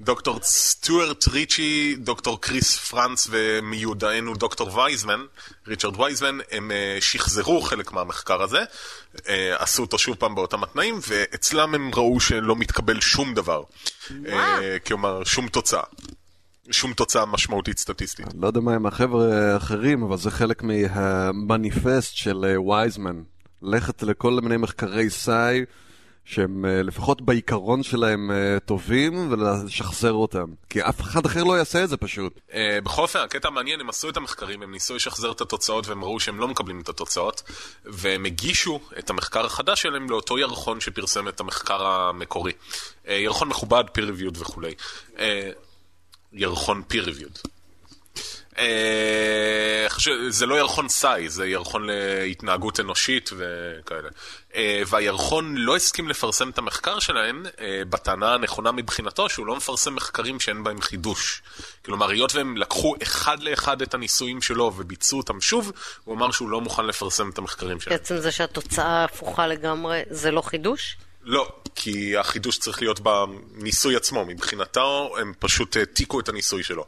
דוקטור 0.00 0.38
סטוארט 0.42 1.28
ריצ'י, 1.28 1.96
דוקטור 1.98 2.40
קריס 2.40 2.78
פרנץ 2.78 3.26
ומיודענו 3.30 4.34
דוקטור 4.34 4.76
וייזמן, 4.76 5.20
ריצ'רד 5.66 6.00
וייזמן, 6.00 6.38
הם 6.50 6.70
אה, 6.70 6.98
שחזרו 7.00 7.60
חלק 7.60 7.92
מהמחקר 7.92 8.42
הזה, 8.42 8.58
אה, 9.28 9.62
עשו 9.62 9.82
אותו 9.82 9.98
שוב 9.98 10.16
פעם 10.16 10.34
באותם 10.34 10.62
התנאים, 10.62 10.98
ואצלם 11.08 11.74
הם 11.74 11.90
ראו 11.94 12.20
שלא 12.20 12.56
מתקבל 12.56 13.00
שום 13.00 13.34
דבר. 13.34 13.62
אה, 14.26 14.78
כלומר, 14.86 15.24
שום 15.24 15.48
תוצאה. 15.48 15.82
שום 16.70 16.92
תוצאה 16.92 17.26
משמעותית 17.26 17.78
סטטיסטית. 17.78 18.26
לא 18.40 18.46
יודע 18.46 18.60
מה 18.60 18.74
עם 18.74 18.86
החבר'ה 18.86 19.52
האחרים, 19.52 20.02
אבל 20.02 20.16
זה 20.16 20.30
חלק 20.30 20.62
מהמניפסט 20.62 22.16
של 22.16 22.44
וייזמן. 22.68 23.22
ללכת 23.62 24.02
לכל 24.02 24.38
מיני 24.42 24.56
מחקרי 24.56 25.10
סאי, 25.10 25.64
שהם 26.28 26.64
אה, 26.64 26.82
לפחות 26.82 27.22
בעיקרון 27.22 27.82
שלהם 27.82 28.30
אה, 28.30 28.60
טובים, 28.60 29.32
ולשחזר 29.32 30.12
אותם. 30.12 30.46
כי 30.70 30.82
אף 30.82 31.00
אחד 31.00 31.26
אחר 31.26 31.44
לא 31.44 31.58
יעשה 31.58 31.84
את 31.84 31.88
זה 31.88 31.96
פשוט. 31.96 32.40
Uh, 32.50 32.54
בכל 32.84 33.02
אופן, 33.02 33.18
הקטע 33.18 33.48
המעניין, 33.48 33.80
הם 33.80 33.88
עשו 33.88 34.08
את 34.08 34.16
המחקרים, 34.16 34.62
הם 34.62 34.72
ניסו 34.72 34.94
לשחזר 34.94 35.32
את 35.32 35.40
התוצאות 35.40 35.86
והם 35.86 36.04
ראו 36.04 36.20
שהם 36.20 36.40
לא 36.40 36.48
מקבלים 36.48 36.80
את 36.80 36.88
התוצאות, 36.88 37.42
והם 37.84 38.24
הגישו 38.24 38.80
את 38.98 39.10
המחקר 39.10 39.46
החדש 39.46 39.82
שלהם 39.82 40.10
לאותו 40.10 40.38
ירחון 40.38 40.80
שפרסם 40.80 41.28
את 41.28 41.40
המחקר 41.40 41.86
המקורי. 41.86 42.52
ירחון 43.08 43.48
מכובד, 43.48 43.84
peer 43.98 44.00
reviewed 44.00 44.40
וכולי. 44.40 44.74
ירחון 46.32 46.82
peer 46.92 47.06
reviewed. 47.06 47.48
אה, 48.58 49.86
זה 50.28 50.46
לא 50.46 50.54
ירחון 50.54 50.88
סאי, 50.88 51.28
זה 51.28 51.46
ירחון 51.46 51.86
להתנהגות 51.86 52.80
אנושית 52.80 53.30
וכאלה. 53.36 54.08
אה, 54.54 54.82
והירחון 54.86 55.56
לא 55.56 55.76
הסכים 55.76 56.08
לפרסם 56.08 56.50
את 56.50 56.58
המחקר 56.58 56.98
שלהם 56.98 57.42
אה, 57.60 57.82
בטענה 57.90 58.34
הנכונה 58.34 58.72
מבחינתו 58.72 59.28
שהוא 59.28 59.46
לא 59.46 59.56
מפרסם 59.56 59.94
מחקרים 59.94 60.40
שאין 60.40 60.64
בהם 60.64 60.80
חידוש. 60.80 61.42
כלומר, 61.84 62.10
היות 62.10 62.34
והם 62.34 62.56
לקחו 62.56 62.94
אחד 63.02 63.42
לאחד 63.42 63.82
את 63.82 63.94
הניסויים 63.94 64.42
שלו 64.42 64.72
וביצעו 64.76 65.18
אותם 65.18 65.40
שוב, 65.40 65.72
הוא 66.04 66.14
אמר 66.14 66.30
שהוא 66.30 66.50
לא 66.50 66.60
מוכן 66.60 66.86
לפרסם 66.86 67.30
את 67.30 67.38
המחקרים 67.38 67.80
שלהם. 67.80 67.98
בעצם 67.98 68.16
זה 68.16 68.32
שהתוצאה 68.32 69.04
הפוכה 69.04 69.46
לגמרי, 69.46 70.02
זה 70.10 70.30
לא 70.30 70.40
חידוש? 70.40 70.96
לא, 71.22 71.48
כי 71.74 72.16
החידוש 72.16 72.58
צריך 72.58 72.82
להיות 72.82 73.00
בניסוי 73.00 73.96
עצמו. 73.96 74.24
מבחינתו, 74.24 75.14
הם 75.18 75.32
פשוט 75.38 75.76
העתיקו 75.76 76.20
את 76.20 76.28
הניסוי 76.28 76.62
שלו. 76.62 76.84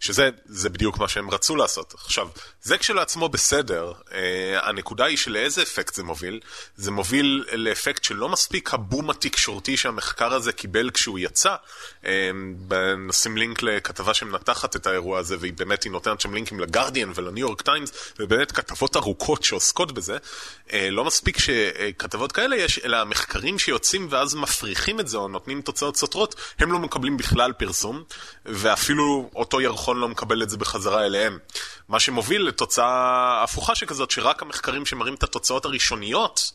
שזה 0.00 0.30
זה 0.46 0.68
בדיוק 0.68 0.98
מה 0.98 1.08
שהם 1.08 1.30
רצו 1.30 1.56
לעשות. 1.56 1.94
עכשיו, 1.94 2.28
זה 2.62 2.78
כשלעצמו 2.78 3.28
בסדר, 3.28 3.92
אה, 4.12 4.68
הנקודה 4.68 5.04
היא 5.04 5.16
שלאיזה 5.16 5.62
אפקט 5.62 5.94
זה 5.94 6.02
מוביל? 6.02 6.40
זה 6.76 6.90
מוביל 6.90 7.44
לאפקט 7.52 8.04
שלא 8.04 8.28
מספיק 8.28 8.74
הבום 8.74 9.10
התקשורתי 9.10 9.76
שהמחקר 9.76 10.34
הזה 10.34 10.52
קיבל 10.52 10.90
כשהוא 10.90 11.18
יצא. 11.18 11.54
אה, 12.06 12.30
נשים 13.08 13.36
לינק 13.36 13.62
לכתבה 13.62 14.14
שמנתחת 14.14 14.76
את 14.76 14.86
האירוע 14.86 15.18
הזה, 15.18 15.36
והיא 15.40 15.52
באמת, 15.52 15.82
היא 15.82 15.92
נותנת 15.92 16.20
שם 16.20 16.34
לינקים 16.34 16.60
לגרדיאן 16.60 17.12
ולניו 17.14 17.46
יורק 17.46 17.62
טיימס, 17.62 17.92
ובאמת 18.18 18.52
כתבות 18.52 18.96
ארוכות 18.96 19.44
שעוסקות 19.44 19.92
בזה. 19.92 20.16
אה, 20.72 20.90
לא 20.90 21.04
מספיק 21.04 21.38
שכתבות 21.38 22.32
כאלה 22.32 22.56
יש, 22.56 22.78
אלא 22.84 22.96
המחקרים 22.96 23.58
שיוצאים 23.68 24.06
ואז 24.10 24.34
מפריחים 24.34 25.00
את 25.00 25.08
זה, 25.08 25.16
או 25.16 25.28
נותנים 25.28 25.62
תוצאות 25.62 25.96
סותרות, 25.96 26.34
הם 26.58 26.72
לא 26.72 26.78
מקבלים 26.78 27.16
בכלל 27.16 27.52
פרסום, 27.52 28.02
ואפילו 28.44 29.30
אותו 29.36 29.60
ירחון 29.60 29.96
לא 29.96 30.08
מקבל 30.08 30.42
את 30.42 30.50
זה 30.50 30.56
בחזרה 30.56 31.06
אליהם. 31.06 31.38
מה 31.88 32.00
שמוביל 32.00 32.42
לתוצאה 32.42 33.42
הפוכה 33.42 33.74
שכזאת, 33.74 34.10
שרק 34.10 34.42
המחקרים 34.42 34.86
שמראים 34.86 35.14
את 35.14 35.22
התוצאות 35.22 35.64
הראשוניות, 35.64 36.52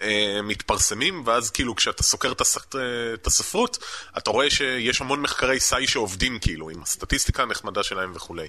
אה, 0.00 0.40
מתפרסמים, 0.42 1.22
ואז 1.26 1.50
כאילו 1.50 1.76
כשאתה 1.76 2.02
סוקר 2.02 2.32
את, 2.32 2.40
הס... 2.40 2.58
את 3.14 3.26
הספרות, 3.26 3.78
אתה 4.18 4.30
רואה 4.30 4.50
שיש 4.50 5.00
המון 5.00 5.20
מחקרי 5.20 5.60
סאי 5.60 5.86
שעובדים 5.86 6.38
כאילו, 6.38 6.70
עם 6.70 6.82
הסטטיסטיקה 6.82 7.42
הנחמדה 7.42 7.82
שלהם 7.82 8.12
וכולי. 8.14 8.48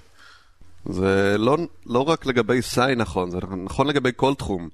זה 0.92 1.34
לא, 1.38 1.56
לא 1.86 2.08
רק 2.08 2.26
לגבי 2.26 2.62
סאי 2.62 2.94
נכון, 2.94 3.30
זה 3.30 3.38
נכון 3.64 3.86
לגבי 3.86 4.10
כל 4.16 4.34
תחום. 4.34 4.68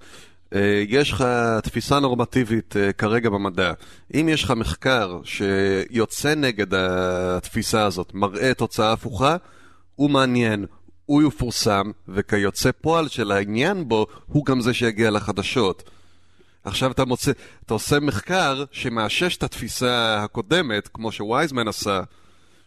אה, 0.55 0.85
יש 0.89 1.13
לך 1.13 1.25
תפיסה 1.63 2.01
נורמטיבית 2.01 2.77
אה, 2.77 2.93
כרגע 2.93 3.31
במדע. 3.31 3.73
אם 4.15 4.29
יש 4.29 4.45
לך 4.45 4.51
מחקר 4.51 5.19
שיוצא 5.25 6.35
נגד 6.35 6.75
התפיסה 6.75 7.87
הזאת, 7.87 8.15
מראה 8.15 8.55
תוצאה 8.55 8.93
הפוכה, 8.93 9.37
הוא 9.95 10.11
מעניין, 10.11 10.67
הוא 11.07 11.23
יפורסם, 11.23 11.91
וכיוצא 12.09 12.71
פועל 12.81 13.09
של 13.09 13.33
העניין 13.33 13.89
בו, 13.89 14.07
הוא 14.27 14.45
גם 14.45 14.61
זה 14.61 14.75
שיגיע 14.75 15.11
לחדשות. 15.11 15.91
עכשיו 16.65 16.91
אתה 16.91 17.05
מוצא, 17.05 17.33
אתה 17.67 17.75
עושה 17.75 18.01
מחקר 18.01 18.65
שמאשש 18.73 19.37
את 19.37 19.43
התפיסה 19.43 20.23
הקודמת, 20.25 20.89
כמו 20.89 21.13
שווייזמן 21.13 21.69
עשה, 21.69 22.01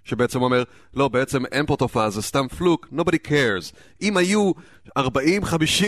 שבעצם 0.07 0.41
אומר, 0.41 0.63
לא, 0.93 1.07
בעצם 1.07 1.45
אין 1.45 1.65
פה 1.65 1.75
תופעה, 1.75 2.09
זה 2.09 2.21
סתם 2.21 2.47
פלוק, 2.57 2.87
nobody 2.93 3.27
cares. 3.27 3.75
אם 4.01 4.17
היו 4.17 4.51
40-50 4.99 5.01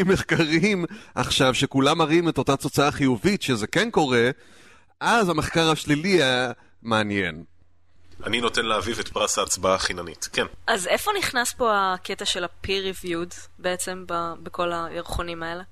מחקרים 0.13 0.85
עכשיו 1.15 1.53
שכולם 1.53 1.97
מראים 1.97 2.29
את 2.29 2.37
אותה 2.37 2.57
תוצאה 2.57 2.91
חיובית, 2.91 3.41
שזה 3.41 3.67
כן 3.67 3.91
קורה, 3.91 4.29
אז 4.99 5.29
המחקר 5.29 5.71
השלילי 5.71 6.23
היה 6.23 6.51
מעניין. 6.81 7.43
אני 8.25 8.41
נותן 8.41 8.65
לאביב 8.65 8.99
את 8.99 9.07
פרס 9.07 9.37
ההצבעה 9.37 9.75
החיננית. 9.75 10.29
כן. 10.33 10.45
אז 10.67 10.87
איפה 10.87 11.11
נכנס 11.17 11.53
פה 11.53 11.93
הקטע 11.93 12.25
של 12.25 12.43
ה-peer 12.43 12.67
reviewed 12.67 13.35
בעצם 13.59 14.05
בכל 14.43 14.71
הירחונים 14.73 15.43
האלה? 15.43 15.63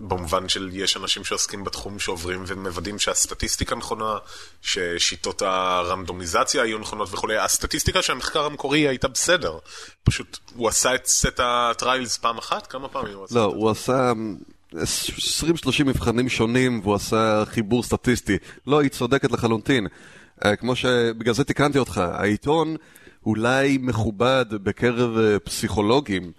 במובן 0.00 0.48
של 0.48 0.70
יש 0.72 0.96
אנשים 0.96 1.24
שעוסקים 1.24 1.64
בתחום 1.64 1.98
שעוברים 1.98 2.44
ומוודאים 2.46 2.98
שהסטטיסטיקה 2.98 3.76
נכונה, 3.76 4.18
ששיטות 4.62 5.42
הרנדומיזציה 5.42 6.62
היו 6.62 6.78
נכונות 6.78 7.08
וכולי. 7.12 7.38
הסטטיסטיקה 7.38 8.02
של 8.02 8.12
המחקר 8.12 8.44
המקורי 8.44 8.88
הייתה 8.88 9.08
בסדר. 9.08 9.58
פשוט 10.04 10.38
הוא 10.54 10.68
עשה 10.68 10.94
את 10.94 11.06
סט 11.06 11.40
הטריילס 11.42 12.18
פעם 12.18 12.38
אחת? 12.38 12.66
כמה 12.66 12.88
פעמים 12.88 13.16
הוא 13.16 13.24
עשה? 13.24 13.34
לא? 13.34 13.44
הוא 13.44 13.70
עשה 13.70 14.12
20-30 14.72 14.74
מבחנים 15.86 16.28
שונים 16.28 16.80
והוא 16.82 16.94
עשה 16.94 17.42
חיבור 17.46 17.82
סטטיסטי. 17.82 18.38
לא, 18.66 18.80
היא 18.80 18.90
צודקת 18.90 19.32
לחלוטין. 19.32 19.86
אה, 20.44 20.56
כמו 20.56 20.76
שבגלל 20.76 21.34
זה 21.34 21.44
תיקנתי 21.44 21.78
אותך, 21.78 21.98
העיתון 21.98 22.76
אולי 23.26 23.78
מכובד 23.80 24.46
בקרב 24.50 25.18
אה, 25.18 25.38
פסיכולוגים, 25.38 26.32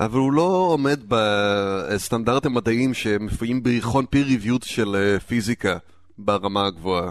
אבל 0.00 0.18
הוא 0.18 0.32
לא 0.32 0.66
עומד 0.70 1.00
בסטנדרטים 1.08 2.54
מדעיים 2.54 2.94
שמופיעים 2.94 3.62
בירחון 3.62 4.04
peer 4.04 4.26
reviewed 4.26 4.64
של 4.64 4.96
אה, 4.96 5.20
פיזיקה 5.20 5.78
ברמה 6.18 6.66
הגבוהה. 6.66 7.10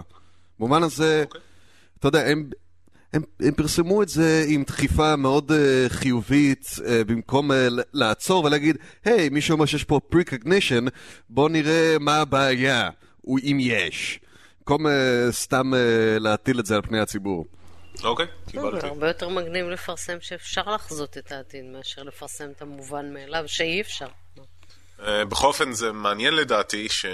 במובן 0.58 0.82
הזה, 0.82 1.24
אוקיי. 1.26 1.40
אתה 1.98 2.08
יודע, 2.08 2.26
הם, 2.26 2.50
הם, 3.12 3.22
הם 3.40 3.54
פרסמו 3.54 4.02
את 4.02 4.08
זה 4.08 4.44
עם 4.48 4.62
דחיפה 4.62 5.16
מאוד 5.16 5.50
uh, 5.50 5.54
חיובית, 5.88 6.66
uh, 6.76 6.82
במקום 7.06 7.50
uh, 7.50 7.54
לעצור 7.92 8.44
ולהגיד, 8.44 8.76
היי, 9.04 9.26
hey, 9.26 9.32
מישהו 9.32 9.52
אומר 9.52 9.66
שיש 9.66 9.84
פה 9.84 10.00
precognition, 10.14 10.90
בוא 11.28 11.48
נראה 11.48 11.96
מה 12.00 12.16
הבעיה, 12.16 12.90
אם 13.28 13.58
יש. 13.60 14.20
במקום 14.58 14.86
uh, 14.86 14.90
סתם 15.30 15.72
uh, 15.74 15.76
להטיל 16.20 16.60
את 16.60 16.66
זה 16.66 16.74
על 16.74 16.82
פני 16.82 17.00
הציבור. 17.00 17.44
אוקיי, 18.04 18.26
זה 18.46 18.50
קיבלתי. 18.50 18.86
הרבה 18.86 19.08
יותר 19.08 19.28
מגניב 19.28 19.66
לפרסם 19.66 20.16
שאפשר 20.20 20.62
לחזות 20.74 21.18
את 21.18 21.32
העתיד 21.32 21.64
מאשר 21.64 22.02
לפרסם 22.02 22.50
את 22.56 22.62
המובן 22.62 23.14
מאליו 23.14 23.44
שאי 23.46 23.80
אפשר. 23.80 24.06
אה, 25.06 25.24
בכל 25.24 25.46
אופן 25.46 25.72
זה 25.72 25.92
מעניין 25.92 26.34
לדעתי, 26.34 26.88
ש... 26.88 27.06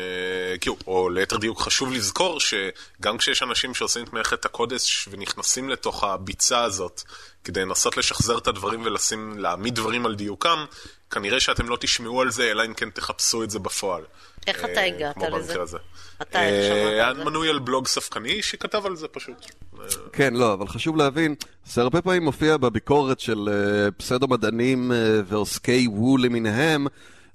כאילו, 0.60 0.76
או 0.86 1.08
ליתר 1.08 1.36
דיוק 1.36 1.60
חשוב 1.60 1.92
לזכור 1.92 2.40
שגם 2.40 3.18
כשיש 3.18 3.42
אנשים 3.42 3.74
שעושים 3.74 4.04
את 4.04 4.12
מלאכת 4.12 4.44
הקודש 4.44 5.08
ונכנסים 5.10 5.68
לתוך 5.68 6.04
הביצה 6.04 6.62
הזאת 6.62 7.02
כדי 7.44 7.60
לנסות 7.60 7.96
לשחזר 7.96 8.38
את 8.38 8.46
הדברים 8.46 8.82
ולשים, 8.84 9.38
להעמיד 9.38 9.74
דברים 9.74 10.06
על 10.06 10.14
דיוקם, 10.14 10.64
כנראה 11.10 11.40
שאתם 11.40 11.68
לא 11.68 11.76
תשמעו 11.80 12.20
על 12.20 12.30
זה, 12.30 12.50
אלא 12.50 12.64
אם 12.64 12.74
כן 12.74 12.90
תחפשו 12.90 13.42
את 13.42 13.50
זה 13.50 13.58
בפועל. 13.58 14.02
איך 14.46 14.64
אה, 14.64 14.72
אתה 14.72 14.80
הגעת 14.80 15.14
כמו 15.14 15.38
לזה? 15.38 15.78
אתה 16.22 16.38
על 16.38 16.46
היה? 16.46 17.12
מנוי 17.24 17.48
על 17.48 17.58
בלוג 17.58 17.86
ספקני 17.86 18.42
שכתב 18.42 18.86
על 18.86 18.96
זה 18.96 19.08
פשוט. 19.08 19.46
אה, 19.80 19.86
כן, 20.12 20.34
לא, 20.34 20.52
אבל 20.52 20.68
חשוב 20.68 20.96
להבין, 20.96 21.34
זה 21.64 21.82
הרבה 21.82 22.02
פעמים 22.02 22.24
מופיע 22.24 22.56
בביקורת 22.56 23.20
של 23.20 23.48
פסדו-מדענים 23.96 24.90
uh, 24.90 24.94
ועוסקי 25.26 25.86
וו 25.88 26.16
למיניהם, 26.16 26.86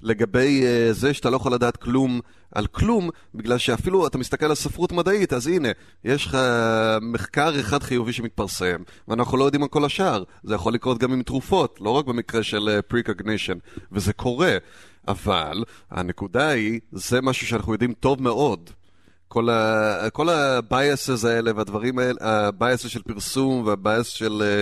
לגבי 0.02 0.64
uh, 0.64 0.94
זה 0.94 1.14
שאתה 1.14 1.30
לא 1.30 1.36
יכול 1.36 1.54
לדעת 1.54 1.78
כלום 1.78 2.20
על 2.56 2.68
כלום, 2.68 3.10
בגלל 3.36 3.58
שאפילו 3.58 4.08
אתה 4.08 4.18
מסתכל 4.18 4.46
על 4.46 4.56
ספרות 4.56 4.92
מדעית, 4.92 5.34
אז 5.34 5.48
הנה, 5.48 5.70
יש 6.04 6.26
לך 6.26 6.38
מחקר 7.02 7.60
אחד 7.60 7.84
חיובי 7.84 8.14
שמתפרסם, 8.14 8.82
ואנחנו 9.08 9.38
לא 9.38 9.44
יודעים 9.44 9.64
על 9.64 9.70
כל 9.70 9.86
השאר. 9.86 10.24
זה 10.44 10.56
יכול 10.56 10.74
לקרות 10.74 10.98
גם 10.98 11.14
עם 11.14 11.24
תרופות, 11.24 11.80
לא 11.82 11.90
רק 11.90 12.06
במקרה 12.06 12.44
של 12.44 12.80
uh, 12.90 12.94
precognition, 12.94 13.56
וזה 13.92 14.14
קורה. 14.14 14.58
אבל 15.08 15.64
הנקודה 15.92 16.48
היא, 16.48 16.80
זה 16.92 17.22
משהו 17.22 17.48
שאנחנו 17.48 17.74
יודעים 17.74 17.94
טוב 17.94 18.22
מאוד. 18.22 18.70
כל, 19.28 19.50
ה, 19.50 20.10
כל 20.14 20.30
ה-biases 20.30 21.28
האלה 21.28 21.52
והדברים 21.56 22.00
האלה, 22.00 22.20
ה-biases 22.22 22.88
של 22.88 23.02
פרסום 23.02 23.68
וה-bias 23.68 24.04
של 24.04 24.42
אה, 24.42 24.62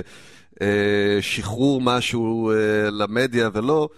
אה, 0.62 1.22
שחרור 1.22 1.82
משהו 1.82 2.52
אה, 2.52 2.90
למדיה 2.92 3.50
ולא, 3.54 3.90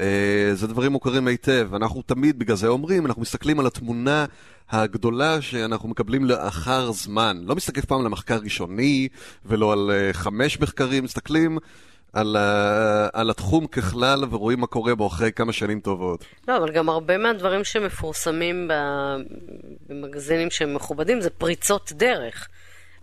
אה, 0.00 0.50
זה 0.54 0.66
דברים 0.66 0.92
מוכרים 0.92 1.26
היטב. 1.26 1.68
אנחנו 1.74 2.02
תמיד 2.02 2.38
בגלל 2.38 2.56
זה 2.56 2.68
אומרים, 2.68 3.06
אנחנו 3.06 3.22
מסתכלים 3.22 3.60
על 3.60 3.66
התמונה 3.66 4.26
הגדולה 4.70 5.42
שאנחנו 5.42 5.88
מקבלים 5.88 6.24
לאחר 6.24 6.92
זמן. 6.92 7.40
לא 7.44 7.56
מסתכל 7.56 7.80
פעם 7.80 8.00
על 8.00 8.06
המחקר 8.06 8.38
ראשוני 8.44 9.08
ולא 9.46 9.72
על 9.72 9.90
אה, 9.90 10.12
חמש 10.12 10.60
מחקרים, 10.60 11.04
מסתכלים 11.04 11.58
על, 12.12 12.36
ה, 12.36 13.08
על 13.12 13.30
התחום 13.30 13.66
ככלל 13.66 14.24
ורואים 14.30 14.60
מה 14.60 14.66
קורה 14.66 14.94
בו 14.94 15.06
אחרי 15.06 15.32
כמה 15.32 15.52
שנים 15.52 15.80
טובות. 15.80 16.24
לא, 16.48 16.56
אבל 16.56 16.72
גם 16.72 16.88
הרבה 16.88 17.18
מהדברים 17.18 17.64
שמפורסמים 17.64 18.70
במגזינים 19.88 20.50
שהם 20.50 20.74
מכובדים 20.74 21.20
זה 21.20 21.30
פריצות 21.30 21.92
דרך. 21.92 22.48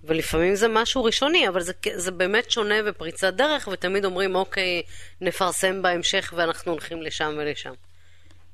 ולפעמים 0.06 0.56
זה 0.56 0.68
משהו 0.68 1.04
ראשוני, 1.04 1.48
אבל 1.48 1.62
זה, 1.62 1.74
זה 1.96 2.12
באמת 2.12 2.52
שונה 2.52 2.76
ופריצת 2.86 3.34
דרך, 3.34 3.68
ותמיד 3.72 4.06
אומרים, 4.06 4.36
אוקיי, 4.36 4.82
נפרסם 5.22 5.82
בהמשך 5.82 6.34
ואנחנו 6.36 6.72
הולכים 6.72 7.02
לשם 7.02 7.36
ולשם. 7.38 7.74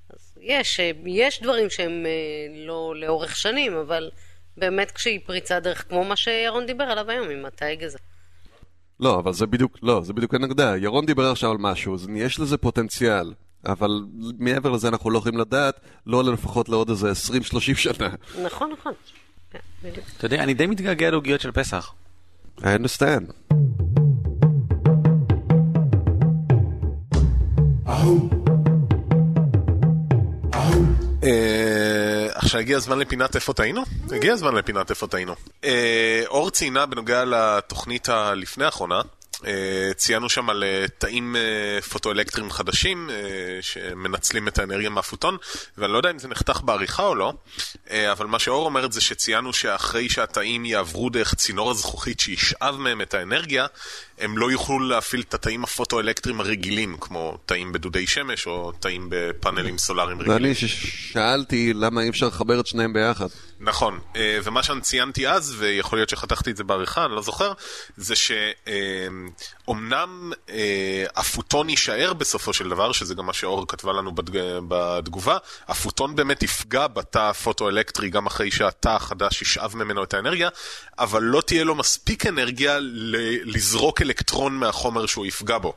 אז 0.10 0.38
יש, 0.42 0.80
יש 1.06 1.42
דברים 1.42 1.70
שהם 1.70 2.06
אה, 2.06 2.66
לא 2.66 2.94
לאורך 2.96 3.36
שנים, 3.36 3.74
אבל 3.78 4.12
באמת 4.58 4.92
כשהיא 4.92 5.20
פריצת 5.26 5.64
דרך, 5.64 5.88
כמו 5.90 6.04
מה 6.04 6.16
שירון 6.16 6.66
דיבר 6.66 6.84
עליו 6.84 7.10
היום 7.10 7.30
עם 7.30 7.46
התייג 7.46 7.84
הזה. 7.84 7.98
לא, 9.02 9.20
אבל 9.20 9.34
זה 9.34 9.46
בדיוק, 9.46 9.78
לא, 9.84 10.02
זה 10.04 10.14
בדיוק 10.14 10.34
הנקודה. 10.34 10.78
ירון 10.78 11.06
דיבר 11.06 11.32
עכשיו 11.32 11.52
על 11.52 11.58
משהו, 11.58 11.96
אז 11.96 12.08
יש 12.16 12.40
לזה 12.40 12.58
פוטנציאל. 12.58 13.34
אבל 13.66 14.04
מעבר 14.40 14.70
לזה 14.70 14.88
אנחנו 14.88 15.10
לא 15.10 15.18
יכולים 15.18 15.40
לדעת, 15.40 15.80
לא 16.08 16.24
לפחות 16.24 16.70
לעוד 16.70 16.90
איזה 16.90 17.12
20-30 17.12 17.14
שנה. 17.60 18.10
נכון, 18.46 18.72
נכון. 18.72 18.94
כן. 19.52 19.60
אתה 20.18 20.26
יודע, 20.26 20.44
אני 20.44 20.54
די 20.54 20.68
מתגעגע 20.68 21.12
לעוגיות 21.12 21.42
של 21.42 21.52
פסח. 21.52 21.94
I 22.58 22.64
understand. 22.64 23.32
אה, 27.88 28.12
עכשיו 31.24 32.11
הגיע 32.60 32.78
הזמן 32.78 33.00
לפינת 33.00 33.36
איפה 33.36 33.54
טעינו? 33.54 33.84
הגיע 34.12 34.34
הזמן 34.34 34.56
לפינת 34.56 34.90
איפה 34.90 35.08
טעינו. 35.08 35.36
אה, 35.64 36.24
אור 36.28 36.52
ציינה 36.52 36.86
בנוגע 36.86 37.26
לתוכנית 37.26 38.10
הלפני 38.10 38.66
האחרונה, 38.66 39.02
אה, 39.46 39.92
ציינו 39.96 40.30
שם 40.30 40.50
על 40.50 40.64
אה, 40.64 40.86
תאים 40.98 41.36
פוטואלקטריים 41.90 42.52
חדשים 42.52 43.10
שמנצלים 43.62 44.48
את 44.48 44.60
האנרגיה 44.60 44.90
מהפוטון, 44.90 45.38
ואני 45.78 45.94
לא 45.94 45.98
יודע 45.98 46.12
אם 46.12 46.20
זה 46.20 46.28
נחתך 46.28 46.62
בעריכה 46.64 47.04
או 47.04 47.16
לא, 47.16 47.34
אבל 48.12 48.26
מה 48.26 48.40
שאור 48.40 48.66
אומרת 48.66 48.94
זה 48.94 49.02
שציינו 49.02 49.54
שאחרי 49.54 50.10
שהתאים 50.10 50.66
יעברו 50.66 51.10
דרך 51.10 51.36
צינור 51.36 51.72
הזכוכית 51.72 52.20
שישאב 52.20 52.76
מהם 52.78 53.02
את 53.02 53.14
האנרגיה, 53.14 53.66
הם 54.22 54.38
לא 54.38 54.52
יוכלו 54.52 54.80
להפעיל 54.80 55.22
את 55.22 55.34
התאים 55.34 55.64
הפוטואלקטריים 55.64 56.40
הרגילים, 56.40 56.98
כמו 57.00 57.38
תאים 57.46 57.72
בדודי 57.72 58.08
שמש 58.08 58.48
או 58.48 58.72
תאים 58.72 59.08
בפאנלים 59.10 59.78
סולאריים 59.78 60.20
רגילים. 60.20 60.38
ואני 60.38 60.56
ששאלתי 60.56 61.74
למה 61.74 62.02
אי 62.02 62.10
אפשר 62.10 62.28
לחבר 62.28 62.60
את 62.60 62.68
שניהם 62.68 62.94
ביחד. 62.94 63.28
נכון, 63.60 64.00
אה, 64.16 64.40
ומה 64.44 64.64
שאני 64.64 64.82
ציינתי 64.82 65.28
אז, 65.28 65.56
ויכול 65.58 66.00
להיות 66.00 66.10
שחתכתי 66.10 66.52
את 66.52 66.58
זה 66.58 66.64
בעריכה, 66.64 67.06
אני 67.06 67.16
לא 67.16 67.22
זוכר, 67.22 67.54
זה 67.98 68.16
שאומנם 69.72 70.32
הפוטון 71.16 71.70
יישאר 71.70 72.14
בסופו 72.14 72.54
של 72.54 72.70
דבר, 72.70 72.92
שזה 72.92 73.16
גם 73.16 73.26
מה 73.26 73.34
שאור 73.34 73.68
כתבה 73.68 73.94
לנו 73.94 74.12
בתג- 74.12 74.60
בתגובה, 74.68 75.38
הפוטון 75.68 76.16
באמת 76.16 76.44
יפגע 76.44 76.88
בתא 76.88 77.20
הפוטואלקטרי 77.30 78.10
גם 78.10 78.26
אחרי 78.26 78.52
שהתא 78.52 78.90
החדש 78.90 79.42
ישאב 79.42 79.76
ממנו 79.78 80.04
את 80.04 80.14
האנרגיה, 80.14 80.50
אבל 81.00 81.24
לא 81.24 81.42
תהיה 81.42 81.64
לו 81.64 81.76
מספיק 81.76 82.26
אנרגיה 82.28 82.78
ל- 82.80 83.56
לזרוק 83.56 84.02
אלקטרון 84.02 84.54
מהחומר 84.58 85.06
שהוא 85.06 85.26
יפגע 85.26 85.58
בו. 85.58 85.74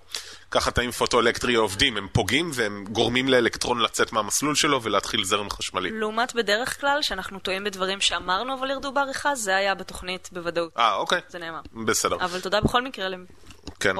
ככה 0.54 0.70
תאים 0.70 0.90
פוטואלקטרי 0.90 1.54
עובדים, 1.54 1.96
הם 1.96 2.08
פוגעים 2.12 2.50
והם 2.54 2.84
גורמים 2.88 3.28
לאלקטרון 3.28 3.80
לצאת 3.80 4.12
מהמסלול 4.12 4.54
שלו 4.54 4.82
ולהתחיל 4.82 5.24
זרם 5.24 5.50
חשמלי. 5.50 5.90
לעומת 5.90 6.34
בדרך 6.34 6.80
כלל, 6.80 6.98
שאנחנו 7.02 7.38
טועים 7.38 7.64
בדברים 7.64 8.00
שאמרנו 8.00 8.54
אבל 8.54 8.70
ירדו 8.70 8.92
בעריכה, 8.92 9.34
זה 9.34 9.56
היה 9.56 9.74
בתוכנית 9.74 10.28
בוודאות. 10.32 10.72
אה, 10.78 10.94
אוקיי. 10.94 11.20
זה 11.28 11.38
נאמר. 11.38 11.60
בסדר. 11.86 12.16
אבל 12.16 12.40
תודה 12.40 12.60
בכל 12.60 12.82
מקרה 12.82 13.08
כן. 13.80 13.96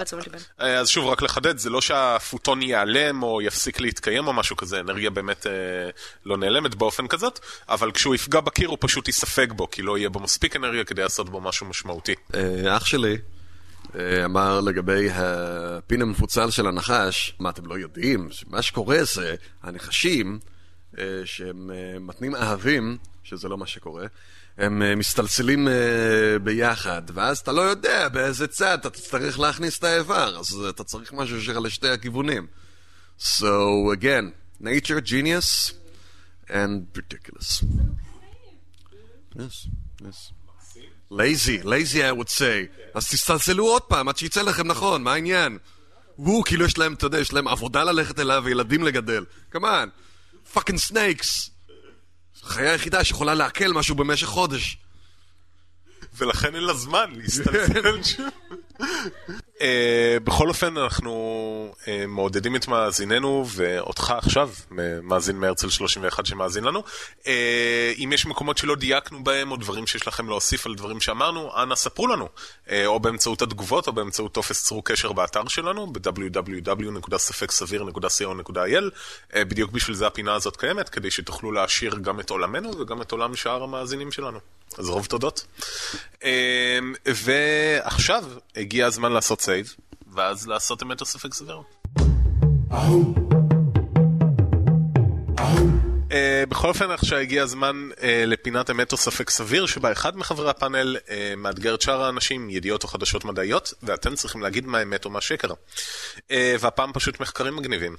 את 0.00 0.06
תשומת 0.06 0.26
ליבנו. 0.26 0.40
אה, 0.60 0.78
אז 0.78 0.88
שוב, 0.88 1.06
רק 1.06 1.22
לחדד, 1.22 1.58
זה 1.58 1.70
לא 1.70 1.80
שהפוטון 1.80 2.62
ייעלם 2.62 3.22
או 3.22 3.42
יפסיק 3.42 3.80
להתקיים 3.80 4.26
או 4.26 4.32
משהו 4.32 4.56
כזה, 4.56 4.80
אנרגיה 4.80 5.10
באמת 5.10 5.46
אה, 5.46 5.52
לא 6.24 6.36
נעלמת 6.36 6.74
באופן 6.74 7.06
כזאת, 7.06 7.40
אבל 7.68 7.92
כשהוא 7.92 8.14
יפגע 8.14 8.40
בקיר 8.40 8.68
הוא 8.68 8.78
פשוט 8.80 9.08
יספג 9.08 9.52
בו, 9.52 9.70
כי 9.70 9.82
לא 9.82 9.98
יהיה 9.98 10.08
בו 10.08 10.20
מספיק 10.20 10.56
אנרגיה 10.56 10.84
כדי 10.84 11.02
לעשות 11.02 11.30
בו 11.30 11.40
משהו 11.40 11.66
משמעותי. 11.66 12.14
אה, 12.34 12.76
אח 12.76 12.86
שלי 12.86 13.16
אמר 14.24 14.60
לגבי 14.60 15.08
הפין 15.10 16.02
המפוצל 16.02 16.50
של 16.50 16.66
הנחש, 16.66 17.36
מה 17.38 17.50
אתם 17.50 17.66
לא 17.66 17.78
יודעים? 17.78 18.28
מה 18.46 18.62
שקורה 18.62 18.98
זה, 19.04 19.34
הנחשים, 19.62 20.38
אה, 20.98 21.22
שהם 21.24 21.70
אה, 21.70 21.98
מתנים 21.98 22.34
אהבים, 22.34 22.96
שזה 23.22 23.48
לא 23.48 23.58
מה 23.58 23.66
שקורה, 23.66 24.06
הם 24.58 24.82
אה, 24.82 24.96
מסתלצלים 24.96 25.68
אה, 25.68 26.38
ביחד, 26.42 27.02
ואז 27.14 27.38
אתה 27.38 27.52
לא 27.52 27.60
יודע 27.60 28.08
באיזה 28.08 28.46
צד 28.46 28.78
אתה 28.80 28.90
תצטרך 28.90 29.38
להכניס 29.38 29.78
את 29.78 29.84
האיבר, 29.84 30.38
אז 30.38 30.54
אתה 30.68 30.84
צריך 30.84 31.12
משהו 31.12 31.42
שלך 31.42 31.56
לשתי 31.56 31.88
הכיוונים. 31.88 32.46
So 33.20 33.92
again, 33.92 34.32
nature 34.60 35.00
genius 35.00 35.72
and 36.48 36.86
ridiculous. 36.96 37.64
Yes, 39.36 39.68
yes. 40.04 40.43
לייזי, 41.16 41.60
לייזי 41.64 42.10
I 42.10 42.14
would 42.14 42.28
say. 42.28 42.84
אז 42.94 43.08
תסתלסלו 43.10 43.66
עוד 43.66 43.82
פעם 43.82 44.08
עד 44.08 44.16
שיצא 44.16 44.42
לכם 44.42 44.66
נכון, 44.66 45.02
מה 45.02 45.12
העניין? 45.12 45.58
וואו, 46.18 46.44
כאילו 46.44 46.64
יש 46.64 46.78
להם, 46.78 46.94
אתה 46.94 47.06
יודע, 47.06 47.18
יש 47.18 47.32
להם 47.32 47.48
עבודה 47.48 47.84
ללכת 47.84 48.18
אליו 48.18 48.42
וילדים 48.44 48.84
לגדל. 48.84 49.24
כמובן, 49.50 49.88
fucking 50.52 50.78
snakes. 50.78 51.50
החיה 52.42 52.72
היחידה 52.72 53.04
שיכולה 53.04 53.34
לעכל 53.34 53.72
משהו 53.72 53.94
במשך 53.94 54.26
חודש. 54.26 54.78
ולכן 56.16 56.54
אין 56.54 56.64
לה 56.64 56.74
זמן 56.74 57.10
להתסלסל 57.16 58.02
שם. 58.02 58.28
אה, 59.60 60.16
בכל 60.24 60.48
אופן, 60.48 60.76
אנחנו 60.76 61.74
אה, 61.88 62.04
מעודדים 62.08 62.56
את 62.56 62.68
מאזיננו, 62.68 63.44
ואותך 63.48 64.14
עכשיו, 64.16 64.50
מאזין 65.02 65.36
מהרצל 65.36 65.70
31 65.70 66.26
שמאזין 66.26 66.64
לנו. 66.64 66.82
אה, 67.26 67.92
אם 67.98 68.12
יש 68.12 68.26
מקומות 68.26 68.58
שלא 68.58 68.74
דייקנו 68.74 69.24
בהם, 69.24 69.50
או 69.50 69.56
דברים 69.56 69.86
שיש 69.86 70.08
לכם 70.08 70.28
להוסיף 70.28 70.66
על 70.66 70.74
דברים 70.74 71.00
שאמרנו, 71.00 71.62
אנא 71.62 71.74
ספרו 71.74 72.06
לנו, 72.06 72.28
או 72.86 73.00
באמצעות 73.00 73.42
התגובות, 73.42 73.86
או 73.86 73.92
באמצעות 73.92 74.32
טופס 74.32 74.64
צרו 74.64 74.82
קשר 74.82 75.12
באתר 75.12 75.48
שלנו, 75.48 75.92
ב- 75.92 76.22
www.ספקסביר.co.il. 76.22 78.90
בדיוק 79.38 79.70
בשביל 79.70 79.96
זה 79.96 80.06
הפינה 80.06 80.34
הזאת 80.34 80.56
קיימת, 80.56 80.88
כדי 80.88 81.10
שתוכלו 81.10 81.52
להעשיר 81.52 81.94
גם 82.02 82.20
את 82.20 82.30
עולמנו 82.30 82.78
וגם 82.78 83.02
את 83.02 83.12
עולם 83.12 83.36
שאר 83.36 83.62
המאזינים 83.62 84.12
שלנו. 84.12 84.38
אז 84.78 84.88
רוב 84.88 85.06
תודות. 85.06 85.46
ועכשיו 87.06 88.24
הגיע 88.56 88.86
הזמן 88.86 89.12
לעשות 89.12 89.40
save, 89.44 89.74
ואז 90.14 90.46
לעשות 90.48 90.82
אמת 90.82 91.00
או 91.00 91.06
ספק 91.06 91.34
סביר. 91.34 91.60
Uh, 96.08 96.46
בכל 96.48 96.68
אופן, 96.68 96.90
עכשיו 96.90 97.18
הגיע 97.18 97.42
הזמן 97.42 97.88
uh, 97.92 98.00
לפינת 98.26 98.70
אמת 98.70 98.92
או 98.92 98.96
ספק 98.96 99.30
סביר, 99.30 99.66
שבה 99.66 99.92
אחד 99.92 100.16
מחברי 100.16 100.50
הפאנל 100.50 100.96
uh, 100.96 101.10
מאתגר 101.36 101.74
את 101.74 101.82
שאר 101.82 102.02
האנשים 102.02 102.50
ידיעות 102.50 102.82
או 102.82 102.88
חדשות 102.88 103.24
מדעיות, 103.24 103.72
ואתם 103.82 104.14
צריכים 104.14 104.42
להגיד 104.42 104.66
מה 104.66 104.82
אמת 104.82 105.04
או 105.04 105.10
מה 105.10 105.20
שקר. 105.20 105.48
והפעם 106.60 106.92
פשוט 106.92 107.20
מחקרים 107.20 107.56
מגניבים. 107.56 107.96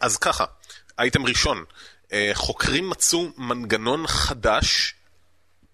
אז 0.00 0.16
ככה, 0.16 0.44
אייטם 0.98 1.26
ראשון, 1.26 1.64
חוקרים 2.34 2.90
מצאו 2.90 3.28
מנגנון 3.36 4.06
חדש 4.06 4.94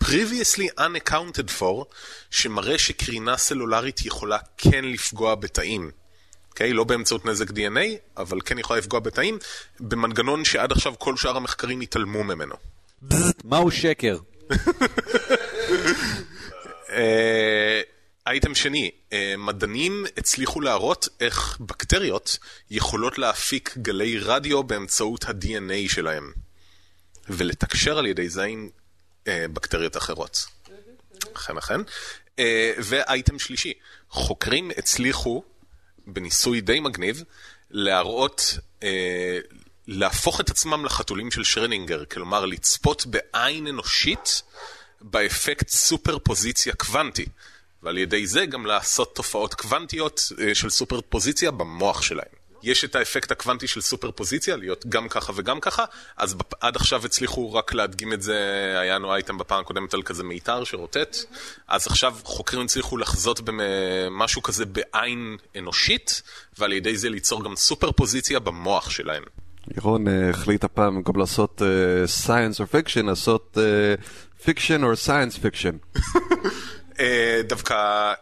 previously 0.05 0.69
unaccounted 0.79 1.51
for, 1.61 1.85
שמראה 2.31 2.79
שקרינה 2.79 3.37
סלולרית 3.37 4.07
יכולה 4.07 4.39
כן 4.59 4.85
לפגוע 4.85 5.35
בתאים. 5.35 5.91
Okay, 5.91 6.51
אוקיי? 6.51 6.73
לא 6.73 6.85
באמצעות 6.85 7.25
נזק 7.25 7.51
DNA, 7.51 7.97
אבל 8.17 8.41
כן 8.45 8.59
יכולה 8.59 8.79
לפגוע 8.79 9.01
בתאים, 9.01 9.39
במנגנון 9.81 10.45
שעד 10.45 10.73
עכשיו 10.73 10.99
כל 10.99 11.17
שאר 11.17 11.37
המחקרים 11.37 11.81
התעלמו 11.81 12.25
ממנו. 12.25 12.55
מהו 13.45 13.71
שקר? 13.71 14.19
אה, 16.91 17.81
אייטם 18.27 18.55
שני, 18.55 18.91
אה, 19.13 19.35
מדענים 19.39 20.05
הצליחו 20.17 20.61
להראות 20.61 21.09
איך 21.21 21.59
בקטריות 21.61 22.39
יכולות 22.71 23.19
להפיק 23.19 23.75
גלי 23.79 24.19
רדיו 24.19 24.63
באמצעות 24.63 25.25
ה-DNA 25.25 25.89
שלהם, 25.93 26.33
ולתקשר 27.29 27.99
על 27.99 28.07
ידי 28.07 28.29
זה 28.29 28.45
עם 28.45 28.69
בקטריות 29.53 29.97
אחרות. 29.97 30.47
אכן 31.37 31.59
אכן. 31.59 31.81
אה, 32.39 32.73
ואייטם 32.79 33.39
שלישי, 33.39 33.73
חוקרים 34.11 34.71
הצליחו, 34.77 35.43
בניסוי 36.07 36.61
די 36.61 36.81
מגניב, 36.81 37.25
להראות, 37.71 38.59
אה, 38.83 39.39
להפוך 39.87 40.41
את 40.41 40.51
עצמם 40.51 40.85
לחתולים 40.85 41.31
של 41.31 41.45
שרנינגר, 41.45 42.05
כלומר 42.05 42.47
לצפות 42.47 43.07
בעין 43.07 43.67
אנושית 43.67 44.43
באפקט 45.01 45.69
סופרפוזיציה 45.69 46.75
קוונטי, 46.75 47.27
ועל 47.83 47.99
ידי 47.99 48.27
זה 48.27 48.47
גם 48.47 48.67
לעשות 48.67 49.17
תופעות 49.17 49.55
קוונטיות 49.55 50.21
של 50.55 50.71
סופרפוזיציה 50.71 51.51
במוח 51.51 52.03
שלהם. 52.03 52.38
יש 52.63 52.85
את 52.85 52.97
האפקט 52.97 53.31
הקוונטי 53.31 53.67
של 53.67 53.81
סופרפוזיציה, 53.81 54.57
להיות 54.57 54.87
גם 54.87 55.09
ככה 55.09 55.33
וגם 55.37 55.61
ככה, 55.61 55.85
אז 56.17 56.37
עד 56.61 56.77
עכשיו 56.77 57.05
הצליחו 57.05 57.53
רק 57.53 57.75
להדגים 57.75 58.13
את 58.13 58.23
זה, 58.23 58.37
היה 58.81 58.95
לנו 58.95 59.15
אייטם 59.15 59.39
בפעם 59.39 59.61
הקודמת 59.61 59.95
על 59.95 60.03
כזה 60.03 60.25
מיתר 60.25 60.65
שרוטט, 60.65 61.17
אז 61.69 61.87
עכשיו 61.87 62.15
חוקרים 62.23 62.65
הצליחו 62.65 62.97
לחזות 62.97 63.41
במשהו 63.45 64.43
כזה 64.43 64.65
בעין 64.65 65.37
אנושית, 65.59 66.23
ועל 66.59 66.73
ידי 66.73 66.97
זה 66.97 67.09
ליצור 67.09 67.45
גם 67.45 67.57
סופרפוזיציה 67.57 68.39
במוח 68.39 68.91
שלהם. 68.91 69.23
ירון 69.77 70.09
אה, 70.09 70.31
החליט 70.31 70.65
הפעם 70.65 70.95
במקום 70.95 71.19
לעשות 71.19 71.63
science 72.07 72.61
or 72.61 72.67
fiction, 72.67 73.07
לעשות 73.07 73.59
fiction 74.45 74.85
או 74.85 74.97
science 74.97 75.39
fiction. 75.39 75.77
דווקא 77.49 77.75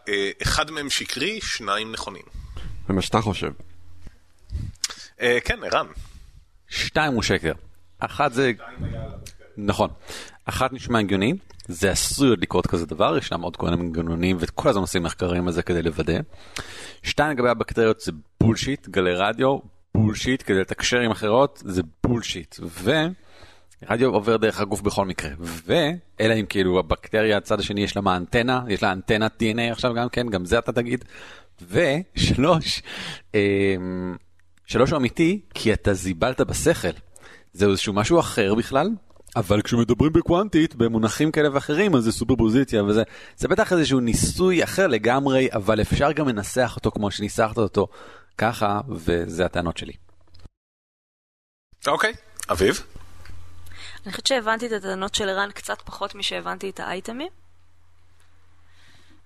אה, 0.09 0.31
אחד 0.41 0.71
מהם 0.71 0.89
שקרי, 0.89 1.39
שניים 1.41 1.91
נכונים. 1.91 2.23
זה 2.87 2.93
מה 2.93 3.01
שאתה 3.01 3.21
חושב. 3.21 3.51
אה, 5.21 5.37
כן, 5.45 5.59
ערן. 5.63 5.87
שתיים 6.67 7.13
הוא 7.13 7.23
שקר. 7.23 7.53
אחת 7.99 8.33
זה... 8.33 8.51
נכון. 9.57 9.89
אחת 10.45 10.73
נשמע 10.73 10.99
הגיוני, 10.99 11.33
זה 11.67 11.91
עשוי 11.91 12.29
עוד 12.29 12.41
לקרות 12.41 12.67
כזה 12.67 12.85
דבר, 12.85 13.17
ישנם 13.17 13.41
עוד 13.41 13.55
כל 13.55 13.69
מיני 13.69 13.83
מנגנונים 13.83 14.37
וכל 14.39 14.69
הזמן 14.69 14.81
עושים 14.81 15.03
מחקרים 15.03 15.47
על 15.47 15.53
זה 15.53 15.63
כדי 15.63 15.81
לוודא. 15.81 16.19
שתיים 17.03 17.31
לגבי 17.31 17.49
הבקטריות 17.49 17.99
זה 17.99 18.11
bullshit, 18.41 18.87
גלי 18.87 19.13
רדיו, 19.15 19.57
בולשיט, 19.95 20.43
כדי 20.45 20.59
לתקשר 20.59 20.99
עם 20.99 21.11
אחרות 21.11 21.63
זה 21.65 21.81
בולשיט. 22.03 22.55
ורדיו 22.83 24.09
עובר 24.09 24.37
דרך 24.37 24.61
הגוף 24.61 24.81
בכל 24.81 25.05
מקרה. 25.05 25.31
ואלא 25.39 26.33
אם 26.33 26.45
כאילו 26.49 26.79
הבקטריה 26.79 27.37
הצד 27.37 27.59
השני 27.59 27.81
יש 27.81 27.97
לה 27.97 28.01
אנטנה, 28.15 28.63
יש 28.69 28.83
לה 28.83 28.91
אנטנת 28.91 29.41
DNA 29.41 29.71
עכשיו 29.71 29.93
גם 29.93 30.09
כן, 30.09 30.29
גם 30.29 30.45
זה 30.45 30.59
אתה 30.59 30.71
תגיד. 30.71 31.05
ושלוש, 31.61 32.81
אה, 33.35 33.75
שלוש 34.67 34.91
הוא 34.91 34.97
אמיתי, 34.97 35.41
כי 35.53 35.73
אתה 35.73 35.93
זיבלת 35.93 36.41
בשכל. 36.41 36.87
זהו 37.53 37.71
איזשהו 37.71 37.93
משהו 37.93 38.19
אחר 38.19 38.55
בכלל, 38.55 38.89
אבל 39.35 39.61
כשמדברים 39.61 40.13
בקוונטית, 40.13 40.75
במונחים 40.75 41.31
כאלה 41.31 41.53
ואחרים, 41.53 41.95
אז 41.95 42.03
זה 42.03 42.11
סופר 42.11 42.35
פוזיציה 42.35 42.83
וזה, 42.83 43.03
זה 43.35 43.47
בטח 43.47 43.73
איזשהו 43.73 43.99
ניסוי 43.99 44.63
אחר 44.63 44.87
לגמרי, 44.87 45.47
אבל 45.53 45.81
אפשר 45.81 46.11
גם 46.11 46.27
לנסח 46.27 46.73
אותו 46.75 46.91
כמו 46.91 47.11
שניסחת 47.11 47.57
אותו 47.57 47.87
ככה, 48.37 48.81
וזה 48.89 49.45
הטענות 49.45 49.77
שלי. 49.77 49.93
אוקיי, 51.87 52.13
okay. 52.13 52.51
אביב? 52.51 52.83
אני 54.05 54.11
חושבת 54.11 54.27
שהבנתי 54.27 54.67
את 54.67 54.71
הטענות 54.71 55.15
של 55.15 55.29
ערן 55.29 55.51
קצת 55.51 55.81
פחות 55.81 56.15
משהבנתי 56.15 56.69
את 56.69 56.79
האייטמים. 56.79 57.31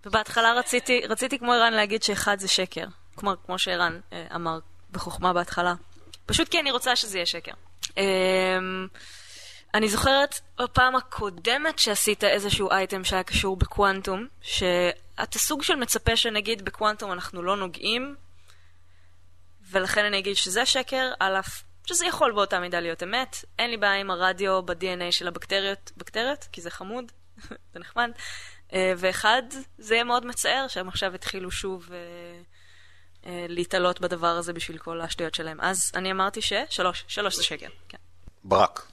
ובהתחלה 0.05 0.53
רציתי, 0.53 1.01
רציתי 1.09 1.39
כמו 1.39 1.53
ערן 1.53 1.73
להגיד 1.73 2.03
שאחד 2.03 2.39
זה 2.39 2.47
שקר. 2.47 2.85
כמו, 3.17 3.33
כמו 3.45 3.59
שערן 3.59 3.99
אה, 4.13 4.27
אמר 4.35 4.59
בחוכמה 4.91 5.33
בהתחלה. 5.33 5.73
פשוט 6.25 6.47
כי 6.49 6.59
אני 6.59 6.71
רוצה 6.71 6.95
שזה 6.95 7.17
יהיה 7.17 7.25
שקר. 7.25 7.51
אמ, 7.97 8.87
אני 9.73 9.89
זוכרת 9.89 10.39
בפעם 10.59 10.95
הקודמת 10.95 11.79
שעשית 11.79 12.23
איזשהו 12.23 12.71
אייטם 12.71 13.03
שהיה 13.03 13.23
קשור 13.23 13.57
בקוונטום, 13.57 14.27
שאתה 14.41 15.39
סוג 15.39 15.63
של 15.63 15.75
מצפה 15.75 16.15
שנגיד 16.15 16.65
בקוונטום 16.65 17.11
אנחנו 17.11 17.43
לא 17.43 17.57
נוגעים, 17.57 18.15
ולכן 19.71 20.05
אני 20.05 20.19
אגיד 20.19 20.35
שזה 20.35 20.65
שקר, 20.65 21.11
על 21.19 21.35
אף 21.35 21.63
שזה 21.85 22.05
יכול 22.05 22.31
באותה 22.31 22.59
מידה 22.59 22.79
להיות 22.79 23.03
אמת. 23.03 23.35
אין 23.59 23.69
לי 23.69 23.77
בעיה 23.77 23.95
עם 23.95 24.11
הרדיו 24.11 24.61
ב-DNA 24.61 25.11
של 25.11 25.27
הבקטריות, 25.27 25.91
בקטריות, 25.97 26.47
כי 26.51 26.61
זה 26.61 26.69
חמוד, 26.69 27.11
זה 27.73 27.79
נחמד. 27.79 28.11
אה, 28.73 28.93
ואחד, 28.97 29.43
זה 29.77 29.93
יהיה 29.93 30.03
מאוד 30.03 30.25
מצער 30.25 30.67
שהם 30.67 30.87
עכשיו 30.87 31.15
התחילו 31.15 31.51
שוב... 31.51 31.89
Uh, 33.21 33.27
אה, 33.27 33.45
להתעלות 33.49 34.01
בדבר 34.01 34.27
הזה 34.27 34.53
בשביל 34.53 34.77
כל 34.77 35.01
השטויות 35.01 35.35
שלהם. 35.35 35.57
אז 35.61 35.91
אני 35.95 36.11
אמרתי 36.11 36.39
ששלוש, 36.41 37.03
שלוש 37.07 37.35
זה 37.35 37.43
שקר, 37.43 37.67
כן. 37.89 37.97
ברק. 38.43 38.87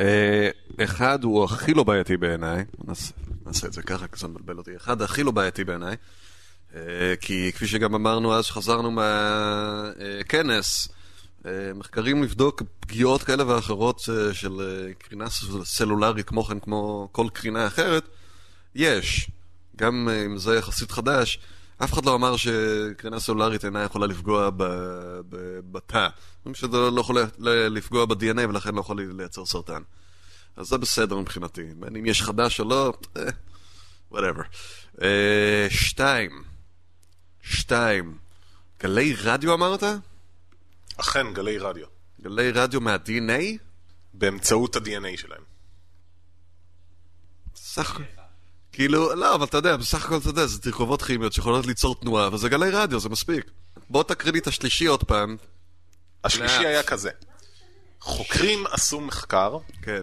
אה, 0.00 0.50
אחד 0.84 1.24
הוא 1.24 1.44
הכי 1.44 1.74
לא 1.74 1.82
בעייתי 1.82 2.16
בעיניי, 2.16 2.64
נעשה 3.46 3.66
את 3.66 3.72
זה 3.72 3.82
ככה, 3.82 4.06
כי 4.06 4.18
זה 4.20 4.28
מבלבל 4.28 4.58
אותי. 4.58 4.76
אחד 4.76 5.02
הכי 5.02 5.22
לא 5.22 5.30
בעייתי 5.30 5.64
בעיניי, 5.64 5.96
אה, 6.74 7.14
כי 7.20 7.52
כפי 7.54 7.66
שגם 7.66 7.94
אמרנו 7.94 8.34
אז 8.34 8.44
שחזרנו 8.44 8.90
מהכנס, 8.90 10.88
מחקרים 11.74 12.22
לבדוק 12.22 12.62
פגיעות 12.80 13.22
כאלה 13.22 13.46
ואחרות 13.46 14.00
של 14.32 14.52
קרינה 14.98 15.26
סלולרית, 15.64 16.28
כמו 16.28 16.44
כן 16.44 16.60
כמו 16.60 17.08
כל 17.12 17.26
קרינה 17.32 17.66
אחרת, 17.66 18.08
יש. 18.74 19.30
גם 19.76 20.08
אם 20.08 20.38
זה 20.38 20.56
יחסית 20.56 20.90
חדש, 20.90 21.38
אף 21.84 21.92
אחד 21.92 22.04
לא 22.04 22.14
אמר 22.14 22.36
שקרינה 22.36 23.20
סולארית 23.20 23.64
אינה 23.64 23.82
יכולה 23.82 24.06
לפגוע 24.06 24.50
בתא. 25.72 26.08
שזה 26.54 26.76
לא 26.76 27.00
יכול 27.00 27.18
לפגוע 27.46 28.06
ב-DNA 28.06 28.48
ולכן 28.48 28.74
לא 28.74 28.80
יכול 28.80 29.00
לייצר 29.16 29.46
סרטן. 29.46 29.82
אז 30.56 30.66
זה 30.66 30.78
בסדר 30.78 31.18
מבחינתי. 31.18 31.62
בין 31.76 31.96
אם 31.96 32.06
יש 32.06 32.22
חדש 32.22 32.60
או 32.60 32.64
לא, 32.64 32.92
וואטאבר. 34.10 34.42
אה, 35.02 35.66
שתיים. 35.70 36.44
שתיים. 37.42 38.18
גלי 38.82 39.14
רדיו 39.14 39.54
אמרת? 39.54 39.82
אכן, 40.96 41.32
גלי 41.32 41.58
רדיו. 41.58 41.86
גלי 42.22 42.50
רדיו 42.50 42.80
מה-DNA? 42.80 43.42
באמצעות 44.14 44.76
ה-DNA 44.76 45.16
שלהם. 45.16 45.42
סך... 47.56 48.00
כאילו, 48.72 49.14
לא, 49.14 49.34
אבל 49.34 49.44
אתה 49.44 49.56
יודע, 49.56 49.76
בסך 49.76 50.04
הכל 50.04 50.16
אתה 50.16 50.28
יודע, 50.28 50.46
זה 50.46 50.58
תרכובות 50.58 51.02
כימיות 51.02 51.32
שיכולות 51.32 51.66
ליצור 51.66 51.94
תנועה, 52.00 52.34
וזה 52.34 52.48
גלי 52.48 52.70
רדיו, 52.70 53.00
זה 53.00 53.08
מספיק. 53.08 53.50
בוא 53.90 54.02
תקריא 54.02 54.32
לי 54.32 54.38
את 54.38 54.46
השלישי 54.46 54.86
עוד 54.86 55.04
פעם. 55.04 55.36
השלישי. 56.24 56.66
היה 56.66 56.82
כזה. 56.82 57.10
חוקרים 58.00 58.64
עשו 58.70 59.00
מחקר 59.00 59.58
כן, 59.82 60.02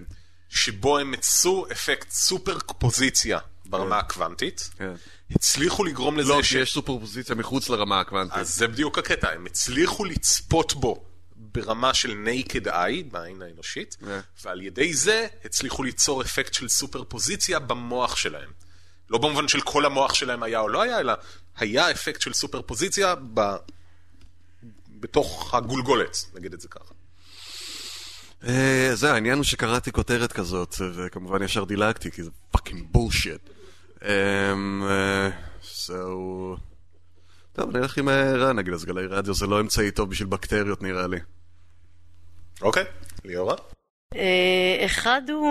שבו 0.50 0.98
הם 0.98 1.12
מצאו 1.12 1.66
אפקט 1.72 2.12
סופר 2.12 2.58
פוזיציה 2.80 3.40
ברמה 3.66 4.00
הקוונטית, 4.00 4.70
כן. 4.78 4.94
הצליחו 5.32 5.84
לגרום 5.84 6.18
לזה 6.18 6.30
לא, 6.30 6.44
ש... 6.44 6.54
כי 6.54 6.60
יש 6.60 6.74
סופרפוזיציה 6.74 7.36
מחוץ 7.36 7.70
לרמה 7.70 8.00
הקוונטית. 8.00 8.38
אז 8.38 8.56
זה 8.56 8.68
בדיוק 8.68 8.98
הקטע, 8.98 9.30
הם 9.32 9.46
הצליחו 9.46 10.06
לצפות 10.06 10.74
בו 10.74 11.07
ברמה 11.58 11.94
של 11.94 12.12
naked 12.26 12.66
eye, 12.66 13.12
בעין 13.12 13.42
האנושית, 13.42 13.98
כן. 14.00 14.20
ועל 14.44 14.62
ידי 14.62 14.94
זה 14.94 15.28
הצליחו 15.46 15.84
ליצור 15.84 16.22
אפקט 16.22 16.54
של 16.54 16.68
סופר 16.70 17.04
פוזיציה 17.04 17.60
במוח 17.60 18.16
שלהם. 18.16 18.50
לא 19.10 19.18
במובן 19.18 19.48
של 19.48 19.62
כל 19.62 19.86
המוח 19.86 20.14
שלהם 20.14 20.44
היה 20.44 20.60
או 20.60 20.70
לא 20.70 20.82
היה, 20.82 21.00
אלא 21.00 21.14
היה 21.58 21.92
אפקט 21.92 22.22
של 22.22 22.34
סופר 22.34 22.62
פוזיציה 22.62 23.16
ב... 23.34 23.56
בתוך 25.00 25.54
הגולגולת, 25.54 26.18
נגיד 26.34 26.54
את 26.54 26.62
זה 26.62 26.68
ככה. 26.68 26.94
אה, 28.48 28.92
זה, 28.94 29.14
העניין 29.14 29.38
הוא 29.38 29.44
שקראתי 29.44 29.92
כותרת 29.92 30.32
כזאת, 30.32 30.76
וכמובן 30.96 31.44
ישר 31.44 31.64
דילגתי, 31.64 32.12
כי 32.12 32.24
זה 32.24 32.30
fucking 32.52 32.88
bullshit. 32.92 33.42
so... 35.62 35.94
טוב, 37.54 37.78
נלך 37.78 37.98
עם 37.98 38.10
אה, 38.10 38.34
רן, 38.34 38.56
נגיד, 38.56 38.74
אז 38.74 38.86
גלי 38.86 39.06
רדיו 39.06 39.34
זה 39.34 39.48
לא 39.48 39.62
אמצעי 39.62 39.92
טוב 39.92 40.10
בשביל 40.10 40.28
בקטריות 40.28 40.82
נראה 40.82 41.08
לי. 41.08 41.18
אוקיי, 42.62 42.84
ליאורה? 43.26 43.56
אה, 44.16 44.86
אחד 44.86 45.22
הוא... 45.30 45.48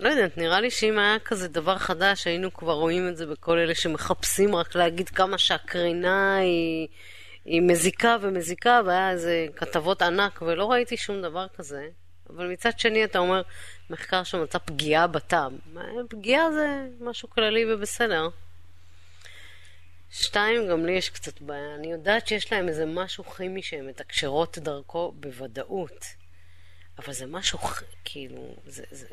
לא 0.00 0.08
יודעת, 0.08 0.38
נראה 0.38 0.60
לי 0.60 0.70
שאם 0.70 0.98
היה 0.98 1.18
כזה 1.24 1.48
דבר 1.48 1.78
חדש, 1.78 2.26
היינו 2.26 2.54
כבר 2.54 2.72
רואים 2.72 3.08
את 3.08 3.16
זה 3.16 3.26
בכל 3.26 3.58
אלה 3.58 3.74
שמחפשים 3.74 4.54
רק 4.54 4.74
להגיד 4.74 5.08
כמה 5.08 5.38
שהקרינה 5.38 6.36
היא, 6.36 6.88
היא 7.44 7.62
מזיקה 7.62 8.16
ומזיקה, 8.20 8.80
והיה 8.86 9.10
איזה 9.10 9.46
כתבות 9.56 10.02
ענק, 10.02 10.42
ולא 10.42 10.70
ראיתי 10.70 10.96
שום 10.96 11.22
דבר 11.22 11.46
כזה. 11.56 11.88
אבל 12.30 12.52
מצד 12.52 12.78
שני 12.78 13.04
אתה 13.04 13.18
אומר, 13.18 13.42
מחקר 13.90 14.22
שמצא 14.22 14.58
פגיעה 14.58 15.06
בטעם. 15.06 15.58
מה, 15.72 15.82
פגיעה 16.08 16.52
זה 16.52 16.86
משהו 17.00 17.30
כללי 17.30 17.74
ובסדר. 17.74 18.28
שתיים, 20.10 20.68
גם 20.68 20.86
לי 20.86 20.92
יש 20.92 21.10
קצת 21.10 21.40
בעיה. 21.40 21.74
אני 21.74 21.92
יודעת 21.92 22.26
שיש 22.26 22.52
להם 22.52 22.68
איזה 22.68 22.86
משהו 22.86 23.24
כימי 23.24 23.62
שהן 23.62 23.86
מתקשרות 23.86 24.58
דרכו 24.58 25.12
בוודאות. 25.16 26.04
אבל 26.98 27.12
זה 27.12 27.26
משהו, 27.26 27.58
כאילו, 28.04 28.56
זה, 28.66 28.84
זה, 28.90 29.06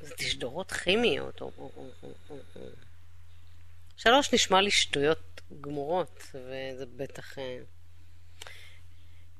זה 0.00 0.14
תשדורות 0.16 0.72
כימיות. 0.72 1.40
או, 1.40 1.50
או, 1.58 1.70
או, 1.76 1.90
או, 2.02 2.36
או. 2.56 2.60
שלוש, 3.96 4.34
נשמע 4.34 4.60
לי 4.60 4.70
שטויות 4.70 5.40
גמורות, 5.60 6.22
וזה 6.34 6.84
בטח... 6.96 7.38
אה, 7.38 7.58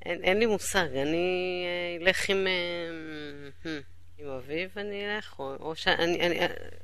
אין, 0.05 0.23
אין 0.23 0.39
לי 0.39 0.45
מושג, 0.45 0.95
אני 0.95 1.65
אה, 1.65 2.05
אלך 2.05 2.29
עם... 2.29 2.47
אה, 2.47 3.79
עם 4.17 4.27
אביב 4.27 4.77
אני 4.77 5.15
אלך, 5.15 5.39
או, 5.39 5.55
או 5.59 5.75
שאני... 5.75 6.27
אני, 6.27 6.39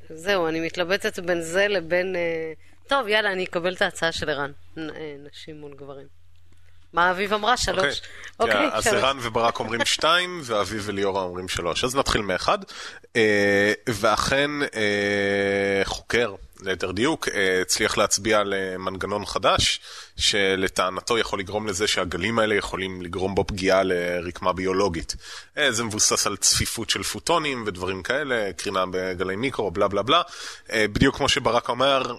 זהו, 0.10 0.48
אני 0.48 0.60
מתלבטת 0.60 1.20
בין 1.20 1.42
זה 1.42 1.68
לבין... 1.68 2.16
אה, 2.16 2.54
טוב, 2.88 3.08
יאללה, 3.08 3.32
אני 3.32 3.44
אקבל 3.44 3.74
את 3.74 3.82
ההצעה 3.82 4.12
של 4.12 4.30
ערן. 4.30 4.52
אה, 4.78 4.84
נשים 5.32 5.60
מול 5.60 5.74
גברים. 5.76 6.08
מה 6.94 7.12
אביב 7.12 7.34
אמרה? 7.34 7.58
שלוש. 7.58 8.02
אוקיי, 8.40 8.70
אז 8.72 8.84
שלוש. 8.84 9.04
ערן 9.04 9.18
וברק 9.22 9.60
אומרים 9.60 9.86
שתיים, 9.96 10.42
ואביב 10.44 10.84
וליאורה 10.86 11.22
אומרים 11.22 11.48
שלוש. 11.48 11.84
אז 11.84 11.96
נתחיל 11.96 12.22
מאחד. 12.22 12.58
אה, 13.16 13.74
ואכן, 13.90 14.52
אה, 14.62 15.82
חוקר, 15.84 16.36
ליתר 16.62 16.92
דיוק, 16.92 17.28
אה, 17.28 17.62
הצליח 17.62 17.98
להצביע 17.98 18.40
על 18.40 18.54
אה, 18.54 18.78
מנגנון 18.78 19.26
חדש, 19.26 19.80
שלטענתו 20.18 21.18
יכול 21.18 21.40
לגרום 21.40 21.68
לזה 21.68 21.88
שהגלים 21.88 22.40
האלה 22.40 22.56
יכולים 22.56 23.02
לגרום 23.02 23.36
בו 23.36 23.44
פגיעה 23.48 23.84
לרקמה 23.84 24.54
ביולוגית. 24.54 25.16
אה, 25.58 25.72
זה 25.72 25.84
מבוסס 25.84 26.28
על 26.28 26.38
צפיפות 26.38 26.90
של 26.90 27.04
פוטונים 27.04 27.64
ודברים 27.68 28.04
כאלה, 28.04 28.54
קרינה 28.54 28.84
בגלי 28.92 29.36
מיקרו, 29.36 29.72
בלה 29.72 29.88
בלה 29.88 30.02
בלה. 30.02 30.22
בדיוק 30.74 31.16
כמו 31.18 31.30
שברק 31.30 31.70
אומר, 31.70 32.16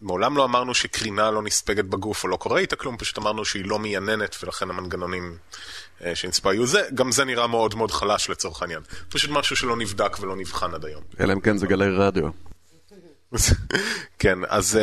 מעולם 0.00 0.36
לא 0.36 0.44
אמרנו 0.44 0.74
שקרינה 0.74 1.30
לא 1.30 1.42
נספגת 1.42 1.84
בגוף 1.84 2.24
או 2.24 2.28
לא 2.28 2.36
קורה 2.36 2.60
איתה 2.60 2.76
כלום, 2.76 2.96
פשוט 2.96 3.18
אמרנו 3.18 3.44
שהיא 3.44 3.64
לא 3.64 3.78
מייננת 3.78 4.36
ולכן 4.42 4.70
המנגנונים 4.70 5.36
שנצפה 6.14 6.50
היו 6.50 6.66
זה. 6.66 6.82
גם 6.94 7.12
זה 7.12 7.24
נראה 7.24 7.46
מאוד 7.46 7.74
מאוד 7.74 7.90
חלש 7.90 8.30
לצורך 8.30 8.62
העניין. 8.62 8.80
פשוט 9.08 9.30
משהו 9.30 9.56
שלא 9.56 9.76
נבדק 9.76 10.20
ולא 10.20 10.36
נבחן 10.36 10.74
עד 10.74 10.84
היום. 10.84 11.02
אלא 11.20 11.32
אם 11.32 11.40
כן 11.40 11.58
זה 11.58 11.66
גלי 11.66 11.90
רדיו. 11.90 12.47
כן, 14.18 14.38
אז 14.48 14.76
אה, 14.76 14.82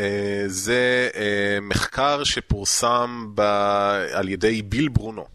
אה, 0.00 0.44
זה 0.46 1.08
אה, 1.14 1.58
מחקר 1.62 2.24
שפורסם 2.24 3.26
ב... 3.34 3.40
על 4.12 4.28
ידי 4.28 4.62
ביל 4.62 4.88
ברונו 4.88 5.26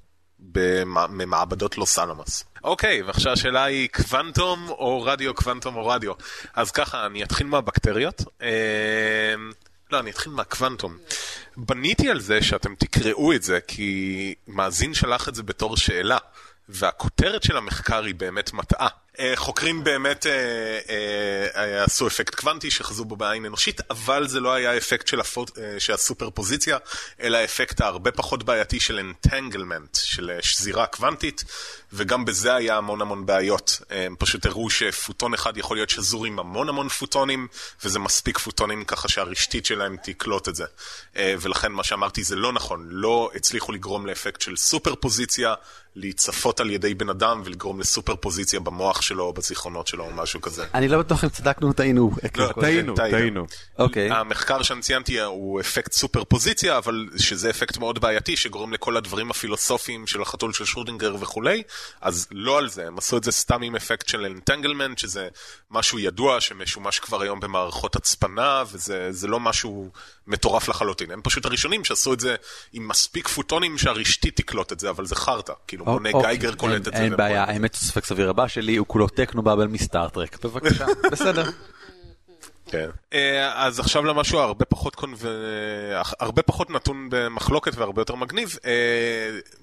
ממעבדות 1.09 1.77
לוס 1.77 1.99
אלמוס. 1.99 2.43
אוקיי, 2.63 3.01
ועכשיו 3.01 3.33
השאלה 3.33 3.63
היא 3.63 3.89
קוונטום 3.89 4.69
או 4.69 5.01
רדיו, 5.01 5.33
קוונטום 5.33 5.75
או 5.75 5.87
רדיו. 5.87 6.13
אז 6.53 6.71
ככה, 6.71 7.05
אני 7.05 7.23
אתחיל 7.23 7.47
מהבקטריות. 7.47 8.21
אה, 8.41 9.35
לא, 9.91 9.99
אני 9.99 10.09
אתחיל 10.11 10.31
מהקוונטום. 10.31 10.97
בניתי 11.57 12.09
על 12.09 12.19
זה 12.19 12.41
שאתם 12.41 12.75
תקראו 12.75 13.33
את 13.33 13.43
זה, 13.43 13.59
כי 13.67 14.35
מאזין 14.47 14.93
שלח 14.93 15.29
את 15.29 15.35
זה 15.35 15.43
בתור 15.43 15.77
שאלה. 15.77 16.17
והכותרת 16.69 17.43
של 17.43 17.57
המחקר 17.57 18.03
היא 18.03 18.15
באמת 18.15 18.53
מטעה. 18.53 18.87
אה, 19.21 19.33
חוקרים 19.35 19.83
באמת 19.83 20.25
אה, 20.25 20.31
אה, 21.55 21.83
עשו 21.83 22.07
אפקט 22.07 22.35
קוונטי 22.35 22.71
שחזו 22.71 23.05
בו 23.05 23.15
בעין 23.15 23.45
אנושית, 23.45 23.81
אבל 23.89 24.27
זה 24.27 24.39
לא 24.39 24.53
היה 24.53 24.77
אפקט 24.77 25.07
של, 25.07 25.19
הפוט, 25.19 25.51
של 25.79 25.93
הסופרפוזיציה, 25.93 26.77
אלא 27.21 27.37
האפקט 27.37 27.81
ההרבה 27.81 28.11
פחות 28.11 28.43
בעייתי 28.43 28.79
של 28.79 28.99
אנטנגלמנט, 28.99 29.95
של 29.95 30.31
שזירה 30.41 30.85
קוונטית, 30.85 31.43
וגם 31.93 32.25
בזה 32.25 32.55
היה 32.55 32.77
המון 32.77 33.01
המון 33.01 33.25
בעיות. 33.25 33.81
הם 33.89 34.15
פשוט 34.19 34.45
הראו 34.45 34.69
שפוטון 34.69 35.33
אחד 35.33 35.57
יכול 35.57 35.77
להיות 35.77 35.89
שזור 35.89 36.25
עם 36.25 36.39
המון 36.39 36.69
המון 36.69 36.89
פוטונים, 36.89 37.47
וזה 37.83 37.99
מספיק 37.99 38.37
פוטונים 38.37 38.83
ככה 38.85 39.09
שהרשתית 39.09 39.65
שלהם 39.65 39.97
תקלוט 40.03 40.49
את 40.49 40.55
זה. 40.55 40.65
ולכן 41.15 41.71
מה 41.71 41.83
שאמרתי 41.83 42.23
זה 42.23 42.35
לא 42.35 42.53
נכון, 42.53 42.87
לא 42.89 43.31
הצליחו 43.35 43.71
לגרום 43.71 44.05
לאפקט 44.05 44.41
של 44.41 44.55
סופרפוזיציה, 44.55 45.53
להיצפות 45.95 46.59
על 46.59 46.69
ידי 46.69 46.93
בן 46.93 47.09
אדם 47.09 47.41
ולגרום 47.45 47.79
לסופרפוזיציה 47.79 48.59
במוח 48.59 49.01
שלו 49.11 49.23
או 49.23 49.33
בזיכרונות 49.33 49.87
שלו 49.87 50.03
או 50.03 50.11
משהו 50.11 50.41
כזה. 50.41 50.65
אני 50.73 50.87
לא 50.87 50.99
בטוח 50.99 51.23
אם 51.23 51.29
צדקנו 51.29 51.67
או 51.67 51.73
טעינו. 51.73 52.11
לא, 52.37 52.49
טעינו, 52.61 52.95
טעינו. 52.95 53.45
אוקיי. 53.79 54.11
המחקר 54.11 54.63
שאני 54.63 54.81
ציינתי 54.81 55.19
הוא 55.21 55.59
אפקט 55.59 55.91
סופר 55.91 56.23
פוזיציה, 56.23 56.77
אבל 56.77 57.07
שזה 57.17 57.49
אפקט 57.49 57.77
מאוד 57.77 58.01
בעייתי 58.01 58.37
שגורם 58.37 58.73
לכל 58.73 58.97
הדברים 58.97 59.31
הפילוסופיים 59.31 60.07
של 60.07 60.21
החתול 60.21 60.53
של 60.53 60.65
שרודינגר 60.65 61.15
וכולי, 61.19 61.63
אז 62.01 62.27
לא 62.31 62.57
על 62.57 62.69
זה, 62.69 62.87
הם 62.87 62.97
עשו 62.97 63.17
את 63.17 63.23
זה 63.23 63.31
סתם 63.31 63.61
עם 63.61 63.75
אפקט 63.75 64.07
של 64.07 64.25
אנטנגלמנט, 64.25 64.97
שזה 64.97 65.27
משהו 65.71 65.99
ידוע 65.99 66.41
שמשומש 66.41 66.99
כבר 66.99 67.21
היום 67.21 67.39
במערכות 67.39 67.95
הצפנה, 67.95 68.63
וזה 68.71 69.07
זה 69.11 69.27
לא 69.27 69.39
משהו 69.39 69.89
מטורף 70.27 70.69
לחלוטין. 70.69 71.11
הם 71.11 71.21
פשוט 71.23 71.45
הראשונים 71.45 71.85
שעשו 71.85 72.13
את 72.13 72.19
זה 72.19 72.35
עם 72.73 72.87
מספיק 72.87 73.27
פוטונים 73.27 73.77
שהרשתית 73.77 74.35
תקלוט 74.35 74.71
את 74.71 74.79
זה, 74.79 74.89
אבל 74.89 75.05
זה 75.05 75.15
חרטא. 75.15 75.53
כאילו 75.67 75.85
מונה 75.85 76.09
אוקיי, 76.13 76.37
גייגר 76.37 76.55
קולט 76.55 76.87
את 76.87 76.93
זה. 76.93 77.03
אין 77.03 77.17
בעיה. 77.17 77.43
האמת 77.43 77.75
ספק 77.75 78.05
סביר 78.05 78.29
הבא 78.29 78.47
שלי 78.47 78.75
הוא 78.75 78.87
כולו 78.91 79.07
טכנו 79.07 79.41
באבל 79.41 79.67
מסטארטרק. 79.67 80.45
בבקשה, 80.45 80.85
בסדר. 81.11 81.43
כן. 82.71 82.89
אה, 83.13 83.65
אז 83.65 83.79
עכשיו 83.79 84.05
למשהו 84.05 84.39
הרבה 84.39 84.65
פחות, 84.65 84.95
קונב... 84.95 85.17
הרבה 86.19 86.41
פחות 86.41 86.69
נתון 86.69 87.07
במחלוקת 87.11 87.75
והרבה 87.75 88.01
יותר 88.01 88.15
מגניב. 88.15 88.57
אה, 88.65 88.71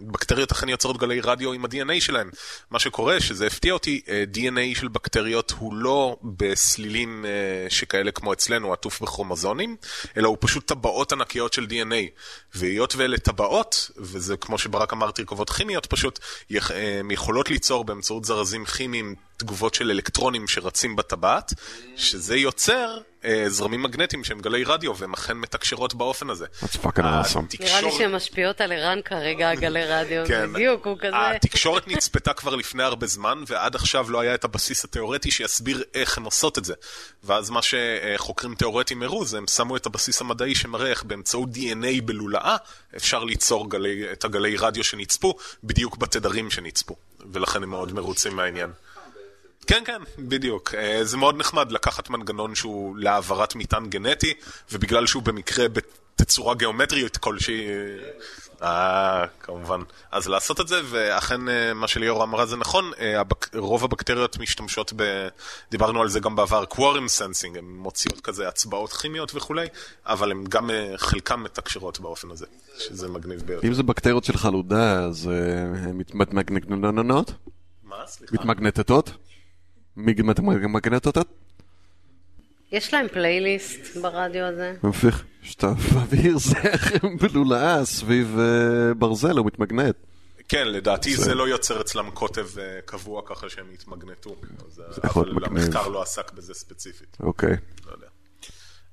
בקטריות 0.00 0.52
אכן 0.52 0.68
יוצרות 0.68 0.96
גלי 0.96 1.20
רדיו 1.20 1.52
עם 1.52 1.64
ה-DNA 1.64 2.00
שלהם. 2.00 2.30
מה 2.70 2.78
שקורה, 2.78 3.20
שזה 3.20 3.46
הפתיע 3.46 3.72
אותי, 3.72 4.00
אה, 4.08 4.24
DNA 4.34 4.78
של 4.78 4.88
בקטריות 4.88 5.54
הוא 5.58 5.74
לא 5.74 6.16
בסלילים 6.22 7.24
אה, 7.24 7.70
שכאלה 7.70 8.10
כמו 8.10 8.32
אצלנו, 8.32 8.72
עטוף 8.72 9.02
בכרומוזונים, 9.02 9.76
אלא 10.16 10.28
הוא 10.28 10.36
פשוט 10.40 10.66
טבעות 10.66 11.12
ענקיות 11.12 11.52
של 11.52 11.66
DNA. 11.70 12.20
והיות 12.54 12.96
ואלה 12.96 13.18
טבעות, 13.18 13.90
וזה 13.96 14.36
כמו 14.36 14.58
שברק 14.58 14.92
אמר, 14.92 15.10
תרכובות 15.10 15.50
כימיות 15.50 15.86
פשוט, 15.86 16.18
אה, 16.52 16.58
הם 17.00 17.10
יכולות 17.10 17.50
ליצור 17.50 17.84
באמצעות 17.84 18.24
זרזים 18.24 18.64
כימיים 18.64 19.14
תגובות 19.38 19.74
של 19.74 19.90
אלקטרונים 19.90 20.48
שרצים 20.48 20.96
בטבעת, 20.96 21.54
שזה 21.96 22.36
יוצר 22.36 22.98
אה, 23.24 23.44
זרמים 23.48 23.82
מגנטיים 23.82 24.24
שהם 24.24 24.40
גלי 24.40 24.64
רדיו, 24.64 24.96
והן 24.96 25.12
אכן 25.12 25.36
מתקשרות 25.36 25.94
באופן 25.94 26.30
הזה. 26.30 26.46
That's 26.62 26.76
fucking 26.76 26.98
awesome. 26.98 27.56
נראה 27.60 27.80
לי 27.80 27.90
שהן 27.92 28.12
משפיעות 28.12 28.60
על 28.60 28.72
ערן 28.72 28.98
כרגע, 29.04 29.50
הגלי 29.52 29.84
רדיו. 29.84 30.22
כן. 30.26 30.52
בדיוק, 30.52 30.86
הוא 30.86 30.98
כזה... 30.98 31.30
התקשורת 31.30 31.88
נצפתה 31.88 32.32
כבר 32.32 32.54
לפני 32.54 32.82
הרבה 32.82 33.06
זמן, 33.06 33.42
ועד 33.46 33.74
עכשיו 33.74 34.10
לא 34.10 34.20
היה 34.20 34.34
את 34.34 34.44
הבסיס 34.44 34.84
התיאורטי 34.84 35.30
שיסביר 35.30 35.82
איך 35.94 36.18
הן 36.18 36.24
עושות 36.24 36.58
את 36.58 36.64
זה. 36.64 36.74
ואז 37.24 37.50
מה 37.50 37.60
שחוקרים 37.62 38.54
תיאורטיים 38.54 39.02
הראו, 39.02 39.24
זה 39.24 39.38
הם 39.38 39.46
שמו 39.46 39.76
את 39.76 39.86
הבסיס 39.86 40.20
המדעי 40.20 40.54
שמראה 40.54 40.90
איך 40.90 41.02
באמצעות 41.02 41.48
DNA 41.54 42.02
בלולאה 42.04 42.56
אפשר 42.96 43.24
ליצור 43.24 43.70
גלי, 43.70 44.12
את 44.12 44.24
הגלי 44.24 44.56
רדיו 44.56 44.84
שנצפו, 44.84 45.34
בדיוק 45.64 45.96
בתדרים 45.96 46.50
שנצפו. 46.50 46.96
ולכן 47.32 47.62
הם 47.62 47.70
מאוד 47.70 47.92
מרוצים 47.92 48.36
מהעניין. 48.36 48.70
כן, 49.68 49.82
כן, 49.86 50.02
בדיוק. 50.18 50.74
אה, 50.74 51.04
זה 51.04 51.16
מאוד 51.16 51.38
נחמד 51.38 51.72
לקחת 51.72 52.10
מנגנון 52.10 52.54
שהוא 52.54 52.96
להעברת 52.98 53.54
מטען 53.54 53.90
גנטי, 53.90 54.34
ובגלל 54.72 55.06
שהוא 55.06 55.22
במקרה 55.22 55.66
בתצורה 55.68 56.54
גיאומטרית 56.54 57.16
כלשהי, 57.16 57.66
אה, 58.62 59.24
כמובן. 59.40 59.80
אז 60.12 60.28
לעשות 60.28 60.60
את 60.60 60.68
זה, 60.68 60.80
ואכן 60.84 61.48
אה, 61.48 61.74
מה 61.74 61.88
שליאור 61.88 62.24
אמרה 62.24 62.46
זה 62.46 62.56
נכון, 62.56 62.90
אה, 63.00 63.20
הבק... 63.20 63.54
רוב 63.56 63.84
הבקטריות 63.84 64.38
משתמשות 64.38 64.92
ב... 64.96 65.28
דיברנו 65.70 66.02
על 66.02 66.08
זה 66.08 66.20
גם 66.20 66.36
בעבר, 66.36 66.64
quorum 66.64 67.08
sensing, 67.08 67.58
הן 67.58 67.64
מוציאות 67.64 68.20
כזה 68.20 68.48
הצבעות 68.48 68.92
כימיות 68.92 69.34
וכולי, 69.34 69.66
אבל 70.06 70.30
הן 70.30 70.44
גם 70.48 70.70
אה, 70.70 70.92
חלקן 70.96 71.36
מתקשרות 71.40 72.00
באופן 72.00 72.30
הזה, 72.30 72.46
שזה 72.78 73.08
מגניב 73.08 73.40
ביותר. 73.40 73.68
אם 73.68 73.74
זה 73.74 73.82
בקטריות 73.82 74.24
של 74.24 74.36
חלודה, 74.36 75.04
אז 75.04 75.28
אה, 75.28 75.62
הן 75.88 75.96
מתמגנטות? 75.96 77.32
מה? 77.84 77.96
סליחה? 78.06 78.36
מתמגנטות? 79.98 80.44
מתמגנטות? 80.44 81.16
יש 82.72 82.94
להם 82.94 83.06
פלייליסט 83.12 83.96
ברדיו 83.96 84.44
הזה? 84.44 84.74
ממשיך, 84.82 85.24
שאתה 85.42 85.72
מעביר 85.94 86.38
זרם 86.38 87.16
בלולאה 87.20 87.84
סביב 87.84 88.36
אה, 88.38 88.94
ברזל, 88.94 89.38
הוא 89.38 89.46
מתמגנט. 89.46 89.94
כן, 90.48 90.68
לדעתי 90.68 91.16
זה- 91.16 91.34
לא 91.34 91.48
יוצר 91.48 91.80
אצלם 91.80 92.10
קוטב 92.10 92.58
אה, 92.58 92.78
קבוע 92.84 93.22
ככה 93.26 93.48
שהם 93.48 93.66
יתמגנטו. 93.74 94.36
אבל. 95.04 95.44
המחקר 95.44 95.88
לא 95.88 96.02
עסק 96.02 96.32
בזה 96.32 96.54
ספציפית, 96.54 97.16
אוקיי. 97.20 97.56
לא 97.86 97.92
יודע. 97.92 98.06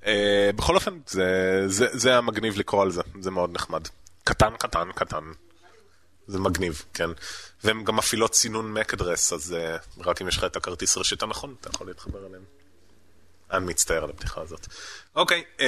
אה, 0.06 0.50
בכל 0.56 0.76
אופן, 0.76 1.00
זה- 1.08 1.64
זה 1.68 1.88
זה 1.94 2.10
היה 2.10 2.22
מגניב 2.22 2.58
לקרוא 2.58 2.82
על 2.82 2.92
זה, 2.92 3.02
זה 3.22 3.32
מאוד 3.32 3.54
נחמד. 3.54 3.88
קטן, 4.24 4.50
קטן, 4.60 4.88
קטן. 4.96 5.24
זה 6.28 6.40
מגניב, 6.40 6.84
כן. 6.94 7.10
והן 7.64 7.84
גם 7.84 7.96
מפעילות 7.96 8.36
סינון 8.36 8.76
address, 8.78 9.34
אז 9.36 9.56
אה, 9.58 9.78
רק 10.06 10.22
אם 10.22 10.28
יש 10.28 10.38
לך 10.38 10.44
את 10.44 10.56
הכרטיס 10.56 10.98
רשת 10.98 11.24
הנכון, 11.24 11.56
אתה 11.62 11.70
יכול 11.74 11.88
להתחבר 11.88 12.26
אליהם. 12.28 12.44
אני 13.52 13.66
מצטער 13.66 14.04
על 14.04 14.10
הפתיחה 14.10 14.42
הזאת. 14.42 14.68
אוקיי, 15.16 15.44
אה, 15.60 15.66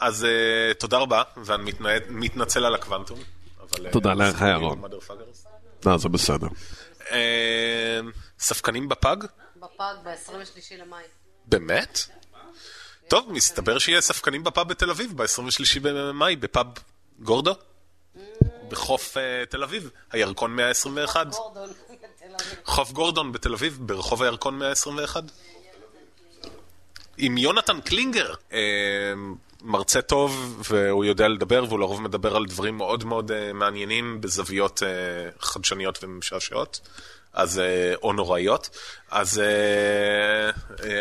אז 0.00 0.24
אה, 0.24 0.30
תודה 0.74 0.98
רבה, 0.98 1.22
ואני 1.44 1.72
מתנע- 1.72 2.10
מתנצל 2.10 2.64
על 2.64 2.74
הקוונטום. 2.74 3.18
אבל, 3.60 3.86
אה, 3.86 3.92
תודה 3.92 4.14
לך, 4.14 4.40
ירון. 4.40 4.82
לא, 5.86 5.96
זה 5.98 6.08
בסדר. 6.08 6.46
אה, 7.10 8.00
ספקנים 8.38 8.88
בפאג? 8.88 9.24
בפאג 9.56 9.96
ב-23 10.04 10.34
למאי. 10.78 11.02
באמת? 11.46 11.98
טוב, 13.08 13.32
מסתבר 13.32 13.78
שיהיה 13.78 14.00
ספקנים 14.00 14.44
בפאב 14.44 14.68
בתל 14.68 14.90
אביב 14.90 15.12
ב-23 15.22 15.80
במאי, 15.82 16.36
בפאב 16.36 16.66
גורדו? 17.18 17.54
בחוף 18.68 19.16
אה, 19.16 19.46
תל 19.48 19.62
אביב, 19.62 19.90
הירקון 20.12 20.56
121. 20.56 21.26
גורדון 21.26 21.68
בתל 21.68 22.34
אביב. 22.34 22.58
חוף 22.64 22.92
גורדון 22.92 23.32
בתל 23.32 23.52
אביב, 23.52 23.78
ברחוב 23.80 24.22
הירקון 24.22 24.58
121. 24.58 25.22
עם 27.18 27.38
יונתן 27.38 27.80
קלינגר, 27.80 28.34
אה, 28.52 28.58
מרצה 29.62 30.02
טוב 30.02 30.62
והוא 30.70 31.04
יודע 31.04 31.28
לדבר 31.28 31.64
והוא 31.68 31.80
לרוב 31.80 32.02
מדבר 32.02 32.36
על 32.36 32.46
דברים 32.46 32.76
מאוד 32.76 33.04
מאוד 33.04 33.32
אה, 33.32 33.52
מעניינים 33.52 34.20
בזוויות 34.20 34.82
חדשניות 35.40 36.04
ומשעשעות, 36.04 36.80
אז, 37.32 37.60
או 38.02 38.12
נוראיות, 38.12 38.70
אז 39.10 39.42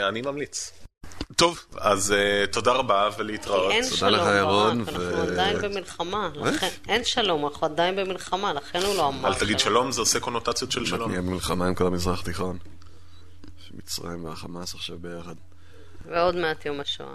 אני 0.08 0.22
ממליץ. 0.22 0.83
טוב, 1.36 1.60
אז 1.78 2.12
אה, 2.12 2.46
תודה 2.52 2.72
רבה 2.72 3.10
ולהתראות. 3.18 3.72
אין 3.72 3.84
תודה 3.84 3.96
שלום 3.96 4.14
לך, 4.14 4.28
ירון, 4.38 4.84
ברק, 4.86 4.96
ו- 4.96 5.00
אנחנו 5.02 5.22
עדיין 5.32 5.62
במלחמה. 5.62 6.30
לכן- 6.36 6.70
אין 6.88 7.04
שלום, 7.04 7.46
אנחנו 7.46 7.68
עדיין 7.68 7.96
במלחמה, 7.96 8.54
לכן 8.54 8.82
הוא 8.82 8.96
לא 8.96 9.08
אמר 9.08 9.30
אל 9.30 9.34
תגיד 9.36 9.60
שלום, 9.60 9.92
זה 9.92 10.02
עושה 10.02 10.20
קונוטציות 10.20 10.72
של 10.72 10.86
שלום. 10.86 11.10
נהיה 11.10 11.22
במלחמה 11.22 11.68
עם 11.68 11.76
כל 11.76 11.88
המזרח 11.88 12.20
התיכון. 12.22 12.58
מצרים 13.74 14.26
והחמאס 14.26 14.76
עכשיו 14.76 14.98
ביחד. 15.00 15.36
ועוד 16.12 16.36
מעט 16.36 16.66
יום 16.66 16.80
השואה. 16.80 17.08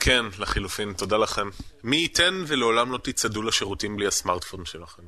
כן, 0.00 0.24
לחילופין, 0.38 0.92
תודה 0.92 1.16
לכם. 1.16 1.48
מי 1.84 1.96
ייתן 1.96 2.44
ולעולם 2.46 2.92
לא 2.92 2.98
תצעדו 2.98 3.42
לשירותים 3.42 3.96
בלי 3.96 4.06
הסמארטפון 4.06 4.64
שלכם. 4.64 5.02